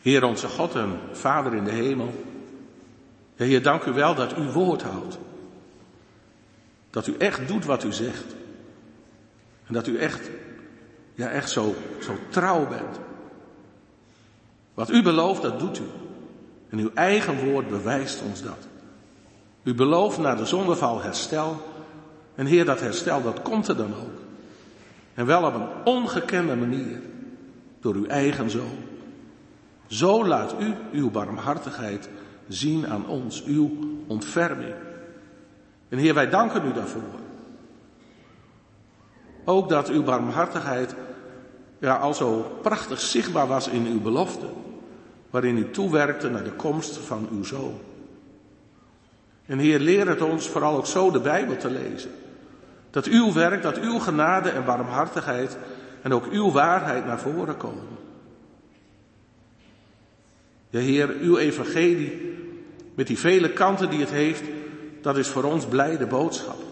Heer 0.03 0.25
onze 0.25 0.49
God 0.49 0.75
en 0.75 0.99
Vader 1.13 1.55
in 1.55 1.65
de 1.65 1.71
hemel. 1.71 2.25
Heer, 3.37 3.63
dank 3.63 3.85
u 3.85 3.93
wel 3.93 4.15
dat 4.15 4.39
u 4.39 4.43
woord 4.43 4.83
houdt. 4.83 5.19
Dat 6.91 7.07
u 7.07 7.17
echt 7.19 7.49
doet 7.49 7.65
wat 7.65 7.85
u 7.85 7.93
zegt. 7.93 8.35
En 9.67 9.75
dat 9.75 9.87
u 9.87 9.99
echt, 9.99 10.31
ja 11.15 11.31
echt 11.31 11.51
zo, 11.51 11.75
zo 12.01 12.19
trouw 12.29 12.67
bent. 12.67 13.06
Wat 14.77 14.91
u 14.91 15.03
belooft, 15.03 15.43
dat 15.43 15.59
doet 15.59 15.79
u. 15.79 15.85
En 16.69 16.79
uw 16.79 16.91
eigen 16.95 17.51
woord 17.51 17.69
bewijst 17.69 18.23
ons 18.23 18.43
dat. 18.43 18.67
U 19.63 19.75
belooft 19.75 20.19
na 20.19 20.35
de 20.35 20.47
zondeval 20.47 21.03
herstel. 21.03 21.61
En 22.35 22.47
Heer, 22.47 22.65
dat 22.65 22.81
herstel, 22.81 23.23
dat 23.23 23.43
komt 23.43 23.69
er 23.69 23.77
dan 23.77 23.95
ook. 23.95 24.21
En 25.15 25.27
wel 25.27 25.45
op 25.45 25.55
een 25.55 25.85
ongekende 25.85 26.57
manier. 26.57 27.01
Door 27.81 27.95
uw 27.95 28.07
eigen 28.07 28.51
zoon. 28.51 28.79
Zo 29.87 30.27
laat 30.27 30.55
u 30.61 30.75
uw 30.93 31.11
barmhartigheid 31.11 32.09
zien 32.49 32.87
aan 32.87 33.07
ons, 33.07 33.45
uw 33.45 33.71
ontferming. 34.07 34.75
En 35.89 35.99
Heer, 35.99 36.15
wij 36.15 36.29
danken 36.29 36.67
u 36.67 36.73
daarvoor. 36.73 37.21
Ook 39.45 39.69
dat 39.69 39.89
uw 39.89 40.03
barmhartigheid 40.03 40.95
ja, 41.79 41.97
al 41.97 42.15
zo 42.15 42.59
prachtig 42.63 43.01
zichtbaar 43.01 43.47
was 43.47 43.69
in 43.69 43.87
uw 43.87 44.01
belofte, 44.01 44.47
waarin 45.37 45.59
u 45.59 45.71
toewerkte 45.71 46.29
naar 46.29 46.45
de 46.45 46.53
komst 46.53 46.97
van 46.97 47.29
uw 47.33 47.45
zoon. 47.45 47.79
En 49.47 49.59
Heer, 49.59 49.79
leer 49.79 50.09
het 50.09 50.23
ons 50.23 50.49
vooral 50.49 50.77
ook 50.77 50.87
zo 50.87 51.11
de 51.11 51.21
Bijbel 51.21 51.57
te 51.57 51.71
lezen. 51.71 52.11
Dat 52.91 53.07
uw 53.07 53.33
werk, 53.33 53.63
dat 53.63 53.79
uw 53.79 53.99
genade 53.99 54.51
en 54.51 54.65
barmhartigheid 54.65 55.57
en 56.03 56.13
ook 56.13 56.27
uw 56.31 56.51
waarheid 56.51 57.07
naar 57.07 57.19
voren 57.19 57.57
komen. 57.57 57.83
Ja, 60.71 60.81
Heer, 60.81 61.09
uw 61.21 61.37
evangelie, 61.37 62.35
met 62.95 63.07
die 63.07 63.19
vele 63.19 63.53
kanten 63.53 63.91
die 63.91 64.01
het 64.01 64.11
heeft, 64.11 64.43
dat 65.01 65.17
is 65.17 65.29
voor 65.29 65.45
ons 65.45 65.67
blijde 65.67 66.07
boodschap. 66.07 66.63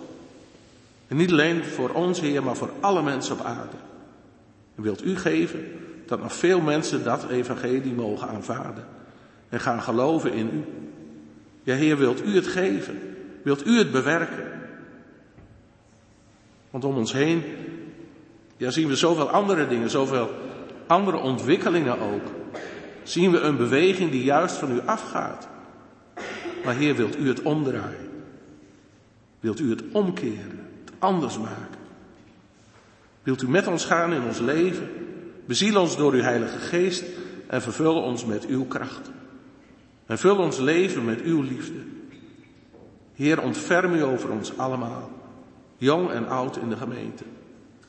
En 1.09 1.17
niet 1.17 1.31
alleen 1.31 1.65
voor 1.65 1.91
ons, 1.91 2.21
Heer, 2.21 2.43
maar 2.43 2.57
voor 2.57 2.71
alle 2.81 3.03
mensen 3.03 3.35
op 3.35 3.45
aarde. 3.45 3.77
En 4.77 4.83
wilt 4.83 5.05
u 5.05 5.17
geven 5.17 5.84
dat 6.07 6.21
nog 6.23 6.33
veel 6.33 6.61
mensen 6.61 7.05
dat 7.05 7.29
evangelie 7.29 7.93
mogen 7.93 8.29
aanvaarden 8.29 8.85
en 9.49 9.61
gaan 9.61 9.83
geloven 9.83 10.33
in 10.33 10.51
u. 10.53 10.65
Ja, 11.63 11.75
Heer, 11.75 11.99
wilt 11.99 12.25
u 12.25 12.35
het 12.35 12.47
geven? 12.47 13.01
Wilt 13.43 13.67
u 13.67 13.79
het 13.79 13.93
bewerken? 13.93 14.47
Want 16.71 16.85
om 16.85 16.97
ons 16.97 17.13
heen 17.13 17.43
ja, 18.57 18.71
zien 18.71 18.89
we 18.89 18.97
zoveel 18.97 19.29
andere 19.29 19.69
dingen, 19.69 19.91
zoveel 19.91 20.31
andere 20.87 21.17
ontwikkelingen 21.17 21.99
ook. 22.01 22.23
Zien 23.03 23.31
we 23.31 23.41
een 23.41 23.57
beweging 23.57 24.11
die 24.11 24.25
juist 24.25 24.57
van 24.57 24.73
u 24.73 24.81
afgaat. 24.85 25.49
Maar 26.65 26.75
Heer, 26.75 26.97
wilt 26.97 27.19
u 27.19 27.29
het 27.29 27.43
omdraaien? 27.43 28.11
Wilt 29.41 29.61
u 29.61 29.71
het 29.71 29.83
omkeren? 29.93 30.69
Het 30.85 30.95
anders 30.99 31.39
maken? 31.39 31.79
Wilt 33.23 33.43
u 33.43 33.49
met 33.49 33.67
ons 33.67 33.85
gaan 33.85 34.13
in 34.13 34.23
ons 34.23 34.39
leven? 34.39 34.89
Beziel 35.47 35.81
ons 35.81 35.97
door 35.97 36.13
uw 36.13 36.23
Heilige 36.23 36.59
Geest 36.59 37.05
en 37.47 37.63
vervul 37.63 38.03
ons 38.03 38.25
met 38.25 38.47
uw 38.47 38.65
kracht. 38.65 39.11
En 40.07 40.19
vul 40.19 40.37
ons 40.37 40.59
leven 40.59 41.05
met 41.05 41.23
uw 41.23 41.43
liefde. 41.43 41.81
Heer, 43.15 43.43
ontferm 43.43 43.95
u 43.95 44.03
over 44.03 44.31
ons 44.31 44.57
allemaal, 44.57 45.11
jong 45.77 46.11
en 46.11 46.29
oud 46.29 46.57
in 46.57 46.69
de 46.69 46.77
gemeente. 46.77 47.25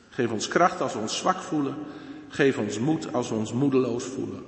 Geef 0.09 0.31
ons 0.31 0.47
kracht 0.47 0.81
als 0.81 0.93
we 0.93 0.99
ons 0.99 1.17
zwak 1.17 1.37
voelen. 1.37 1.75
Geef 2.27 2.57
ons 2.57 2.79
moed 2.79 3.13
als 3.13 3.29
we 3.29 3.35
ons 3.35 3.53
moedeloos 3.53 4.03
voelen. 4.03 4.43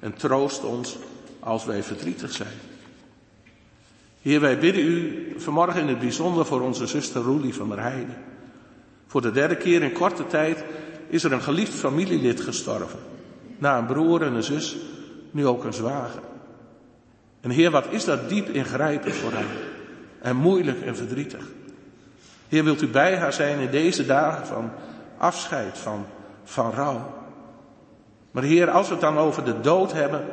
En 0.00 0.14
troost 0.14 0.64
ons 0.64 0.98
als 1.40 1.64
wij 1.64 1.82
verdrietig 1.82 2.32
zijn. 2.32 2.58
Heer, 4.22 4.40
wij 4.40 4.58
bidden 4.58 4.84
u 4.84 5.26
vanmorgen 5.36 5.80
in 5.80 5.88
het 5.88 5.98
bijzonder 5.98 6.46
voor 6.46 6.60
onze 6.60 6.86
zuster 6.86 7.22
Roelie 7.22 7.54
van 7.54 7.68
der 7.68 7.80
Heide. 7.80 8.12
Voor 9.06 9.20
de 9.20 9.30
derde 9.30 9.56
keer 9.56 9.82
in 9.82 9.92
korte 9.92 10.26
tijd 10.26 10.64
is 11.12 11.24
er 11.24 11.32
een 11.32 11.42
geliefd 11.42 11.74
familielid 11.74 12.40
gestorven. 12.40 12.98
Na 13.58 13.78
een 13.78 13.86
broer 13.86 14.22
en 14.22 14.34
een 14.34 14.42
zus, 14.42 14.76
nu 15.30 15.46
ook 15.46 15.64
een 15.64 15.72
zwager. 15.72 16.22
En 17.40 17.50
Heer, 17.50 17.70
wat 17.70 17.86
is 17.90 18.04
dat 18.04 18.28
diep 18.28 18.48
ingrijpend 18.48 19.14
voor 19.14 19.32
haar. 19.32 19.56
En 20.20 20.36
moeilijk 20.36 20.80
en 20.80 20.96
verdrietig. 20.96 21.44
Heer, 22.48 22.64
wilt 22.64 22.82
u 22.82 22.88
bij 22.88 23.16
haar 23.16 23.32
zijn 23.32 23.58
in 23.58 23.70
deze 23.70 24.06
dagen 24.06 24.46
van 24.46 24.70
afscheid, 25.16 25.78
van, 25.78 26.06
van 26.44 26.70
rouw. 26.70 27.14
Maar 28.30 28.42
Heer, 28.42 28.70
als 28.70 28.86
we 28.86 28.92
het 28.92 29.02
dan 29.02 29.18
over 29.18 29.44
de 29.44 29.60
dood 29.60 29.92
hebben, 29.92 30.24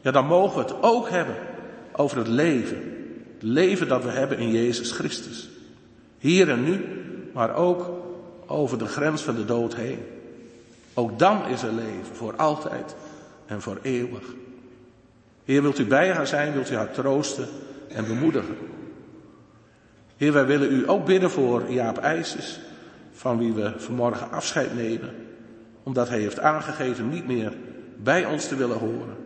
ja, 0.00 0.10
dan 0.10 0.26
mogen 0.26 0.56
we 0.56 0.72
het 0.72 0.82
ook 0.82 1.08
hebben 1.08 1.36
over 1.92 2.18
het 2.18 2.28
leven. 2.28 2.76
Het 3.34 3.42
leven 3.42 3.88
dat 3.88 4.04
we 4.04 4.10
hebben 4.10 4.38
in 4.38 4.50
Jezus 4.50 4.92
Christus. 4.92 5.48
Hier 6.18 6.48
en 6.50 6.64
nu, 6.64 6.84
maar 7.32 7.54
ook 7.54 8.01
over 8.52 8.78
de 8.78 8.86
grens 8.86 9.22
van 9.22 9.34
de 9.34 9.44
dood 9.44 9.74
heen. 9.74 9.98
Ook 10.94 11.18
dan 11.18 11.46
is 11.46 11.62
er 11.62 11.72
leven, 11.72 12.14
voor 12.14 12.36
altijd 12.36 12.94
en 13.46 13.62
voor 13.62 13.78
eeuwig. 13.82 14.24
Heer, 15.44 15.62
wilt 15.62 15.78
u 15.78 15.86
bij 15.86 16.12
haar 16.12 16.26
zijn, 16.26 16.52
wilt 16.52 16.70
u 16.70 16.74
haar 16.74 16.90
troosten 16.90 17.48
en 17.88 18.06
bemoedigen. 18.06 18.56
Heer, 20.16 20.32
wij 20.32 20.46
willen 20.46 20.72
u 20.72 20.88
ook 20.88 21.04
bidden 21.04 21.30
voor 21.30 21.70
Jaap 21.70 21.98
IJsers, 21.98 22.60
van 23.12 23.38
wie 23.38 23.52
we 23.52 23.72
vanmorgen 23.76 24.30
afscheid 24.30 24.74
nemen, 24.74 25.14
omdat 25.82 26.08
hij 26.08 26.20
heeft 26.20 26.40
aangegeven 26.40 27.08
niet 27.08 27.26
meer 27.26 27.52
bij 27.96 28.24
ons 28.24 28.48
te 28.48 28.56
willen 28.56 28.78
horen. 28.78 29.16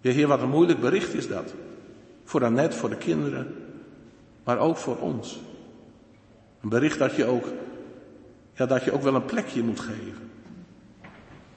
Ja, 0.00 0.10
Heer, 0.12 0.26
wat 0.26 0.40
een 0.40 0.48
moeilijk 0.48 0.80
bericht 0.80 1.14
is 1.14 1.28
dat. 1.28 1.54
Voor 2.24 2.44
Annette, 2.44 2.76
voor 2.76 2.90
de 2.90 2.96
kinderen, 2.96 3.54
maar 4.44 4.58
ook 4.58 4.76
voor 4.76 4.96
ons. 4.96 5.40
Een 6.62 6.68
bericht 6.68 6.98
dat 6.98 7.14
je 7.14 7.24
ook, 7.24 7.46
ja, 8.54 8.66
dat 8.66 8.84
je 8.84 8.92
ook 8.92 9.02
wel 9.02 9.14
een 9.14 9.24
plekje 9.24 9.62
moet 9.62 9.80
geven. 9.80 10.30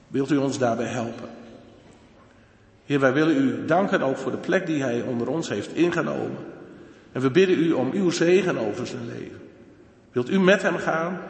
Wilt 0.08 0.30
u 0.30 0.36
ons 0.36 0.58
daarbij 0.58 0.86
helpen? 0.86 1.28
Heer, 2.84 3.00
wij 3.00 3.12
willen 3.12 3.36
u 3.36 3.64
danken 3.64 4.02
ook 4.02 4.16
voor 4.16 4.30
de 4.30 4.36
plek 4.36 4.66
die 4.66 4.82
hij 4.82 5.02
onder 5.02 5.28
ons 5.28 5.48
heeft 5.48 5.74
ingenomen. 5.74 6.36
En 7.12 7.20
we 7.20 7.30
bidden 7.30 7.58
u 7.58 7.72
om 7.72 7.90
uw 7.92 8.10
zegen 8.10 8.58
over 8.58 8.86
zijn 8.86 9.06
leven. 9.06 9.40
Wilt 10.12 10.30
u 10.30 10.40
met 10.40 10.62
hem 10.62 10.76
gaan 10.76 11.20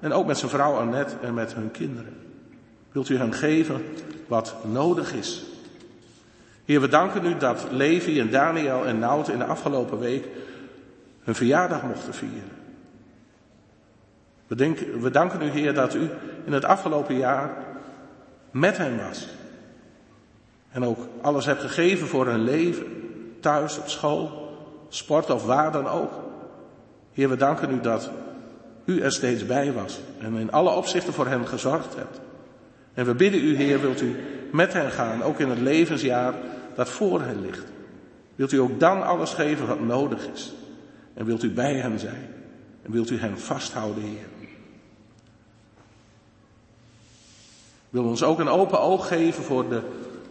en 0.00 0.12
ook 0.12 0.26
met 0.26 0.38
zijn 0.38 0.50
vrouw 0.50 0.74
Annette 0.74 1.14
en 1.22 1.34
met 1.34 1.54
hun 1.54 1.70
kinderen? 1.70 2.16
Wilt 2.92 3.08
u 3.08 3.16
hen 3.16 3.32
geven 3.32 3.84
wat 4.26 4.56
nodig 4.64 5.12
is? 5.14 5.44
Heer, 6.64 6.80
we 6.80 6.88
danken 6.88 7.26
u 7.26 7.36
dat 7.36 7.66
Levi 7.70 8.20
en 8.20 8.30
Daniel 8.30 8.86
en 8.86 8.98
Nout 8.98 9.28
in 9.28 9.38
de 9.38 9.44
afgelopen 9.44 9.98
week 9.98 10.26
hun 11.22 11.34
verjaardag 11.34 11.82
mochten 11.82 12.14
vieren. 12.14 12.61
We, 14.52 14.58
denken, 14.58 15.00
we 15.00 15.10
danken 15.10 15.42
u, 15.42 15.48
Heer, 15.48 15.74
dat 15.74 15.94
u 15.94 16.10
in 16.44 16.52
het 16.52 16.64
afgelopen 16.64 17.16
jaar 17.16 17.50
met 18.50 18.76
hen 18.76 18.96
was. 19.06 19.28
En 20.70 20.84
ook 20.84 20.98
alles 21.20 21.44
hebt 21.44 21.60
gegeven 21.60 22.06
voor 22.06 22.26
hun 22.26 22.42
leven, 22.42 22.86
thuis, 23.40 23.78
op 23.78 23.88
school, 23.88 24.48
sport 24.88 25.30
of 25.30 25.44
waar 25.44 25.72
dan 25.72 25.86
ook. 25.86 26.12
Heer, 27.12 27.28
we 27.28 27.36
danken 27.36 27.70
u 27.70 27.80
dat 27.80 28.10
u 28.84 29.00
er 29.00 29.12
steeds 29.12 29.46
bij 29.46 29.72
was 29.72 30.00
en 30.20 30.36
in 30.36 30.52
alle 30.52 30.70
opzichten 30.70 31.12
voor 31.12 31.26
hen 31.26 31.46
gezorgd 31.46 31.96
hebt. 31.96 32.20
En 32.94 33.06
we 33.06 33.14
bidden 33.14 33.44
u, 33.44 33.56
Heer, 33.56 33.80
wilt 33.80 34.00
u 34.00 34.16
met 34.50 34.72
hen 34.72 34.90
gaan, 34.90 35.22
ook 35.22 35.38
in 35.38 35.48
het 35.48 35.60
levensjaar 35.60 36.34
dat 36.74 36.88
voor 36.88 37.20
hen 37.20 37.40
ligt. 37.40 37.66
Wilt 38.34 38.52
u 38.52 38.58
ook 38.58 38.80
dan 38.80 39.02
alles 39.02 39.32
geven 39.32 39.66
wat 39.66 39.80
nodig 39.80 40.28
is. 40.34 40.52
En 41.14 41.24
wilt 41.24 41.42
u 41.42 41.50
bij 41.50 41.74
hen 41.74 41.98
zijn. 41.98 42.26
En 42.82 42.92
wilt 42.92 43.10
u 43.10 43.18
hen 43.18 43.38
vasthouden, 43.38 44.02
Heer. 44.02 44.40
Wil 47.92 48.04
ons 48.04 48.22
ook 48.22 48.38
een 48.38 48.48
open 48.48 48.80
oog 48.80 49.08
geven 49.08 49.44
voor 49.44 49.68
de 49.68 49.80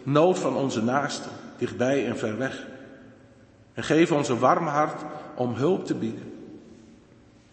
nood 0.02 0.38
van 0.38 0.56
onze 0.56 0.82
naasten, 0.82 1.30
dichtbij 1.58 2.06
en 2.06 2.18
ver 2.18 2.38
weg. 2.38 2.66
En 3.74 3.82
geef 3.82 4.12
ons 4.12 4.28
een 4.28 4.38
warm 4.38 4.66
hart 4.66 5.02
om 5.34 5.54
hulp 5.54 5.84
te 5.84 5.94
bieden. 5.94 6.32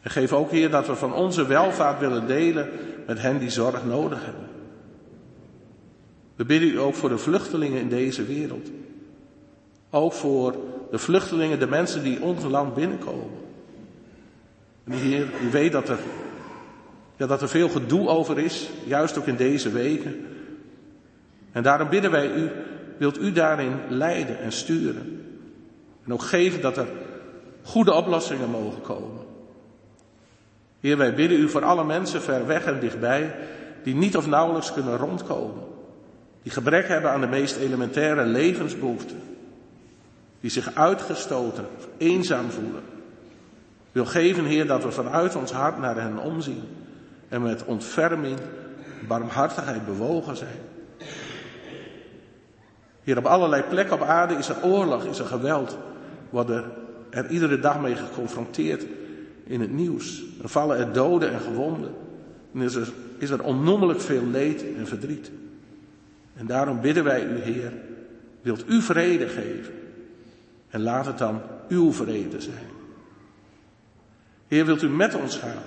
En 0.02 0.12
geef 0.12 0.34
ook, 0.34 0.52
Heer, 0.52 0.70
dat 0.70 0.88
we 0.88 0.96
van 0.96 1.14
onze 1.14 1.46
welvaart 1.46 2.00
willen 2.00 2.28
delen 2.28 2.70
met 3.08 3.22
hen 3.22 3.40
die 3.40 3.50
zorg 3.50 3.86
nodig 3.86 4.26
hebben. 4.26 4.48
We 6.36 6.46
bidden 6.46 6.70
u 6.70 6.80
ook 6.80 6.96
voor 6.96 7.10
de 7.10 7.18
vluchtelingen 7.18 7.82
in 7.82 7.90
deze 7.90 8.24
wereld. 8.24 8.70
Ook 9.90 10.14
voor 10.14 10.56
de 10.92 10.98
vluchtelingen, 10.98 11.60
de 11.60 11.68
mensen 11.68 12.04
die 12.04 12.22
ons 12.22 12.44
land 12.44 12.74
binnenkomen. 12.74 13.30
En 14.84 14.92
Heer, 14.92 15.28
u 15.44 15.52
weet 15.52 15.72
dat 15.72 15.90
er, 15.90 16.00
ja, 17.20 17.28
dat 17.28 17.42
er 17.42 17.50
veel 17.50 17.70
gedoe 17.70 18.08
over 18.08 18.38
is, 18.38 18.70
juist 18.86 19.18
ook 19.18 19.26
in 19.26 19.36
deze 19.36 19.72
weken. 19.72 20.26
En 21.52 21.64
daarom 21.64 21.90
bidden 21.90 22.12
wij 22.12 22.32
u, 22.32 22.50
wilt 22.98 23.20
u 23.20 23.32
daarin 23.32 23.74
leiden 23.90 24.40
en 24.40 24.52
sturen. 24.52 25.26
En 26.06 26.14
ook 26.14 26.22
geven 26.22 26.62
dat 26.62 26.78
er 26.78 26.88
goede 27.64 27.94
oplossingen 27.94 28.50
mogen 28.50 28.82
komen. 28.82 29.26
Heer, 30.80 30.98
wij 30.98 31.14
bidden 31.14 31.40
u 31.40 31.50
voor 31.50 31.64
alle 31.64 31.84
mensen 31.84 32.22
ver 32.22 32.48
weg 32.48 32.66
en 32.66 32.80
dichtbij, 32.80 33.36
die 33.84 33.96
niet 33.96 34.18
of 34.18 34.28
nauwelijks 34.28 34.74
kunnen 34.74 34.98
rondkomen. 34.98 35.64
Die 36.44 36.52
gebrek 36.52 36.88
hebben 36.88 37.12
aan 37.12 37.22
de 37.22 37.28
meest 37.28 37.56
elementaire 37.56 38.26
levensbehoeften. 38.26 39.22
Die 40.42 40.52
zich 40.52 40.76
uitgestoten, 40.76 41.66
eenzaam 41.98 42.50
voelen. 42.50 42.84
Wil 43.92 44.06
geven, 44.06 44.46
Heer, 44.46 44.68
dat 44.68 44.84
we 44.84 44.92
vanuit 44.92 45.36
ons 45.36 45.52
hart 45.52 45.80
naar 45.80 46.02
hen 46.02 46.18
omzien. 46.18 46.64
En 47.30 47.42
met 47.42 47.66
ontferming, 47.66 48.38
barmhartigheid 49.08 49.86
bewogen 49.86 50.38
zijn. 50.38 50.58
Hier 53.04 53.18
op 53.18 53.26
allerlei 53.26 53.64
plekken 53.70 53.96
op 53.96 54.02
aarde 54.02 54.34
is 54.34 54.50
er 54.50 54.64
oorlog, 54.64 55.06
is 55.06 55.20
er 55.20 55.26
geweld. 55.26 55.78
Worden 56.30 56.72
er 57.10 57.30
iedere 57.30 57.60
dag 57.60 57.82
mee 57.82 57.96
geconfronteerd 57.96 58.86
in 59.44 59.62
het 59.62 59.72
nieuws. 59.72 60.24
Er 60.42 60.50
vallen 60.50 60.78
er 60.78 60.94
doden 60.94 61.32
en 61.32 61.40
gewonden. 61.40 61.94
En 62.54 62.62
is 62.62 62.76
er, 62.76 62.92
is 63.18 63.30
er 63.30 63.44
onnoemelijk 63.44 64.02
veel 64.02 64.26
leed 64.26 64.76
en 64.78 64.88
verdriet. 64.88 65.32
En 66.36 66.46
daarom 66.46 66.82
bidden 66.82 67.04
wij 67.04 67.26
u, 67.26 67.40
Heer, 67.40 67.74
wilt 68.42 68.70
u 68.70 68.82
vrede 68.82 69.28
geven. 69.28 69.74
En 70.70 70.82
laat 70.82 71.06
het 71.06 71.18
dan 71.18 71.42
uw 71.68 71.94
vrede 71.94 72.42
zijn. 72.42 72.68
Heer, 74.48 74.66
wilt 74.66 74.82
u 74.82 74.90
met 74.90 75.16
ons 75.16 75.38
gaan? 75.38 75.64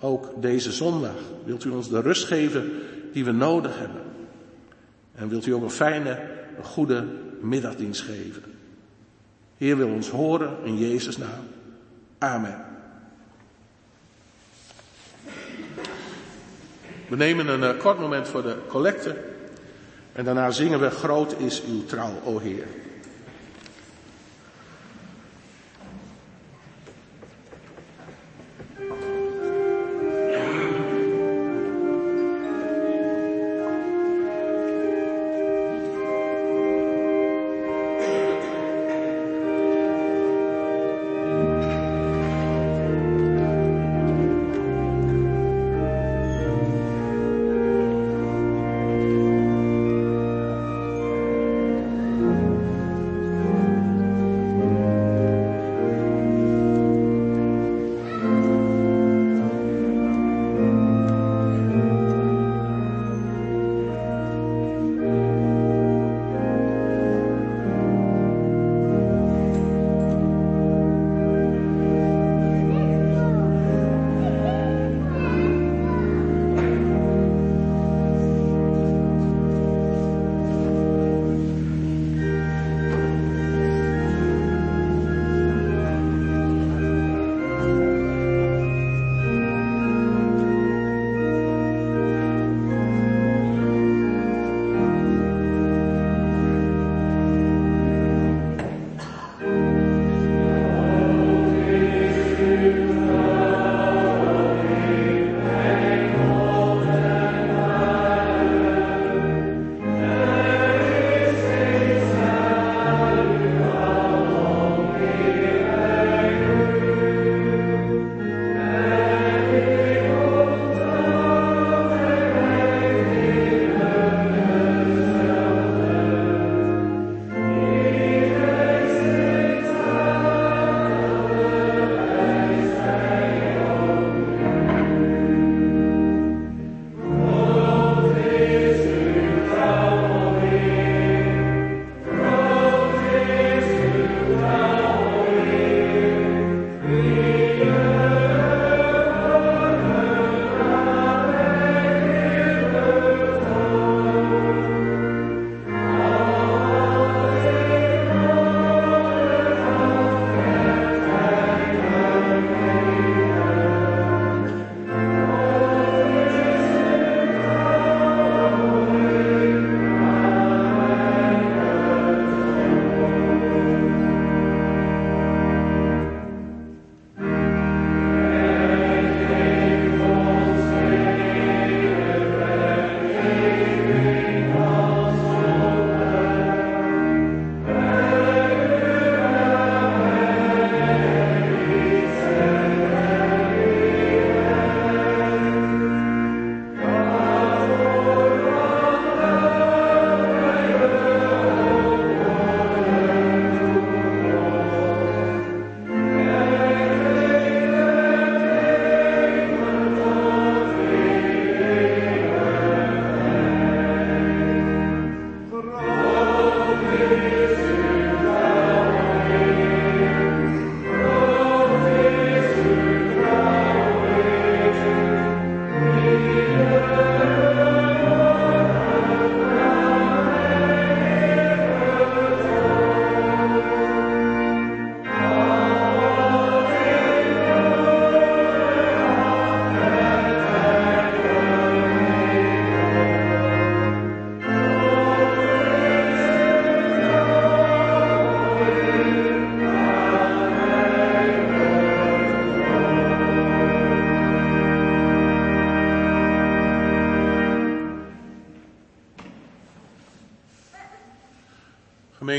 Ook 0.00 0.42
deze 0.42 0.72
zondag. 0.72 1.16
Wilt 1.44 1.64
u 1.64 1.70
ons 1.70 1.88
de 1.88 2.00
rust 2.00 2.24
geven 2.24 2.72
die 3.12 3.24
we 3.24 3.32
nodig 3.32 3.78
hebben? 3.78 4.02
En 5.14 5.28
wilt 5.28 5.46
u 5.46 5.52
ook 5.52 5.62
een 5.62 5.70
fijne, 5.70 6.20
een 6.56 6.64
goede 6.64 7.04
middagdienst 7.40 8.02
geven? 8.02 8.42
Heer 9.56 9.76
wil 9.76 9.88
ons 9.88 10.10
horen 10.10 10.56
in 10.64 10.78
Jezus' 10.78 11.16
naam. 11.16 11.44
Amen. 12.18 12.64
We 17.08 17.16
nemen 17.16 17.48
een 17.48 17.62
eh, 17.62 17.78
kort 17.78 17.98
moment 17.98 18.28
voor 18.28 18.42
de 18.42 18.56
collecte. 18.68 19.16
En 20.12 20.24
daarna 20.24 20.50
zingen 20.50 20.80
we 20.80 20.90
Groot 20.90 21.34
is 21.38 21.62
uw 21.64 21.84
trouw, 21.84 22.12
o 22.24 22.38
Heer. 22.38 22.66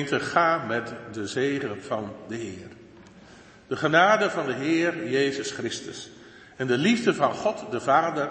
Ga 0.08 0.66
met 0.66 0.94
de 1.12 1.28
zegen 1.28 1.84
van 1.84 2.14
de 2.28 2.36
Heer. 2.36 2.68
De 3.68 3.76
genade 3.76 4.30
van 4.30 4.46
de 4.46 4.54
Heer 4.54 5.10
Jezus 5.10 5.52
Christus 5.52 6.10
en 6.56 6.68
de 6.68 6.78
liefde 6.78 7.14
van 7.14 7.34
God 7.34 7.72
de 7.72 7.82
Vader 7.82 8.30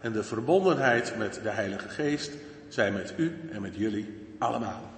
en 0.00 0.12
de 0.12 0.22
verbondenheid 0.22 1.16
met 1.16 1.40
de 1.42 1.50
Heilige 1.50 1.88
Geest 1.88 2.32
zijn 2.68 2.92
met 2.92 3.14
u 3.16 3.48
en 3.52 3.62
met 3.62 3.76
jullie 3.76 4.26
allemaal. 4.38 4.97